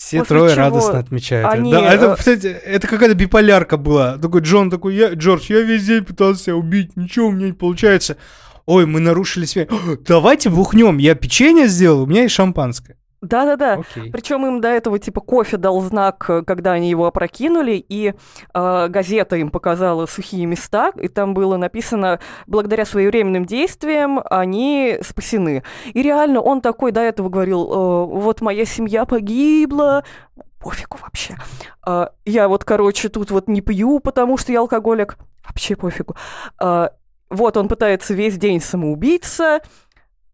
Все 0.04 0.18
После 0.18 0.36
трое 0.36 0.50
чего 0.54 0.60
радостно 0.64 0.98
отмечают. 0.98 1.50
они, 1.50 1.72
Да, 1.72 1.90
это, 1.90 2.06
э, 2.06 2.16
кстати, 2.16 2.46
это 2.46 2.86
какая-то 2.86 3.14
биполярка 3.14 3.78
была. 3.78 4.18
Такой 4.18 4.42
Джон 4.42 4.70
такой, 4.70 4.94
я, 4.94 5.14
Джордж, 5.14 5.46
я 5.48 5.60
весь 5.62 5.86
день 5.86 6.04
пытался 6.04 6.42
себя 6.44 6.56
убить, 6.56 6.94
ничего 6.94 7.28
у 7.28 7.32
меня 7.32 7.46
не 7.46 7.52
получается. 7.54 8.18
Ой, 8.66 8.84
мы 8.84 9.00
нарушили 9.00 9.46
связь. 9.46 9.68
Давайте 10.06 10.50
бухнем. 10.50 10.98
Я 10.98 11.14
печенье 11.14 11.68
сделал, 11.68 12.02
у 12.02 12.06
меня 12.06 12.22
есть 12.22 12.34
шампанское. 12.34 12.98
Да-да-да. 13.24 13.74
Окей. 13.74 14.10
Причем 14.10 14.46
им 14.46 14.60
до 14.60 14.68
этого 14.68 14.98
типа 14.98 15.20
кофе 15.20 15.56
дал 15.56 15.80
знак, 15.80 16.24
э, 16.28 16.42
когда 16.42 16.72
они 16.72 16.90
его 16.90 17.06
опрокинули, 17.06 17.84
и 17.88 18.14
э, 18.54 18.88
газета 18.88 19.36
им 19.36 19.50
показала 19.50 20.06
сухие 20.06 20.46
места, 20.46 20.92
и 21.00 21.08
там 21.08 21.34
было 21.34 21.56
написано, 21.56 22.20
благодаря 22.46 22.84
своевременным 22.84 23.44
действиям 23.44 24.20
они 24.30 24.98
спасены. 25.02 25.62
И 25.92 26.02
реально 26.02 26.40
он 26.40 26.60
такой 26.60 26.92
до 26.92 27.00
этого 27.00 27.28
говорил, 27.28 27.64
«Э, 27.64 28.04
вот 28.06 28.40
моя 28.40 28.64
семья 28.64 29.04
погибла, 29.04 30.04
пофигу 30.64 30.98
вообще. 31.02 31.36
А, 31.82 32.12
я 32.24 32.48
вот, 32.48 32.64
короче, 32.64 33.08
тут 33.08 33.30
вот 33.30 33.48
не 33.48 33.60
пью, 33.60 34.00
потому 34.00 34.38
что 34.38 34.50
я 34.50 34.60
алкоголик. 34.60 35.18
Вообще 35.46 35.76
пофигу. 35.76 36.16
А, 36.58 36.92
вот 37.28 37.56
он 37.56 37.68
пытается 37.68 38.14
весь 38.14 38.38
день 38.38 38.60
самоубиться, 38.60 39.56
а, 39.56 39.60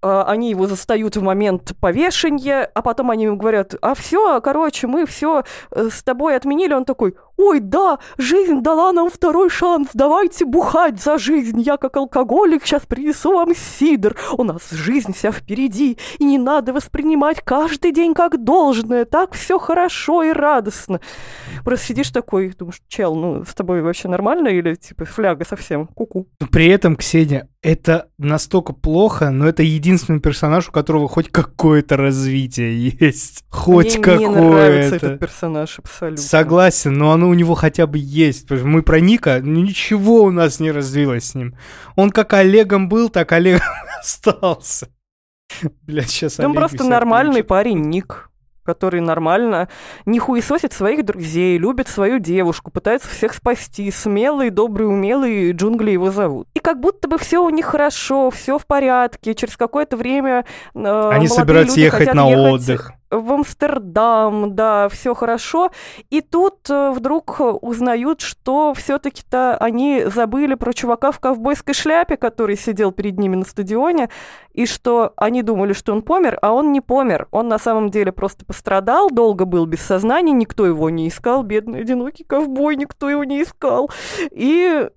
они 0.03 0.51
его 0.51 0.67
застают 0.67 1.17
в 1.17 1.23
момент 1.23 1.73
повешения, 1.81 2.71
а 2.75 2.83
потом 2.83 3.11
они 3.11 3.25
ему 3.25 3.37
говорят, 3.37 3.75
а 3.83 3.95
все, 3.95 4.41
короче, 4.41 4.87
мы 4.87 5.07
все 5.07 5.45
с 5.71 6.03
тобой 6.03 6.37
отменили. 6.37 6.73
Он 6.73 6.85
такой, 6.85 7.15
ой, 7.37 7.61
да, 7.61 7.99
жизнь 8.19 8.61
дала 8.61 8.93
нам 8.93 9.11
второй 9.11 9.51
шанс, 9.51 9.89
давайте 9.95 10.45
бухать 10.45 11.01
за 11.03 11.19
жизнь. 11.19 11.61
Я 11.61 11.77
как 11.77 11.97
алкоголик 11.97 12.65
сейчас 12.65 12.83
принесу 12.87 13.33
вам 13.33 13.55
сидр. 13.55 14.17
У 14.37 14.45
нас 14.45 14.71
жизнь 14.71 15.13
вся 15.13 15.33
впереди, 15.33 15.99
и 16.19 16.25
не 16.25 16.39
надо 16.39 16.73
воспринимать 16.73 17.41
каждый 17.41 17.93
день 17.93 18.15
как 18.15 18.43
должное. 18.43 19.05
Так 19.05 19.33
все 19.33 19.59
хорошо 19.59 20.23
и 20.23 20.33
радостно. 20.33 21.01
Просто 21.65 21.87
сидишь 21.87 22.11
такой, 22.11 22.55
думаешь, 22.59 22.81
чел, 22.89 23.15
ну 23.15 23.45
с 23.45 23.55
тобой 23.55 23.83
вообще 23.83 24.09
нормально 24.09 24.49
или 24.49 24.75
типа 24.75 25.05
фляга 25.05 25.45
совсем? 25.45 25.87
Ку-ку. 25.87 26.27
Но 26.41 26.47
При 26.47 26.69
этом, 26.69 26.97
Ксения, 26.97 27.49
это 27.63 28.09
настолько 28.17 28.73
плохо, 28.73 29.31
но 29.31 29.47
это 29.47 29.63
единственный 29.63 30.21
персонаж, 30.21 30.69
у 30.69 30.73
которого 30.73 31.09
хоть 31.09 31.29
какое-то 31.29 31.97
развитие 31.97 32.89
есть. 32.89 33.45
Хоть 33.51 33.99
Мне 33.99 34.17
не 34.19 34.27
нравится 34.29 34.95
какое-то. 34.95 35.07
этот 35.07 35.21
персонаж 35.21 35.79
абсолютно. 35.79 36.23
Согласен, 36.23 36.95
но 36.95 37.13
оно 37.13 37.29
у 37.29 37.35
него 37.35 37.55
хотя 37.55 37.87
бы 37.87 37.99
есть. 37.99 38.45
Потому 38.45 38.61
что 38.61 38.69
Мы 38.69 38.83
про 38.83 39.01
Ника, 39.01 39.41
ну 39.43 39.61
ничего 39.61 40.23
у 40.23 40.31
нас 40.31 40.59
не 40.59 40.71
развилось 40.71 41.25
с 41.25 41.35
ним. 41.35 41.55
Он 41.97 42.11
как 42.11 42.33
Олегом 42.33 42.89
был, 42.89 43.11
так 43.11 43.31
Олегом 43.33 43.61
остался. 44.01 44.89
Блять, 45.83 46.09
сейчас 46.09 46.41
Он 46.41 46.55
просто 46.55 46.85
нормальный 46.85 47.45
парень 47.45 47.81
Ник, 47.81 48.30
который 48.63 49.01
нормально 49.01 49.69
не 50.07 50.19
хуесосит 50.19 50.73
своих 50.73 51.05
друзей, 51.05 51.59
любит 51.59 51.89
свою 51.89 52.19
девушку, 52.19 52.71
пытается 52.71 53.09
всех 53.09 53.35
спасти, 53.35 53.91
смелый, 53.91 54.51
добрый, 54.51 54.87
умелый, 54.87 55.53
джунгли 55.53 55.93
его 55.93 56.11
зовут. 56.11 56.49
И 56.55 56.61
как 56.61 56.81
будто 56.81 57.09
бы 57.09 57.19
все 57.19 57.45
у 57.45 57.51
них 57.51 57.67
хорошо, 57.67 58.31
все 58.31 58.59
в 58.59 58.67
порядке, 58.67 59.35
через 59.35 59.57
какое-то 59.57 59.97
время 59.97 60.45
э, 60.75 61.11
Они 61.11 61.29
собираются 61.29 61.81
ехать 61.81 62.15
на 62.15 62.29
ехать 62.29 62.53
отдых. 62.53 62.93
В 63.11 63.33
Амстердам, 63.33 64.55
да, 64.55 64.89
все 64.89 65.15
хорошо. 65.15 65.71
И 66.11 66.21
тут 66.21 66.71
э, 66.71 66.91
вдруг 66.91 67.41
узнают, 67.61 68.21
что 68.21 68.73
все-таки-то 68.75 69.57
они 69.57 70.05
забыли 70.07 70.55
про 70.55 70.73
чувака 70.73 71.11
в 71.11 71.21
ковбойской 71.21 71.75
шляпе, 71.75 72.17
который 72.17 72.57
сидел 72.57 72.93
перед 72.93 73.19
ними 73.19 73.37
на 73.37 73.45
стадионе, 73.45 74.09
и 74.53 74.67
что 74.67 75.13
они 75.17 75.43
думали, 75.43 75.73
что 75.73 75.93
он 75.93 76.03
помер, 76.03 76.39
а 76.43 76.53
он 76.53 76.73
не 76.73 76.81
помер. 76.81 77.29
Он 77.31 77.49
на 77.49 77.59
самом 77.59 77.91
деле 77.91 78.13
просто 78.13 78.45
пострадал, 78.45 79.11
долго 79.11 79.45
был 79.45 79.67
без 79.67 79.81
сознания, 79.81 80.33
никто 80.33 80.67
его 80.67 80.91
не 80.91 81.09
искал, 81.09 81.43
бедный 81.43 81.81
одинокий 81.81 82.25
ковбой, 82.25 82.77
никто 82.77 83.11
его 83.11 83.25
не 83.25 83.43
искал. 83.43 83.91
И 84.31 84.89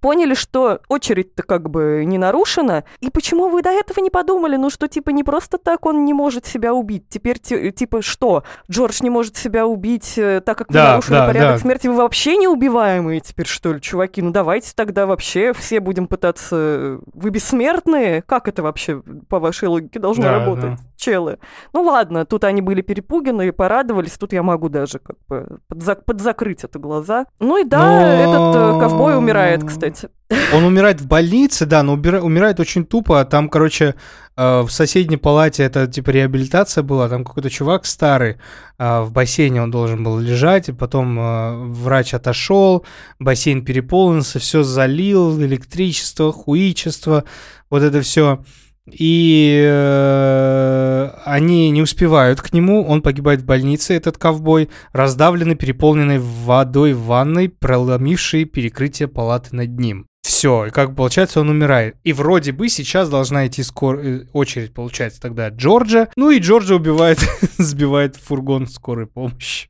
поняли, 0.00 0.34
что 0.34 0.80
очередь-то 0.88 1.42
как 1.42 1.70
бы 1.70 2.02
не 2.06 2.18
нарушена. 2.18 2.84
И 3.00 3.10
почему 3.10 3.48
вы 3.48 3.62
до 3.62 3.70
этого 3.70 4.00
не 4.00 4.10
подумали? 4.10 4.56
Ну, 4.56 4.70
что 4.70 4.88
типа 4.88 5.10
не 5.10 5.22
просто 5.24 5.58
так 5.58 5.86
он 5.86 6.04
не 6.04 6.12
может 6.14 6.46
себя 6.46 6.74
убить. 6.74 7.04
Теперь 7.08 7.38
ти- 7.38 7.70
типа 7.72 8.02
что? 8.02 8.44
Джордж 8.70 8.98
не 9.02 9.10
может 9.10 9.36
себя 9.36 9.66
убить, 9.66 10.14
э, 10.16 10.40
так 10.44 10.58
как 10.58 10.68
вы 10.68 10.74
Да, 10.74 10.90
нарушили 10.90 11.14
да, 11.14 11.26
порядок 11.26 11.50
да. 11.56 11.58
смерти. 11.58 11.86
Вы 11.88 11.94
вообще 11.96 12.36
неубиваемые 12.36 13.20
теперь, 13.20 13.46
что 13.46 13.72
ли, 13.72 13.80
чуваки? 13.80 14.22
Ну, 14.22 14.30
давайте 14.30 14.72
тогда 14.74 15.06
вообще 15.06 15.52
все 15.52 15.80
будем 15.80 16.06
пытаться... 16.06 16.98
Вы 17.14 17.30
бессмертные? 17.30 18.22
Как 18.22 18.48
это 18.48 18.62
вообще, 18.62 19.02
по 19.28 19.38
вашей 19.38 19.68
логике, 19.68 19.98
должно 19.98 20.24
Да, 20.24 20.38
работать? 20.38 20.78
Челы. 21.00 21.38
Ну 21.72 21.82
ладно, 21.82 22.26
тут 22.26 22.44
они 22.44 22.60
были 22.60 22.82
перепуганы 22.82 23.48
и 23.48 23.50
порадовались, 23.52 24.18
тут 24.18 24.34
я 24.34 24.42
могу 24.42 24.68
даже 24.68 24.98
как 24.98 25.16
бы 25.28 25.58
подзак- 25.72 26.04
подзакрыть 26.04 26.62
это 26.62 26.78
глаза. 26.78 27.24
Ну 27.38 27.56
и 27.56 27.64
да, 27.64 27.78
Но- 27.78 28.00
этот 28.02 28.56
э, 28.76 28.80
ковбой 28.80 29.16
умирает, 29.16 29.64
кстати. 29.64 30.10
Он 30.54 30.62
умирает 30.64 31.00
в 31.00 31.08
больнице, 31.08 31.64
да, 31.64 31.82
но 31.82 31.94
убира- 31.96 32.20
умирает 32.20 32.60
очень 32.60 32.84
тупо. 32.84 33.24
Там, 33.24 33.48
короче, 33.48 33.94
э, 34.36 34.60
в 34.60 34.68
соседней 34.68 35.16
палате 35.16 35.62
это 35.62 35.86
типа 35.86 36.10
реабилитация 36.10 36.84
была. 36.84 37.08
Там 37.08 37.24
какой-то 37.24 37.48
чувак 37.48 37.86
старый 37.86 38.36
э, 38.78 39.00
в 39.00 39.10
бассейне 39.10 39.62
он 39.62 39.70
должен 39.70 40.04
был 40.04 40.18
лежать, 40.18 40.68
и 40.68 40.72
потом 40.72 41.18
э, 41.18 41.56
врач 41.72 42.12
отошел, 42.12 42.84
бассейн 43.18 43.64
переполнился, 43.64 44.38
все 44.38 44.62
залил, 44.62 45.40
электричество, 45.40 46.30
хуичество, 46.30 47.24
вот 47.70 47.82
это 47.82 48.02
все. 48.02 48.44
И 48.90 49.62
э, 49.64 51.10
они 51.24 51.70
не 51.70 51.82
успевают 51.82 52.40
к 52.40 52.52
нему, 52.52 52.84
он 52.84 53.02
погибает 53.02 53.42
в 53.42 53.44
больнице, 53.44 53.94
этот 53.94 54.18
ковбой, 54.18 54.68
раздавленный, 54.92 55.54
переполненный 55.54 56.18
водой 56.18 56.92
в 56.92 57.04
ванной, 57.04 57.48
проломившей 57.48 58.44
перекрытие 58.44 59.08
палаты 59.08 59.54
над 59.54 59.78
ним. 59.78 60.06
все, 60.22 60.68
как 60.72 60.90
бы 60.90 60.96
получается, 60.96 61.40
он 61.40 61.50
умирает. 61.50 61.96
И 62.04 62.12
вроде 62.12 62.52
бы 62.52 62.68
сейчас 62.68 63.08
должна 63.08 63.46
идти 63.46 63.62
скор... 63.62 63.98
э, 63.98 64.26
очередь, 64.32 64.74
получается, 64.74 65.20
тогда 65.20 65.48
Джорджа. 65.48 66.08
Ну 66.16 66.30
и 66.30 66.38
Джорджа 66.38 66.74
убивает, 66.74 67.18
сбивает 67.58 68.16
фургон 68.16 68.66
скорой 68.66 69.06
помощи. 69.06 69.68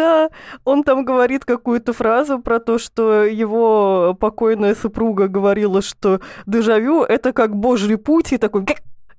Да, 0.00 0.30
он 0.64 0.82
там 0.82 1.04
говорит 1.04 1.44
какую-то 1.44 1.92
фразу 1.92 2.38
про 2.38 2.58
то, 2.58 2.78
что 2.78 3.22
его 3.24 4.16
покойная 4.18 4.74
супруга 4.74 5.28
говорила, 5.28 5.82
что 5.82 6.20
дежавю— 6.46 7.02
это 7.08 7.34
как 7.34 7.54
божий 7.54 7.98
путь, 7.98 8.32
и 8.32 8.38
такой... 8.38 8.64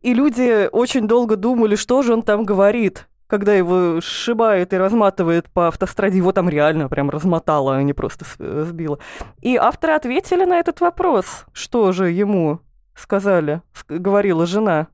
И 0.01 0.15
люди 0.15 0.67
очень 0.71 1.07
долго 1.07 1.35
думали, 1.35 1.75
что 1.75 2.01
же 2.01 2.13
он 2.13 2.23
там 2.23 2.45
говорит, 2.45 3.07
когда 3.27 3.53
его 3.53 4.01
сшибает 4.01 4.73
и 4.73 4.77
разматывает 4.77 5.51
по 5.51 5.67
автостраде. 5.67 6.17
Его 6.17 6.31
там 6.31 6.49
реально 6.49 6.89
прям 6.89 7.11
размотало, 7.11 7.75
а 7.75 7.83
не 7.83 7.93
просто 7.93 8.25
э, 8.39 8.65
сбило. 8.67 8.97
И 9.41 9.55
авторы 9.57 9.93
ответили 9.93 10.45
на 10.45 10.57
этот 10.57 10.81
вопрос. 10.81 11.45
Что 11.53 11.91
же 11.91 12.09
ему 12.09 12.61
сказали, 12.95 13.61
ск- 13.75 13.99
говорила 13.99 14.47
жена. 14.47 14.87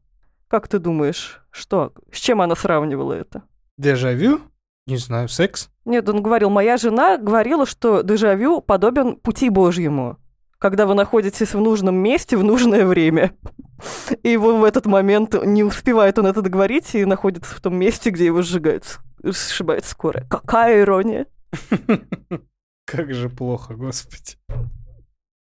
Как 0.50 0.68
ты 0.68 0.80
думаешь, 0.80 1.42
что? 1.50 1.94
С 2.12 2.20
чем 2.20 2.42
она 2.42 2.56
сравнивала 2.56 3.14
это? 3.14 3.44
Дежавю? 3.78 4.42
Не 4.88 4.96
знаю, 4.96 5.28
секс? 5.28 5.70
Нет, 5.84 6.08
он 6.08 6.24
говорил, 6.24 6.50
моя 6.50 6.78
жена 6.78 7.18
говорила, 7.18 7.66
что 7.66 8.02
дежавю 8.02 8.62
подобен 8.62 9.18
пути 9.18 9.50
Божьему, 9.50 10.18
когда 10.60 10.86
вы 10.86 10.96
находитесь 10.96 11.54
в 11.54 11.60
нужном 11.60 11.96
месте 11.96 12.38
в 12.38 12.44
нужное 12.44 12.86
время. 12.86 13.34
И 14.24 14.30
его 14.30 14.58
в 14.58 14.64
этот 14.64 14.86
момент 14.86 15.36
не 15.44 15.64
успевает 15.64 16.18
он 16.18 16.28
это 16.28 16.42
договорить 16.42 16.96
и 16.96 17.04
находится 17.04 17.54
в 17.54 17.60
том 17.60 17.76
месте, 17.76 18.12
где 18.12 18.28
его 18.28 18.42
сжигают, 18.42 19.00
сшибает 19.32 19.84
скорая. 19.84 20.26
Какая 20.30 20.82
ирония. 20.82 21.28
Как 22.86 23.14
же 23.14 23.30
плохо, 23.30 23.76
господи. 23.76 24.38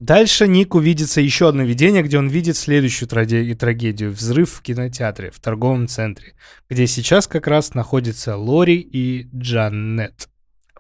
Дальше 0.00 0.48
Ник 0.48 0.74
увидится 0.74 1.20
еще 1.20 1.50
одно 1.50 1.62
видение, 1.62 2.02
где 2.02 2.18
он 2.18 2.28
видит 2.28 2.56
следующую 2.56 3.06
трагедию. 3.06 4.12
Взрыв 4.12 4.50
в 4.50 4.62
кинотеатре, 4.62 5.30
в 5.30 5.38
торговом 5.40 5.88
центре, 5.88 6.32
где 6.70 6.86
сейчас 6.86 7.26
как 7.26 7.46
раз 7.46 7.74
находятся 7.74 8.38
Лори 8.38 8.78
и 8.80 9.28
Джанет. 9.36 10.29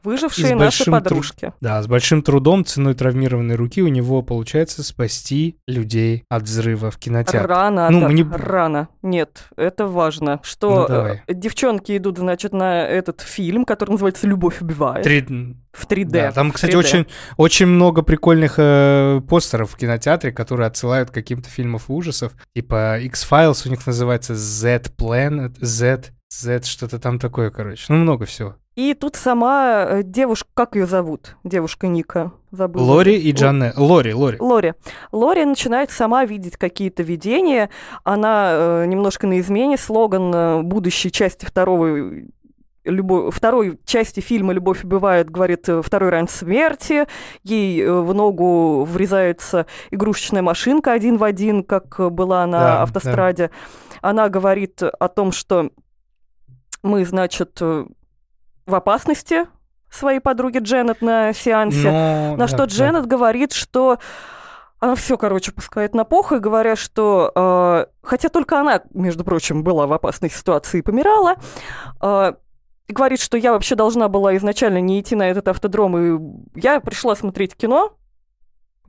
Выжившие 0.02 0.54
наши 0.54 0.90
подружки. 0.90 1.52
Да, 1.60 1.82
с 1.82 1.86
большим 1.86 2.22
трудом, 2.22 2.64
ценой 2.64 2.94
травмированной 2.94 3.54
руки 3.56 3.82
у 3.82 3.88
него 3.88 4.22
получается 4.22 4.82
спасти 4.82 5.56
людей 5.66 6.24
от 6.28 6.44
взрыва 6.44 6.90
в 6.90 6.98
кинотеатре. 6.98 7.40
Рано, 7.46 7.88
Ну, 7.90 7.98
Артур, 7.98 8.08
мы 8.10 8.14
не- 8.14 8.22
рано. 8.36 8.88
Нет, 9.02 9.44
это 9.56 9.86
важно. 9.86 10.30
Ну, 10.32 10.38
Что 10.42 10.86
давай. 10.88 11.22
э, 11.26 11.34
девчонки 11.34 11.96
идут, 11.96 12.18
значит, 12.18 12.52
на 12.52 12.86
этот 12.86 13.20
фильм, 13.20 13.64
который 13.64 13.90
называется 13.92 14.26
«Любовь 14.26 14.60
убивает» 14.60 15.04
Три- 15.04 15.24
в 15.72 15.86
3D. 15.86 16.10
Да, 16.10 16.32
там, 16.32 16.50
кстати, 16.50 16.72
3D. 16.72 16.78
очень, 16.78 17.06
очень 17.36 17.66
много 17.66 18.02
прикольных 18.02 18.54
э, 18.58 19.20
постеров 19.28 19.70
в 19.72 19.76
кинотеатре, 19.76 20.32
которые 20.32 20.66
отсылают 20.66 21.10
к 21.10 21.14
каким-то 21.14 21.48
фильмов 21.48 21.84
ужасов. 21.90 22.32
Типа 22.54 22.98
X-Files 23.00 23.66
у 23.66 23.70
них 23.70 23.86
называется 23.86 24.34
Z-Planet, 24.34 25.54
Z, 25.60 26.10
Z, 26.32 26.62
что-то 26.64 26.98
там 26.98 27.18
такое, 27.18 27.50
короче. 27.50 27.84
Ну, 27.88 27.96
много 27.96 28.24
всего. 28.26 28.56
И 28.80 28.94
тут 28.94 29.14
сама 29.16 29.84
э, 29.86 30.02
девушка, 30.02 30.48
как 30.54 30.74
ее 30.74 30.86
зовут? 30.86 31.36
Девушка 31.44 31.86
Ника. 31.86 32.32
Забыла. 32.50 32.82
Лори 32.94 33.14
и 33.18 33.30
Джанет. 33.32 33.76
Лори, 33.76 34.14
Лори. 34.14 34.38
Лори. 34.40 34.72
Лори 35.12 35.44
начинает 35.44 35.90
сама 35.90 36.24
видеть 36.24 36.56
какие-то 36.56 37.02
видения. 37.02 37.68
Она 38.04 38.50
э, 38.54 38.86
немножко 38.86 39.26
на 39.26 39.38
измене. 39.38 39.76
Слоган 39.76 40.34
э, 40.34 40.62
будущей 40.62 41.12
части 41.12 41.44
второго 41.44 42.10
любо- 42.86 43.30
второй 43.30 43.78
части 43.84 44.20
фильма 44.20 44.54
«Любовь 44.54 44.82
убивает» 44.82 45.28
говорит 45.28 45.68
э, 45.68 45.82
«Второй 45.82 46.08
ранг 46.08 46.30
смерти». 46.30 47.06
Ей 47.42 47.82
э, 47.82 47.92
в 48.00 48.14
ногу 48.14 48.84
врезается 48.84 49.66
игрушечная 49.90 50.40
машинка 50.40 50.92
один 50.92 51.18
в 51.18 51.24
один, 51.24 51.64
как 51.64 52.00
э, 52.00 52.08
была 52.08 52.46
на 52.46 52.58
Да, 52.60 52.64
да. 52.76 52.82
автостраде. 52.84 53.50
Она 54.00 54.30
говорит 54.30 54.82
о 54.82 55.08
том, 55.08 55.32
что 55.32 55.68
мы, 56.82 57.04
значит, 57.04 57.58
э, 57.60 57.84
в 58.66 58.74
опасности 58.74 59.46
своей 59.90 60.20
подруги 60.20 60.58
Дженнет 60.58 61.02
на 61.02 61.32
сеансе. 61.32 61.90
Но- 61.90 62.30
На 62.32 62.36
да, 62.36 62.46
что 62.46 62.58
да. 62.58 62.64
Дженнет 62.66 63.06
говорит, 63.06 63.52
что 63.52 63.98
она 64.78 64.94
все, 64.94 65.18
короче, 65.18 65.52
пускает 65.52 65.94
на 65.94 66.04
похуй, 66.04 66.40
говоря, 66.40 66.74
что 66.76 67.32
э, 67.34 67.86
хотя 68.02 68.28
только 68.30 68.58
она, 68.60 68.80
между 68.94 69.24
прочим, 69.24 69.62
была 69.62 69.86
в 69.86 69.92
опасной 69.92 70.30
ситуации 70.30 70.78
и 70.78 70.82
помирала, 70.82 71.36
э, 72.00 72.32
и 72.86 72.92
говорит, 72.92 73.20
что 73.20 73.36
я 73.36 73.52
вообще 73.52 73.74
должна 73.74 74.08
была 74.08 74.36
изначально 74.36 74.80
не 74.80 75.00
идти 75.00 75.14
на 75.16 75.28
этот 75.28 75.48
автодром, 75.48 75.98
и 75.98 76.60
я 76.60 76.80
пришла 76.80 77.14
смотреть 77.14 77.54
кино, 77.56 77.92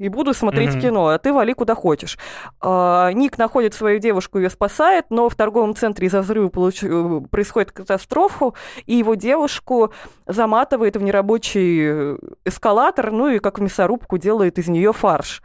и 0.02 0.10
буду 0.10 0.34
смотреть 0.34 0.72
Мгм. 0.72 0.82
кино, 0.82 1.08
а 1.10 1.18
ты 1.20 1.32
вали 1.32 1.54
куда 1.54 1.76
хочешь. 1.76 2.18
А, 2.60 3.12
Ник 3.14 3.38
находит 3.38 3.76
свою 3.76 4.00
девушку, 4.00 4.40
ее 4.40 4.50
спасает, 4.50 5.06
но 5.12 5.30
в 5.30 5.36
торговом 5.36 5.76
центре 5.76 6.08
из-за 6.08 6.22
взрыва 6.22 6.48
получ- 6.50 6.88
э, 6.88 7.22
происходит 7.30 7.72
катастрофу, 7.72 8.56
и 8.88 8.96
его 8.96 9.14
девушку 9.14 9.94
заматывает 10.28 10.96
в 10.98 11.04
нерабочий 11.04 11.82
э, 11.84 12.18
эскалатор, 12.46 13.12
ну 13.12 13.30
и 13.30 13.38
как 13.40 13.60
в 13.60 13.62
мясорубку 13.62 14.18
делает 14.18 14.58
из 14.58 14.68
нее 14.68 14.92
фарш. 14.92 15.44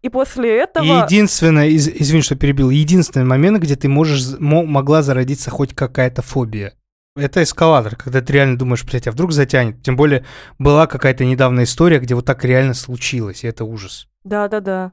И 0.00 0.08
после 0.08 0.60
этого... 0.60 0.84
И 0.84 0.88
единственное, 0.88 1.66
из- 1.68 1.88
извини, 1.88 2.22
что 2.22 2.36
перебил, 2.36 2.70
единственный 2.70 3.26
момент, 3.26 3.58
где 3.58 3.76
ты 3.76 3.88
можешь, 3.88 4.38
могла 4.38 5.02
зародиться 5.02 5.50
хоть 5.50 5.74
какая-то 5.74 6.22
фобия. 6.22 6.72
Это 7.16 7.42
эскалатор, 7.42 7.96
когда 7.96 8.20
ты 8.20 8.32
реально 8.32 8.56
думаешь, 8.58 8.84
блядь, 8.84 9.08
а 9.08 9.10
вдруг 9.12 9.32
затянет. 9.32 9.82
Тем 9.82 9.96
более 9.96 10.24
была 10.58 10.86
какая-то 10.86 11.24
недавно 11.24 11.64
история, 11.64 11.98
где 11.98 12.14
вот 12.14 12.24
так 12.24 12.44
реально 12.44 12.74
случилось, 12.74 13.44
и 13.44 13.48
это 13.48 13.64
ужас. 13.64 14.08
Да-да-да. 14.24 14.92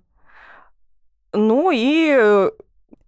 Ну 1.34 1.72
и... 1.72 2.10
э, 2.20 2.52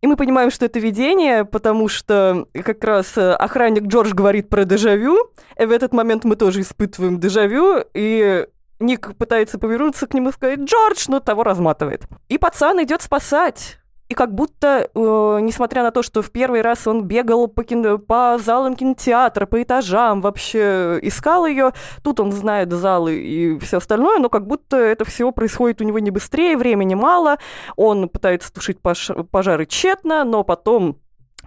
И 0.02 0.08
мы 0.08 0.16
понимаем, 0.16 0.52
что 0.52 0.66
это 0.66 0.80
видение, 0.80 1.44
потому 1.44 1.88
что 1.88 2.46
как 2.54 2.84
раз 2.84 3.18
э, 3.18 3.34
охранник 3.34 3.84
Джордж 3.88 4.14
говорит 4.14 4.48
про 4.48 4.64
дежавю, 4.64 5.32
и 5.60 5.66
в 5.66 5.72
этот 5.72 5.92
момент 5.92 6.24
мы 6.24 6.36
тоже 6.36 6.62
испытываем 6.62 7.20
дежавю, 7.20 7.84
и 7.94 8.46
Ник 8.80 9.18
пытается 9.18 9.58
повернуться 9.58 10.06
к 10.08 10.14
нему 10.14 10.30
и 10.30 10.34
сказать 10.34 10.60
«Джордж!», 10.60 11.06
но 11.08 11.20
того 11.20 11.44
разматывает. 11.44 12.04
И 12.30 12.38
пацан 12.38 12.82
идет 12.84 13.02
спасать. 13.02 13.79
И 14.10 14.16
как 14.16 14.34
будто, 14.34 14.90
э, 14.94 15.38
несмотря 15.42 15.84
на 15.84 15.92
то, 15.92 16.02
что 16.02 16.24
в 16.24 16.32
первый 16.32 16.62
раз 16.62 16.88
он 16.88 17.04
бегал 17.04 17.48
по, 17.48 17.64
кино- 17.64 18.00
по 18.00 18.40
залам 18.40 18.76
кинотеатра, 18.76 19.46
по 19.46 19.62
этажам, 19.62 20.22
вообще 20.22 20.98
искал 21.04 21.46
ее, 21.46 21.74
тут 22.04 22.20
он 22.20 22.32
знает 22.32 22.72
залы 22.72 23.16
и 23.16 23.60
все 23.60 23.78
остальное, 23.78 24.18
но 24.18 24.30
как 24.30 24.48
будто 24.48 24.78
это 24.78 25.06
все 25.06 25.32
происходит 25.32 25.80
у 25.82 25.84
него 25.84 26.00
не 26.00 26.10
быстрее, 26.10 26.58
времени 26.58 26.96
мало, 26.96 27.38
он 27.76 28.10
пытается 28.10 28.52
тушить 28.52 28.80
пож- 28.82 29.24
пожары 29.26 29.68
тщетно, 29.68 30.24
но 30.24 30.44
потом 30.44 30.98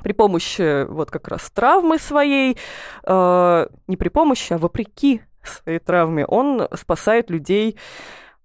при 0.04 0.12
помощи 0.12 0.84
вот 0.84 1.10
как 1.10 1.26
раз 1.26 1.50
травмы 1.50 1.98
своей, 1.98 2.56
э, 3.02 3.66
не 3.88 3.96
при 3.96 4.08
помощи, 4.08 4.52
а 4.52 4.58
вопреки 4.58 5.22
своей 5.42 5.80
травме, 5.80 6.24
он 6.26 6.68
спасает 6.76 7.28
людей 7.28 7.76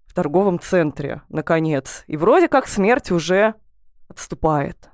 в 0.08 0.16
торговом 0.16 0.60
центре, 0.60 1.22
наконец. 1.30 2.04
И 2.08 2.18
вроде 2.18 2.48
как 2.48 2.68
смерть 2.68 3.12
уже 3.12 3.54
отступает. 4.10 4.90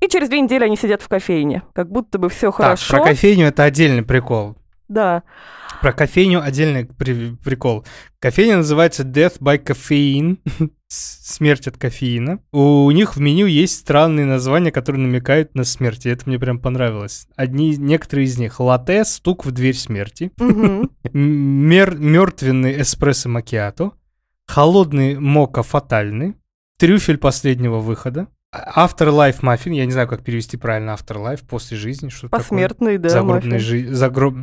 И 0.00 0.08
через 0.08 0.28
две 0.28 0.40
недели 0.40 0.64
они 0.64 0.76
сидят 0.76 1.00
в 1.00 1.08
кофейне, 1.08 1.62
как 1.74 1.90
будто 1.90 2.18
бы 2.18 2.28
все 2.28 2.50
хорошо. 2.50 2.90
Так, 2.90 3.02
про 3.04 3.10
кофейню 3.10 3.46
это 3.46 3.62
отдельный 3.64 4.02
прикол. 4.02 4.56
Да. 4.88 5.22
Про 5.80 5.92
кофейню 5.92 6.42
отдельный 6.42 6.84
при- 6.84 7.34
прикол. 7.36 7.84
Кофейня 8.18 8.58
называется 8.58 9.04
Death 9.04 9.38
by 9.40 9.62
Caffeine. 9.62 10.38
Смерть 10.88 11.66
от 11.66 11.78
кофеина. 11.78 12.40
У 12.52 12.90
них 12.90 13.16
в 13.16 13.20
меню 13.20 13.46
есть 13.46 13.78
странные 13.78 14.26
названия, 14.26 14.70
которые 14.70 15.00
намекают 15.00 15.54
на 15.54 15.64
смерть. 15.64 16.04
И 16.04 16.10
это 16.10 16.28
мне 16.28 16.38
прям 16.38 16.58
понравилось. 16.58 17.26
Одни, 17.36 17.76
некоторые 17.78 18.26
из 18.26 18.38
них. 18.38 18.60
Латте, 18.60 19.04
стук 19.04 19.46
в 19.46 19.50
дверь 19.52 19.74
смерти. 19.76 20.30
Мертвенный 21.12 22.82
эспрессо 22.82 23.28
макиато. 23.30 23.92
Холодный 24.46 25.18
мока 25.18 25.62
фатальный. 25.62 26.34
Трюфель 26.82 27.16
последнего 27.16 27.78
выхода. 27.78 28.26
Afterlife 28.52 29.36
маффин. 29.42 29.72
Я 29.72 29.86
не 29.86 29.92
знаю, 29.92 30.08
как 30.08 30.24
перевести 30.24 30.56
правильно 30.56 30.96
Afterlife. 30.98 31.44
После 31.48 31.76
жизни. 31.76 32.08
Что 32.08 32.28
Посмертный, 32.28 32.98
да, 32.98 33.08
загробный, 33.08 33.60
жи- 33.60 33.94
загроб... 33.94 34.34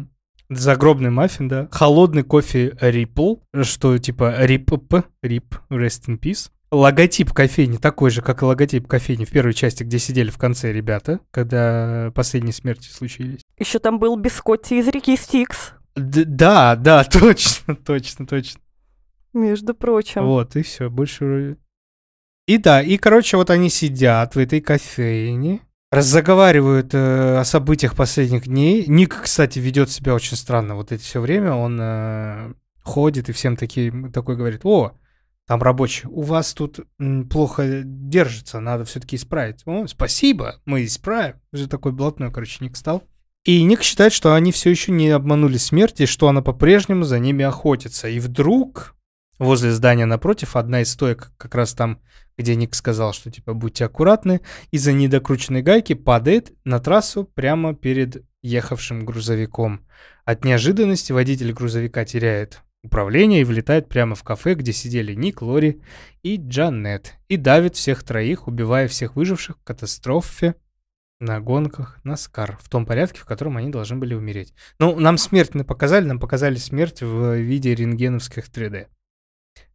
загробный 0.49 1.09
маффин, 1.09 1.49
да. 1.49 1.67
Холодный 1.69 2.23
кофе 2.23 2.69
Ripple, 2.79 3.41
что 3.63 3.97
типа 3.97 4.37
RIP, 4.45 5.03
RIP, 5.21 5.43
Rest 5.69 6.07
in 6.07 6.17
Peace. 6.17 6.49
Логотип 6.71 7.33
кофейни 7.33 7.75
такой 7.75 8.09
же, 8.09 8.21
как 8.21 8.41
и 8.41 8.45
логотип 8.45 8.87
кофейни 8.87 9.25
в 9.25 9.31
первой 9.31 9.53
части, 9.53 9.83
где 9.83 9.99
сидели 9.99 10.29
в 10.29 10.37
конце 10.37 10.71
ребята, 10.71 11.19
когда 11.31 12.13
последние 12.15 12.53
смерти 12.53 12.87
случились. 12.87 13.41
Еще 13.57 13.79
там 13.79 13.99
был 13.99 14.15
бискотти 14.15 14.75
из 14.75 14.87
реки 14.87 15.17
Стикс, 15.17 15.73
Д- 15.97 16.23
да, 16.23 16.77
да, 16.77 17.03
точно, 17.11 17.75
точно, 17.75 18.25
точно. 18.25 18.61
между 19.33 19.73
прочим. 19.73 20.23
Вот, 20.23 20.55
и 20.55 20.61
все, 20.61 20.89
больше... 20.89 21.57
И 22.49 22.57
да, 22.57 22.81
и, 22.81 22.97
короче, 22.97 23.37
вот 23.37 23.51
они 23.51 23.69
сидят 23.69 24.33
в 24.33 24.39
этой 24.39 24.59
кофейне, 24.59 25.61
разговаривают 25.91 26.95
э, 26.95 27.37
о 27.37 27.43
событиях 27.43 27.95
последних 27.95 28.47
дней. 28.47 28.85
Ник, 28.87 29.15
кстати, 29.21 29.59
ведет 29.59 29.91
себя 29.91 30.15
очень 30.15 30.35
странно. 30.35 30.73
Вот 30.73 30.91
эти 30.91 31.03
все 31.03 31.21
время 31.21 31.53
он 31.53 31.77
э, 31.79 32.53
ходит 32.81 33.29
и 33.29 33.33
всем 33.33 33.55
такие, 33.55 33.93
такой 34.11 34.35
говорит, 34.35 34.61
о, 34.63 34.93
там 35.45 35.61
рабочий, 35.61 36.07
у 36.07 36.23
вас 36.23 36.55
тут 36.55 36.79
плохо 37.29 37.83
держится, 37.83 38.59
надо 38.59 38.83
все-таки 38.83 39.17
исправить. 39.17 39.61
О, 39.67 39.85
спасибо, 39.85 40.55
мы 40.65 40.85
исправим. 40.85 41.35
Уже 41.53 41.67
такой 41.67 41.91
блатной, 41.91 42.31
короче, 42.31 42.65
Ник 42.65 42.77
стал. 42.77 43.03
И 43.43 43.61
Ник 43.61 43.83
считает, 43.83 44.11
что 44.11 44.33
они 44.33 44.51
все 44.51 44.71
еще 44.71 44.91
не 44.91 45.09
обманули 45.09 45.57
смерть, 45.57 46.01
и 46.01 46.07
что 46.07 46.27
она 46.27 46.41
по-прежнему 46.41 47.03
за 47.03 47.19
ними 47.19 47.45
охотится. 47.45 48.07
И 48.09 48.19
вдруг 48.19 48.95
возле 49.37 49.71
здания 49.71 50.07
напротив 50.07 50.55
одна 50.55 50.81
из 50.81 50.91
стоек, 50.91 51.31
как 51.37 51.53
раз 51.53 51.75
там, 51.75 51.99
где 52.39 52.55
Ник 52.55 52.73
сказал, 52.73 53.11
что 53.11 53.29
типа 53.29 53.53
будьте 53.53 53.85
аккуратны, 53.85 54.39
из-за 54.71 54.93
недокрученной 54.93 55.61
гайки 55.61 55.93
падает 55.93 56.53
на 56.63 56.79
трассу 56.79 57.25
прямо 57.25 57.75
перед 57.75 58.23
ехавшим 58.41 59.05
грузовиком. 59.05 59.85
От 60.23 60.45
неожиданности 60.45 61.11
водитель 61.11 61.51
грузовика 61.51 62.05
теряет 62.05 62.61
управление 62.81 63.41
и 63.41 63.43
влетает 63.43 63.89
прямо 63.89 64.15
в 64.15 64.23
кафе, 64.23 64.53
где 64.53 64.71
сидели 64.71 65.13
Ник, 65.13 65.41
Лори 65.41 65.81
и 66.23 66.37
Джанет, 66.37 67.15
и 67.27 67.35
давит 67.35 67.75
всех 67.75 68.03
троих, 68.03 68.47
убивая 68.47 68.87
всех 68.87 69.17
выживших 69.17 69.57
в 69.57 69.63
катастрофе 69.65 70.55
на 71.19 71.41
гонках 71.41 71.99
Наскар, 72.05 72.57
в 72.61 72.69
том 72.69 72.85
порядке, 72.85 73.19
в 73.19 73.25
котором 73.25 73.57
они 73.57 73.69
должны 73.69 73.97
были 73.97 74.13
умереть. 74.13 74.53
Ну, 74.79 74.97
нам 74.97 75.17
смерть 75.17 75.55
не 75.55 75.65
показали, 75.65 76.05
нам 76.05 76.21
показали 76.21 76.55
смерть 76.55 77.01
в 77.01 77.35
виде 77.35 77.75
рентгеновских 77.75 78.47
3D. 78.47 78.87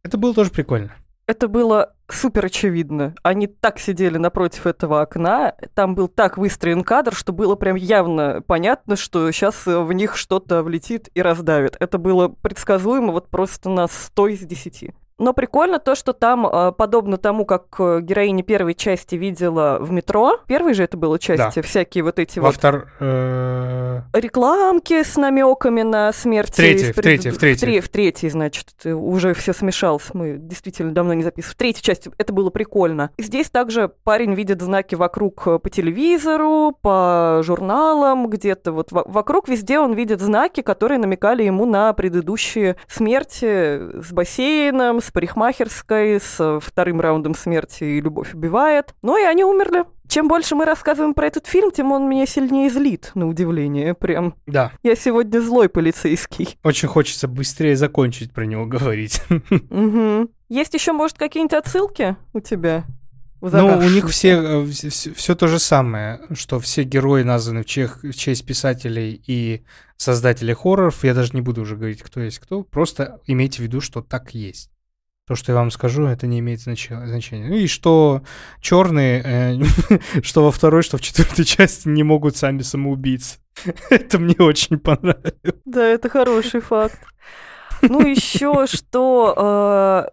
Это 0.01 0.17
было 0.17 0.33
тоже 0.33 0.49
прикольно. 0.49 0.95
Это 1.27 1.47
было 1.47 1.95
супер 2.07 2.45
очевидно. 2.45 3.15
Они 3.23 3.47
так 3.47 3.79
сидели 3.79 4.17
напротив 4.17 4.67
этого 4.67 5.01
окна, 5.01 5.55
там 5.73 5.95
был 5.95 6.07
так 6.07 6.37
выстроен 6.37 6.83
кадр, 6.83 7.15
что 7.15 7.33
было 7.33 7.55
прям 7.55 7.75
явно 7.75 8.43
понятно, 8.45 8.95
что 8.95 9.31
сейчас 9.31 9.65
в 9.65 9.91
них 9.91 10.15
что-то 10.15 10.61
влетит 10.61 11.09
и 11.15 11.21
раздавит. 11.21 11.77
Это 11.79 11.97
было 11.97 12.27
предсказуемо 12.27 13.11
вот 13.11 13.29
просто 13.29 13.69
на 13.69 13.87
100 13.87 14.27
из 14.27 14.39
10. 14.41 14.91
Но 15.17 15.31
прикольно 15.33 15.79
то, 15.79 15.95
что 15.95 16.11
там, 16.11 16.45
э, 16.45 16.71
подобно 16.73 17.17
тому, 17.17 17.45
как 17.45 17.67
э, 17.79 18.01
героиня 18.01 18.43
первой 18.43 18.73
части 18.73 19.15
видела 19.15 19.77
в 19.79 19.89
метро, 19.91 20.39
первой 20.45 20.73
же 20.73 20.83
это 20.83 20.97
было 20.97 21.17
части, 21.17 21.61
всякие 21.61 22.03
вот 22.03 22.19
эти 22.19 22.39
Во 22.39 22.47
вот 22.47 22.55
втор... 22.55 22.89
э, 22.99 24.01
рекламки 24.13 25.03
с 25.03 25.15
намеками 25.15 25.83
на 25.83 26.11
смерть. 26.11 26.51
В 26.51 26.55
третьей, 26.57 26.89
из 26.89 26.95
в 26.97 27.01
третьей, 27.01 27.31
в 27.31 27.37
третьей. 27.37 27.59
тре- 27.65 27.81
В 27.81 27.87
третьей, 27.87 28.29
значит, 28.29 28.85
уже 28.85 29.33
все 29.33 29.53
смешалось. 29.53 30.13
Мы 30.13 30.35
действительно 30.37 30.91
давно 30.93 31.13
не 31.13 31.23
записывали. 31.23 31.53
В 31.53 31.57
третьей 31.57 31.83
части 31.83 32.11
это 32.17 32.33
было 32.33 32.49
прикольно. 32.49 33.11
Здесь 33.17 33.49
также 33.49 33.89
парень 34.03 34.33
видит 34.33 34.61
знаки 34.61 34.95
вокруг 34.95 35.43
по 35.61 35.69
телевизору, 35.69 36.77
по 36.81 37.39
журналам, 37.41 38.27
где-то 38.29 38.73
вот 38.73 38.91
во- 38.91 39.05
вокруг 39.05 39.47
везде 39.47 39.79
он 39.79 39.93
видит 39.93 40.19
знаки, 40.19 40.59
которые 40.61 40.99
намекали 40.99 41.43
ему 41.43 41.65
на 41.65 41.93
предыдущие 41.93 42.75
смерти 42.87 44.01
с 44.01 44.11
бассейном, 44.11 45.01
с 45.05 45.11
парикмахерской, 45.11 46.19
с 46.19 46.37
э, 46.39 46.59
вторым 46.61 46.99
раундом 47.01 47.35
смерти 47.35 47.83
и 47.83 48.01
«Любовь 48.01 48.33
убивает». 48.33 48.93
Ну 49.01 49.17
и 49.17 49.23
они 49.23 49.43
умерли. 49.43 49.85
Чем 50.07 50.27
больше 50.27 50.55
мы 50.55 50.65
рассказываем 50.65 51.13
про 51.13 51.27
этот 51.27 51.47
фильм, 51.47 51.71
тем 51.71 51.91
он 51.91 52.07
меня 52.07 52.25
сильнее 52.25 52.69
злит, 52.69 53.11
на 53.15 53.27
удивление. 53.27 53.93
Прям 53.93 54.35
да, 54.45 54.71
я 54.83 54.95
сегодня 54.95 55.39
злой 55.39 55.69
полицейский. 55.69 56.57
очень 56.63 56.87
хочется 56.87 57.27
быстрее 57.27 57.75
закончить 57.75 58.31
про 58.31 58.45
него 58.45 58.65
говорить. 58.65 59.21
Мгм. 59.69 60.29
Есть 60.49 60.73
еще, 60.73 60.91
может, 60.91 61.17
какие-нибудь 61.17 61.57
отсылки 61.57 62.15
у 62.33 62.39
тебя? 62.39 62.85
Ну, 63.41 63.67
у 63.67 63.81
них 63.81 64.09
загашнике? 64.09 64.65
все, 64.71 65.13
все, 65.13 65.35
то 65.35 65.47
же 65.47 65.59
самое, 65.59 66.21
что 66.33 66.59
все 66.59 66.83
герои 66.83 67.23
названы 67.23 67.61
в, 67.61 67.65
чех- 67.65 68.01
в 68.01 68.13
честь 68.13 68.45
писателей 68.45 69.21
и 69.27 69.63
создателей 69.97 70.53
хорроров. 70.53 71.03
Я 71.03 71.13
даже 71.13 71.33
не 71.33 71.41
буду 71.41 71.61
уже 71.61 71.75
говорить, 71.75 72.01
кто 72.01 72.21
есть 72.21 72.39
кто. 72.39 72.63
Просто 72.63 73.19
имейте 73.27 73.57
в 73.57 73.65
виду, 73.65 73.81
что 73.81 74.01
так 74.01 74.33
есть. 74.33 74.71
То, 75.27 75.33
что 75.33 75.53
я 75.53 75.57
вам 75.57 75.71
скажу, 75.71 76.05
это 76.05 76.27
не 76.27 76.37
имеет 76.37 76.59
значения. 76.59 77.47
Ну 77.47 77.55
и 77.55 77.65
что 77.65 78.21
черные, 78.61 79.23
э, 79.25 80.21
что 80.21 80.43
во 80.43 80.51
второй, 80.51 80.83
что 80.83 80.97
в 80.97 81.01
четвертой 81.01 81.45
части 81.45 81.87
не 81.87 82.03
могут 82.03 82.37
сами 82.37 82.61
самоубийцы. 82.61 83.39
Это 83.89 84.19
мне 84.19 84.35
очень 84.37 84.77
понравилось. 84.77 85.33
Да, 85.65 85.83
это 85.87 86.09
хороший 86.09 86.59
факт. 86.59 86.99
Ну, 87.81 88.05
еще 88.05 88.67
что 88.67 90.11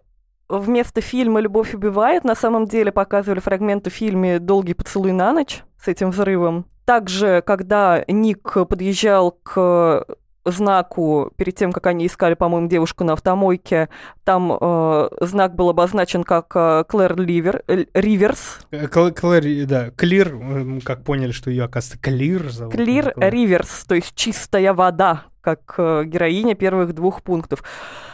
э, 0.49 0.57
вместо 0.57 1.01
фильма 1.01 1.41
«Любовь 1.41 1.73
убивает» 1.73 2.23
на 2.23 2.35
самом 2.35 2.67
деле 2.67 2.91
показывали 2.91 3.39
фрагменты 3.39 3.89
в 3.89 3.93
фильме 3.93 4.39
«Долгий 4.39 4.73
поцелуй 4.73 5.11
на 5.11 5.33
ночь» 5.33 5.63
с 5.79 5.87
этим 5.87 6.11
взрывом. 6.11 6.65
Также, 6.85 7.43
когда 7.45 8.03
Ник 8.07 8.53
подъезжал 8.67 9.31
к 9.43 10.05
знаку 10.45 11.31
перед 11.35 11.55
тем, 11.55 11.71
как 11.71 11.87
они 11.87 12.05
искали, 12.07 12.33
по-моему, 12.33 12.67
девушку 12.67 13.03
на 13.03 13.13
автомойке, 13.13 13.89
там 14.23 14.55
э, 14.59 15.09
знак 15.21 15.55
был 15.55 15.69
обозначен 15.69 16.23
как 16.23 16.51
э, 16.55 16.83
Клэр 16.87 17.17
Ливер, 17.19 17.63
э, 17.67 17.85
Риверс. 17.93 18.59
Э, 18.71 18.87
Кл- 18.87 19.11
Клэр, 19.11 19.65
да, 19.65 19.89
Клир, 19.91 20.35
э, 20.35 20.79
как 20.83 21.03
поняли, 21.03 21.31
что 21.31 21.49
ее, 21.49 21.63
оказывается, 21.63 21.99
Клир 21.99 22.49
зовут. 22.49 22.73
Клир. 22.75 23.13
Риверс, 23.17 23.85
то 23.85 23.95
есть 23.95 24.13
чистая 24.15 24.73
вода, 24.73 25.23
как 25.41 25.75
э, 25.77 26.03
героиня 26.05 26.55
первых 26.55 26.93
двух 26.93 27.21
пунктов. 27.21 27.63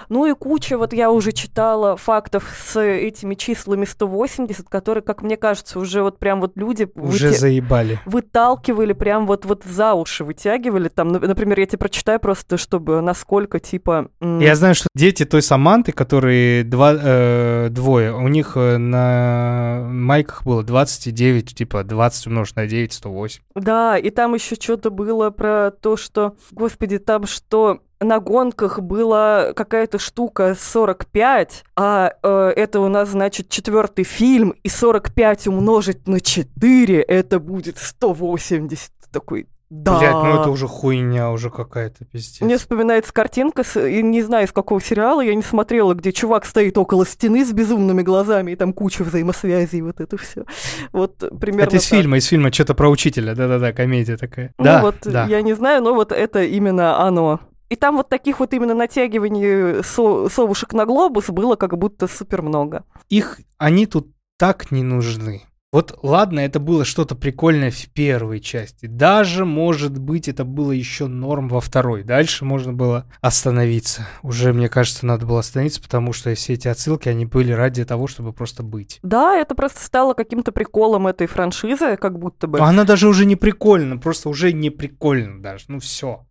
Ну 0.10 0.26
и 0.26 0.34
куча, 0.34 0.78
вот 0.78 0.92
я 0.94 1.12
уже 1.12 1.32
читала 1.32 1.96
фактов 1.96 2.46
с 2.62 2.80
этими 2.80 3.36
числами 3.36 3.86
180, 3.86 4.68
которые, 4.68 5.04
как 5.04 5.22
мне 5.22 5.38
кажется, 5.38 5.80
уже 5.80 6.02
вот 6.02 6.18
прям 6.20 6.42
вот 6.42 6.54
люди 6.58 6.88
Уже 6.96 7.30
выте- 7.30 7.38
заебали. 7.38 8.00
выталкивали 8.06 8.94
прям 8.94 9.28
вот, 9.28 9.46
вот 9.46 9.64
за 9.64 9.94
уши, 9.94 10.24
вытягивали. 10.24 10.90
Там, 10.90 11.10
нап- 11.10 11.28
например, 11.28 11.60
я 11.60 11.66
тебе 11.68 11.78
прочитаю 11.78 12.20
просто, 12.20 12.58
чтобы 12.58 13.02
насколько, 13.02 13.60
типа... 13.60 14.10
Я 14.22 14.56
знаю, 14.56 14.76
что 14.76 14.88
дети 14.96 15.26
той 15.26 15.42
Саманты, 15.42 15.92
которые 15.92 16.64
два, 16.64 16.94
э, 17.00 17.68
двое, 17.70 18.14
у 18.14 18.28
них 18.28 18.54
э, 18.56 18.78
на 18.78 19.88
майках 19.90 20.44
было 20.44 20.64
29, 20.64 21.56
типа 21.56 21.84
20 21.84 22.28
умножить 22.28 22.56
на 22.56 22.66
9, 22.68 22.94
108. 22.94 23.42
Да, 23.56 23.98
и 23.98 24.10
там 24.10 24.34
еще 24.34 24.56
что-то 24.56 24.90
было 24.90 25.30
про 25.30 25.72
то, 25.72 25.98
что, 25.98 26.36
господи, 26.52 26.98
там 26.98 27.26
что 27.28 27.80
на 28.00 28.20
гонках 28.20 28.80
была 28.80 29.54
какая-то 29.54 30.00
штука 30.00 30.56
45, 30.60 31.64
а 31.76 32.14
э, 32.22 32.54
это 32.56 32.80
у 32.80 32.88
нас, 32.88 33.10
значит, 33.10 33.50
четвертый 33.50 34.06
фильм, 34.06 34.56
и 34.64 34.70
45 34.70 35.48
умножить 35.48 36.08
на 36.08 36.20
4, 36.20 37.02
это 37.02 37.40
будет 37.40 37.78
180. 37.78 38.92
Такой, 39.12 39.48
да. 39.70 40.00
Блять, 40.00 40.14
ну 40.14 40.42
это 40.42 40.50
уже 40.50 40.68
хуйня, 40.68 41.30
уже 41.30 41.52
какая-то 41.52 42.04
пиздец. 42.04 42.42
Мне 42.42 42.58
вспоминается 42.58 43.14
картинка, 43.14 43.64
с, 43.64 43.80
и 43.80 44.02
не 44.02 44.24
знаю, 44.24 44.48
из 44.48 44.52
какого 44.52 44.82
сериала, 44.82 45.22
я 45.22 45.36
не 45.36 45.44
смотрела, 45.44 45.94
где 45.94 46.12
чувак 46.12 46.46
стоит 46.46 46.76
около 46.78 47.06
стены 47.06 47.46
с 47.46 47.52
безумными 47.52 48.02
глазами, 48.02 48.52
и 48.52 48.56
там 48.56 48.74
куча 48.74 49.04
взаимосвязей, 49.04 49.82
вот 49.82 50.00
это 50.00 50.18
все. 50.18 50.46
Вот 50.92 51.18
примерно 51.40 51.68
это 51.68 51.76
из 51.76 51.88
так. 51.88 52.00
фильма, 52.00 52.18
из 52.18 52.26
фильма 52.26 52.52
что-то 52.52 52.74
про 52.74 52.90
учителя, 52.90 53.36
да-да-да, 53.36 53.72
комедия 53.72 54.18
такая. 54.18 54.54
Ну 54.58 54.64
да, 54.64 54.82
вот, 54.82 54.96
да. 55.04 55.26
я 55.26 55.42
не 55.44 55.54
знаю, 55.54 55.84
но 55.84 55.94
вот 55.94 56.12
это 56.12 56.44
именно 56.44 57.00
оно. 57.00 57.40
И 57.70 57.76
там 57.76 57.98
вот 57.98 58.10
таких 58.10 58.40
вот 58.40 58.54
именно 58.54 58.74
натягиваний 58.74 59.84
со- 59.84 60.28
совушек 60.30 60.74
на 60.74 60.86
глобус 60.86 61.30
было 61.30 61.56
как 61.56 61.78
будто 61.78 62.08
супер 62.08 62.42
много. 62.42 62.84
Их, 63.10 63.40
они 63.58 63.86
тут 63.86 64.08
так 64.38 64.72
не 64.72 64.84
нужны. 64.84 65.44
Вот 65.72 66.00
ладно, 66.02 66.40
это 66.40 66.60
было 66.60 66.84
что-то 66.84 67.14
прикольное 67.14 67.70
в 67.70 67.90
первой 67.94 68.40
части. 68.40 68.88
Даже, 68.88 69.46
может 69.46 70.00
быть, 70.00 70.28
это 70.28 70.44
было 70.44 70.72
еще 70.72 71.06
норм 71.06 71.48
во 71.48 71.62
второй. 71.62 72.02
Дальше 72.02 72.44
можно 72.44 72.74
было 72.74 73.06
остановиться. 73.22 74.08
Уже, 74.24 74.52
мне 74.52 74.68
кажется, 74.68 75.06
надо 75.06 75.28
было 75.28 75.42
остановиться, 75.42 75.80
потому 75.80 76.12
что 76.12 76.34
все 76.34 76.54
эти 76.54 76.68
отсылки, 76.68 77.08
они 77.08 77.28
были 77.28 77.52
ради 77.52 77.86
того, 77.86 78.08
чтобы 78.08 78.34
просто 78.34 78.64
быть. 78.64 79.00
Да, 79.04 79.36
это 79.36 79.54
просто 79.54 79.80
стало 79.84 80.16
каким-то 80.16 80.52
приколом 80.52 81.06
этой 81.06 81.28
франшизы, 81.28 81.98
как 81.98 82.18
будто 82.18 82.48
бы. 82.48 82.60
Она 82.60 82.84
даже 82.84 83.08
уже 83.08 83.26
не 83.26 83.36
прикольна, 83.36 83.98
просто 84.00 84.30
уже 84.30 84.52
не 84.54 84.72
прикольно 84.72 85.40
даже. 85.40 85.66
Ну 85.68 85.80
все. 85.80 86.26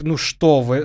Ну 0.00 0.16
что 0.16 0.60
вы. 0.60 0.84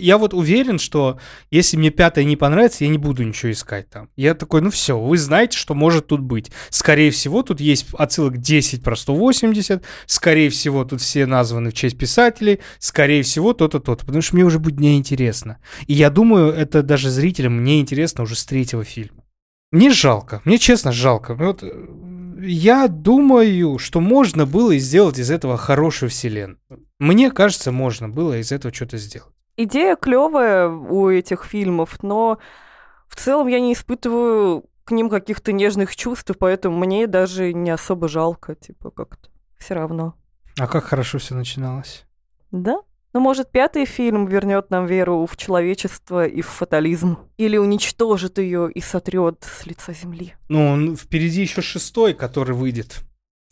Я 0.00 0.18
вот 0.18 0.34
уверен, 0.34 0.78
что 0.78 1.18
если 1.50 1.76
мне 1.76 1.90
пятая 1.90 2.24
не 2.24 2.36
понравится, 2.36 2.84
я 2.84 2.90
не 2.90 2.98
буду 2.98 3.22
ничего 3.22 3.52
искать 3.52 3.88
там. 3.88 4.08
Я 4.16 4.34
такой, 4.34 4.60
ну 4.60 4.70
все, 4.70 4.98
вы 4.98 5.18
знаете, 5.18 5.56
что 5.56 5.74
может 5.74 6.08
тут 6.08 6.20
быть. 6.20 6.50
Скорее 6.68 7.12
всего, 7.12 7.42
тут 7.42 7.60
есть 7.60 7.86
отсылок 7.94 8.38
10 8.38 8.82
про 8.82 8.96
180. 8.96 9.84
Скорее 10.06 10.50
всего, 10.50 10.84
тут 10.84 11.00
все 11.00 11.26
названы 11.26 11.70
в 11.70 11.74
честь 11.74 11.96
писателей. 11.96 12.58
Скорее 12.80 13.22
всего, 13.22 13.52
то-то, 13.52 13.78
то-то. 13.78 14.04
Потому 14.04 14.20
что 14.20 14.34
мне 14.34 14.44
уже 14.44 14.58
будет 14.58 14.80
неинтересно. 14.80 15.58
И 15.86 15.94
я 15.94 16.10
думаю, 16.10 16.52
это 16.52 16.82
даже 16.82 17.08
зрителям 17.08 17.56
мне 17.56 17.80
интересно 17.80 18.24
уже 18.24 18.34
с 18.34 18.44
третьего 18.44 18.82
фильма. 18.82 19.22
Мне 19.70 19.90
жалко, 19.90 20.42
мне 20.44 20.58
честно 20.58 20.90
жалко. 20.90 21.34
Вот 21.34 21.62
э, 21.62 21.70
я 22.42 22.88
думаю, 22.88 23.78
что 23.78 24.00
можно 24.00 24.44
было 24.44 24.76
сделать 24.78 25.20
из 25.20 25.30
этого 25.30 25.56
хорошую 25.56 26.10
вселенную. 26.10 26.58
Мне 27.00 27.30
кажется, 27.32 27.72
можно 27.72 28.08
было 28.08 28.38
из 28.38 28.52
этого 28.52 28.72
что-то 28.72 28.98
сделать. 28.98 29.34
Идея 29.56 29.96
клевая 29.96 30.68
у 30.68 31.10
этих 31.10 31.44
фильмов, 31.44 32.02
но 32.02 32.38
в 33.08 33.16
целом 33.16 33.48
я 33.48 33.58
не 33.58 33.72
испытываю 33.72 34.64
к 34.84 34.92
ним 34.92 35.08
каких-то 35.10 35.52
нежных 35.52 35.96
чувств, 35.96 36.30
поэтому 36.38 36.78
мне 36.78 37.06
даже 37.06 37.52
не 37.52 37.70
особо 37.70 38.06
жалко, 38.06 38.54
типа 38.54 38.90
как-то. 38.90 39.28
все 39.58 39.74
равно. 39.74 40.14
А 40.58 40.66
как 40.66 40.84
хорошо 40.84 41.18
все 41.18 41.34
начиналось. 41.34 42.04
Да? 42.50 42.80
Ну, 43.12 43.20
может, 43.20 43.50
пятый 43.50 43.86
фильм 43.86 44.26
вернет 44.26 44.70
нам 44.70 44.86
веру 44.86 45.26
в 45.26 45.36
человечество 45.36 46.26
и 46.26 46.42
в 46.42 46.46
фатализм. 46.46 47.18
Или 47.38 47.56
уничтожит 47.56 48.38
ее 48.38 48.70
и 48.70 48.80
сотрет 48.80 49.42
с 49.44 49.66
лица 49.66 49.92
земли. 49.92 50.34
Ну, 50.48 50.66
он- 50.68 50.96
впереди 50.96 51.40
еще 51.40 51.60
шестой, 51.62 52.14
который 52.14 52.54
выйдет. 52.54 53.00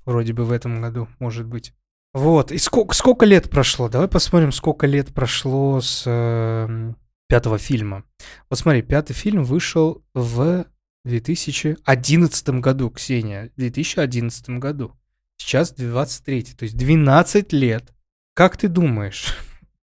Вроде 0.04 0.32
бы 0.32 0.44
в 0.44 0.52
этом 0.52 0.80
году, 0.80 1.08
может 1.18 1.46
быть. 1.46 1.72
Вот. 2.14 2.52
И 2.52 2.58
сколько, 2.58 2.94
сколько 2.94 3.26
лет 3.26 3.50
прошло? 3.50 3.88
Давай 3.88 4.08
посмотрим, 4.08 4.52
сколько 4.52 4.86
лет 4.86 5.12
прошло 5.12 5.80
с 5.80 6.04
эм, 6.06 6.96
пятого 7.28 7.58
фильма. 7.58 8.04
Вот 8.48 8.58
смотри, 8.58 8.82
пятый 8.82 9.12
фильм 9.12 9.44
вышел 9.44 10.02
в 10.14 10.66
2011 11.04 12.48
году, 12.60 12.90
Ксения. 12.90 13.50
В 13.56 13.60
2011 13.60 14.50
году. 14.50 14.92
Сейчас 15.36 15.72
23, 15.72 16.42
то 16.42 16.64
есть 16.64 16.76
12 16.76 17.52
лет. 17.52 17.92
Как 18.34 18.56
ты 18.56 18.68
думаешь, 18.68 19.36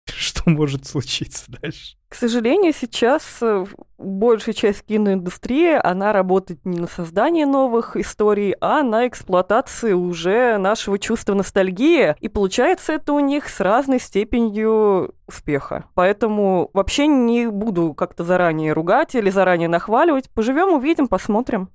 что 0.43 0.49
может 0.49 0.85
случиться 0.85 1.45
дальше? 1.47 1.95
К 2.09 2.15
сожалению, 2.15 2.73
сейчас 2.79 3.23
э, 3.41 3.65
большая 3.97 4.53
часть 4.53 4.83
киноиндустрии, 4.83 5.73
она 5.73 6.13
работает 6.13 6.63
не 6.63 6.79
на 6.79 6.87
создании 6.87 7.43
новых 7.43 7.95
историй, 7.95 8.53
а 8.61 8.83
на 8.83 9.07
эксплуатации 9.07 9.93
уже 9.93 10.57
нашего 10.57 10.99
чувства 10.99 11.33
ностальгии. 11.33 12.15
И 12.19 12.27
получается 12.27 12.93
это 12.93 13.13
у 13.13 13.19
них 13.19 13.49
с 13.49 13.59
разной 13.59 13.99
степенью 13.99 15.15
успеха. 15.27 15.85
Поэтому 15.95 16.69
вообще 16.73 17.07
не 17.07 17.47
буду 17.47 17.93
как-то 17.93 18.23
заранее 18.23 18.73
ругать 18.73 19.15
или 19.15 19.31
заранее 19.31 19.69
нахваливать. 19.69 20.29
Поживем, 20.29 20.73
увидим, 20.73 21.07
посмотрим. 21.07 21.69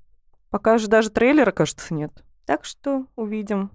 Пока 0.50 0.78
же 0.78 0.86
даже 0.86 1.10
трейлера, 1.10 1.50
кажется, 1.50 1.92
нет. 1.92 2.12
Так 2.46 2.64
что 2.64 3.06
увидим. 3.16 3.70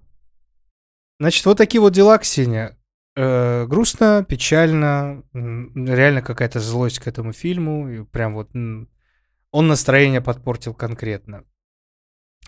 Значит, 1.19 1.45
вот 1.45 1.57
такие 1.57 1.81
вот 1.81 1.93
дела, 1.93 2.17
Ксения. 2.17 2.77
Э, 3.15 3.65
грустно, 3.67 4.25
печально, 4.27 5.23
реально 5.33 6.21
какая-то 6.21 6.59
злость 6.59 6.99
к 6.99 7.07
этому 7.07 7.31
фильму. 7.31 7.89
И 7.89 8.03
прям 8.05 8.33
вот 8.33 8.49
он 8.53 9.67
настроение 9.67 10.21
подпортил 10.21 10.73
конкретно. 10.73 11.43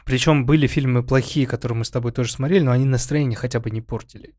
Причем 0.06 0.46
были 0.46 0.68
фильмы 0.68 1.04
плохие, 1.04 1.48
которые 1.48 1.78
мы 1.78 1.86
с 1.86 1.92
тобой 1.92 2.12
тоже 2.12 2.32
смотрели, 2.32 2.64
но 2.64 2.72
они 2.72 2.86
настроение 2.86 3.38
хотя 3.38 3.60
бы 3.60 3.72
не 3.72 3.82
портили. 3.82 4.36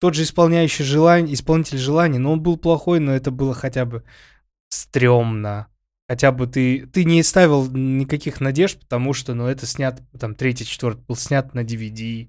Тот 0.00 0.14
же 0.14 0.22
исполняющий 0.22 0.84
желание, 0.84 1.34
исполнитель 1.34 1.78
желаний, 1.78 2.18
но 2.18 2.32
он 2.32 2.42
был 2.42 2.56
плохой, 2.56 3.00
но 3.00 3.12
это 3.12 3.30
было 3.30 3.54
хотя 3.54 3.84
бы 3.84 4.04
стрёмно. 4.68 5.68
Хотя 6.08 6.32
бы 6.32 6.46
ты, 6.46 6.86
ты 6.86 7.04
не 7.04 7.22
ставил 7.22 7.70
никаких 7.70 8.40
надежд, 8.40 8.80
потому 8.80 9.14
что, 9.14 9.32
ну, 9.32 9.46
это 9.46 9.64
снят, 9.64 10.02
там, 10.18 10.34
третий, 10.34 10.66
четвертый 10.66 11.02
был 11.06 11.16
снят 11.16 11.54
на 11.54 11.60
DVD. 11.64 12.28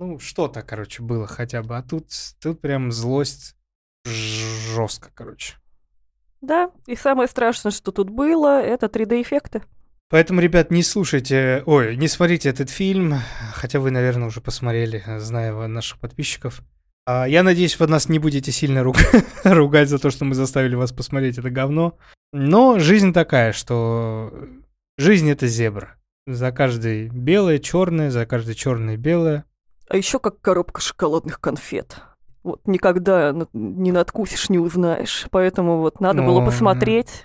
Ну, 0.00 0.18
что-то, 0.18 0.62
короче, 0.62 1.02
было 1.02 1.26
хотя 1.26 1.62
бы. 1.62 1.76
А 1.76 1.82
тут, 1.82 2.06
тут 2.40 2.60
прям 2.60 2.90
злость 2.90 3.56
жестко, 4.04 5.10
короче. 5.14 5.54
Да, 6.40 6.70
и 6.86 6.96
самое 6.96 7.28
страшное, 7.28 7.72
что 7.72 7.90
тут 7.92 8.10
было, 8.10 8.60
это 8.60 8.86
3D-эффекты. 8.86 9.62
Поэтому, 10.10 10.40
ребят, 10.40 10.70
не 10.70 10.82
слушайте, 10.82 11.62
ой, 11.64 11.96
не 11.96 12.08
смотрите 12.08 12.50
этот 12.50 12.70
фильм, 12.70 13.14
хотя 13.54 13.80
вы, 13.80 13.90
наверное, 13.90 14.28
уже 14.28 14.40
посмотрели, 14.40 15.02
зная 15.18 15.52
наших 15.66 15.98
подписчиков. 15.98 16.60
А, 17.06 17.26
я 17.26 17.42
надеюсь, 17.42 17.78
вы 17.78 17.86
нас 17.86 18.08
не 18.08 18.18
будете 18.18 18.52
сильно 18.52 18.82
руг- 18.82 18.98
ругать 19.44 19.88
за 19.88 19.98
то, 19.98 20.10
что 20.10 20.24
мы 20.24 20.34
заставили 20.34 20.74
вас 20.74 20.92
посмотреть 20.92 21.38
это 21.38 21.50
говно. 21.50 21.98
Но 22.32 22.78
жизнь 22.78 23.12
такая, 23.12 23.52
что 23.52 24.32
жизнь 24.98 25.30
это 25.30 25.46
зебра. 25.46 25.96
За 26.26 26.52
каждой 26.52 27.08
белое, 27.08 27.58
черное, 27.58 28.10
за 28.10 28.26
каждой 28.26 28.54
черное 28.54 28.96
белое. 28.96 29.44
А 29.88 29.96
еще 29.96 30.18
как 30.18 30.40
коробка 30.40 30.80
шоколадных 30.80 31.40
конфет. 31.40 32.00
Вот 32.42 32.60
никогда 32.66 33.34
не 33.52 33.92
надкусишь, 33.92 34.48
не 34.50 34.58
узнаешь. 34.58 35.26
Поэтому 35.30 35.78
вот 35.78 36.00
надо 36.00 36.20
Ну, 36.22 36.26
было 36.26 36.40
да. 36.40 36.46
посмотреть, 36.46 37.24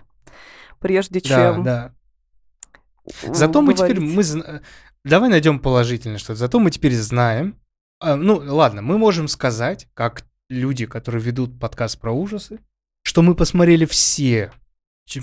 прежде 0.80 1.20
Да, 1.22 1.28
чем... 1.54 1.64
да. 1.64 1.94
Зато 3.24 3.62
мы 3.62 3.74
теперь, 3.74 3.96
говорить. 4.00 4.34
мы 4.38 4.62
давай 5.04 5.30
найдем 5.30 5.60
положительное 5.60 6.20
что-то. 6.20 6.36
Зато 6.40 6.60
мы 6.60 6.72
теперь 6.72 6.96
знаем. 6.96 7.56
а, 8.00 8.16
ну, 8.16 8.38
ладно, 8.38 8.82
мы 8.82 8.98
можем 8.98 9.28
сказать, 9.28 9.88
как 9.94 10.26
люди, 10.50 10.86
которые 10.86 11.22
ведут 11.22 11.60
подкаст 11.60 12.00
про 12.00 12.12
ужасы, 12.12 12.60
что 13.04 13.22
мы 13.22 13.36
посмотрели 13.36 13.86
все 13.86 14.52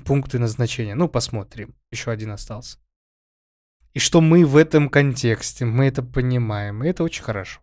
пункты 0.04 0.38
назначения. 0.38 0.94
Ну, 0.94 1.08
посмотрим. 1.08 1.74
Еще 1.90 2.10
один 2.10 2.32
остался. 2.32 2.78
И 3.96 3.98
что 3.98 4.20
мы 4.20 4.44
в 4.44 4.58
этом 4.58 4.90
контексте, 4.90 5.64
мы 5.64 5.86
это 5.86 6.02
понимаем. 6.02 6.84
И 6.84 6.86
это 6.86 7.02
очень 7.02 7.22
хорошо. 7.22 7.62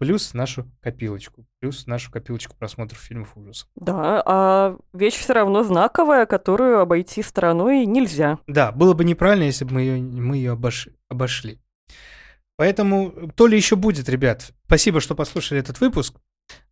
Плюс 0.00 0.34
нашу 0.34 0.68
копилочку. 0.82 1.46
Плюс 1.60 1.86
нашу 1.86 2.10
копилочку 2.10 2.56
просмотров 2.56 2.98
фильмов 2.98 3.36
ужасов. 3.36 3.68
Да, 3.76 4.20
а 4.26 4.76
вещь 4.92 5.14
все 5.14 5.32
равно 5.32 5.62
знаковая, 5.62 6.26
которую 6.26 6.80
обойти 6.80 7.22
стороной 7.22 7.86
нельзя. 7.86 8.40
Да, 8.48 8.72
было 8.72 8.94
бы 8.94 9.04
неправильно, 9.04 9.44
если 9.44 9.64
бы 9.64 9.74
мы 9.74 9.82
ее, 9.82 10.02
мы 10.02 10.38
ее 10.38 10.54
обош- 10.54 10.92
обошли. 11.08 11.60
Поэтому 12.56 13.30
то 13.36 13.46
ли 13.46 13.56
еще 13.56 13.76
будет, 13.76 14.08
ребят. 14.08 14.50
Спасибо, 14.66 15.00
что 15.00 15.14
послушали 15.14 15.60
этот 15.60 15.80
выпуск. 15.80 16.16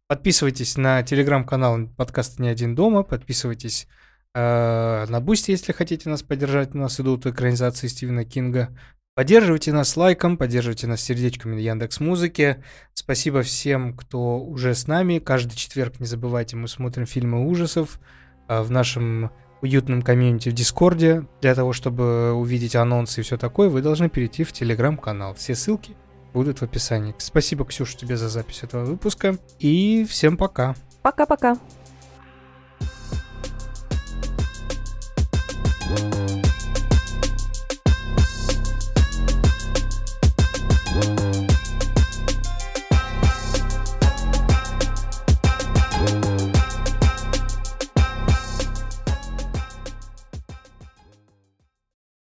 Подписывайтесь 0.08 0.76
на 0.76 1.04
телеграм-канал 1.04 1.86
подкаста 1.96 2.42
«Не 2.42 2.48
один 2.48 2.74
дома». 2.74 3.04
Подписывайтесь 3.04 3.86
э, 3.86 4.11
на 4.34 5.20
Бусти, 5.20 5.50
если 5.50 5.72
хотите 5.72 6.08
нас 6.08 6.22
поддержать. 6.22 6.74
У 6.74 6.78
нас 6.78 6.98
идут 7.00 7.26
экранизации 7.26 7.86
Стивена 7.86 8.24
Кинга. 8.24 8.70
Поддерживайте 9.14 9.74
нас 9.74 9.94
лайком, 9.98 10.38
поддерживайте 10.38 10.86
нас 10.86 11.02
сердечками 11.02 11.54
на 11.54 11.58
Яндекс 11.58 12.00
Музыке. 12.00 12.64
Спасибо 12.94 13.42
всем, 13.42 13.94
кто 13.94 14.40
уже 14.40 14.74
с 14.74 14.86
нами. 14.86 15.18
Каждый 15.18 15.54
четверг, 15.54 16.00
не 16.00 16.06
забывайте, 16.06 16.56
мы 16.56 16.66
смотрим 16.66 17.04
фильмы 17.04 17.46
ужасов 17.46 18.00
э, 18.48 18.62
в 18.62 18.70
нашем 18.70 19.30
уютном 19.60 20.00
комьюнити 20.00 20.48
в 20.48 20.54
Дискорде. 20.54 21.26
Для 21.42 21.54
того, 21.54 21.74
чтобы 21.74 22.32
увидеть 22.32 22.74
анонсы 22.74 23.20
и 23.20 23.22
все 23.22 23.36
такое, 23.36 23.68
вы 23.68 23.82
должны 23.82 24.08
перейти 24.08 24.44
в 24.44 24.52
Телеграм-канал. 24.52 25.34
Все 25.34 25.54
ссылки 25.54 25.94
будут 26.32 26.60
в 26.60 26.62
описании. 26.62 27.14
Спасибо, 27.18 27.66
Ксюша, 27.66 27.98
тебе 27.98 28.16
за 28.16 28.30
запись 28.30 28.62
этого 28.62 28.86
выпуска. 28.86 29.36
И 29.58 30.06
всем 30.08 30.38
пока. 30.38 30.74
Пока-пока. 31.02 31.58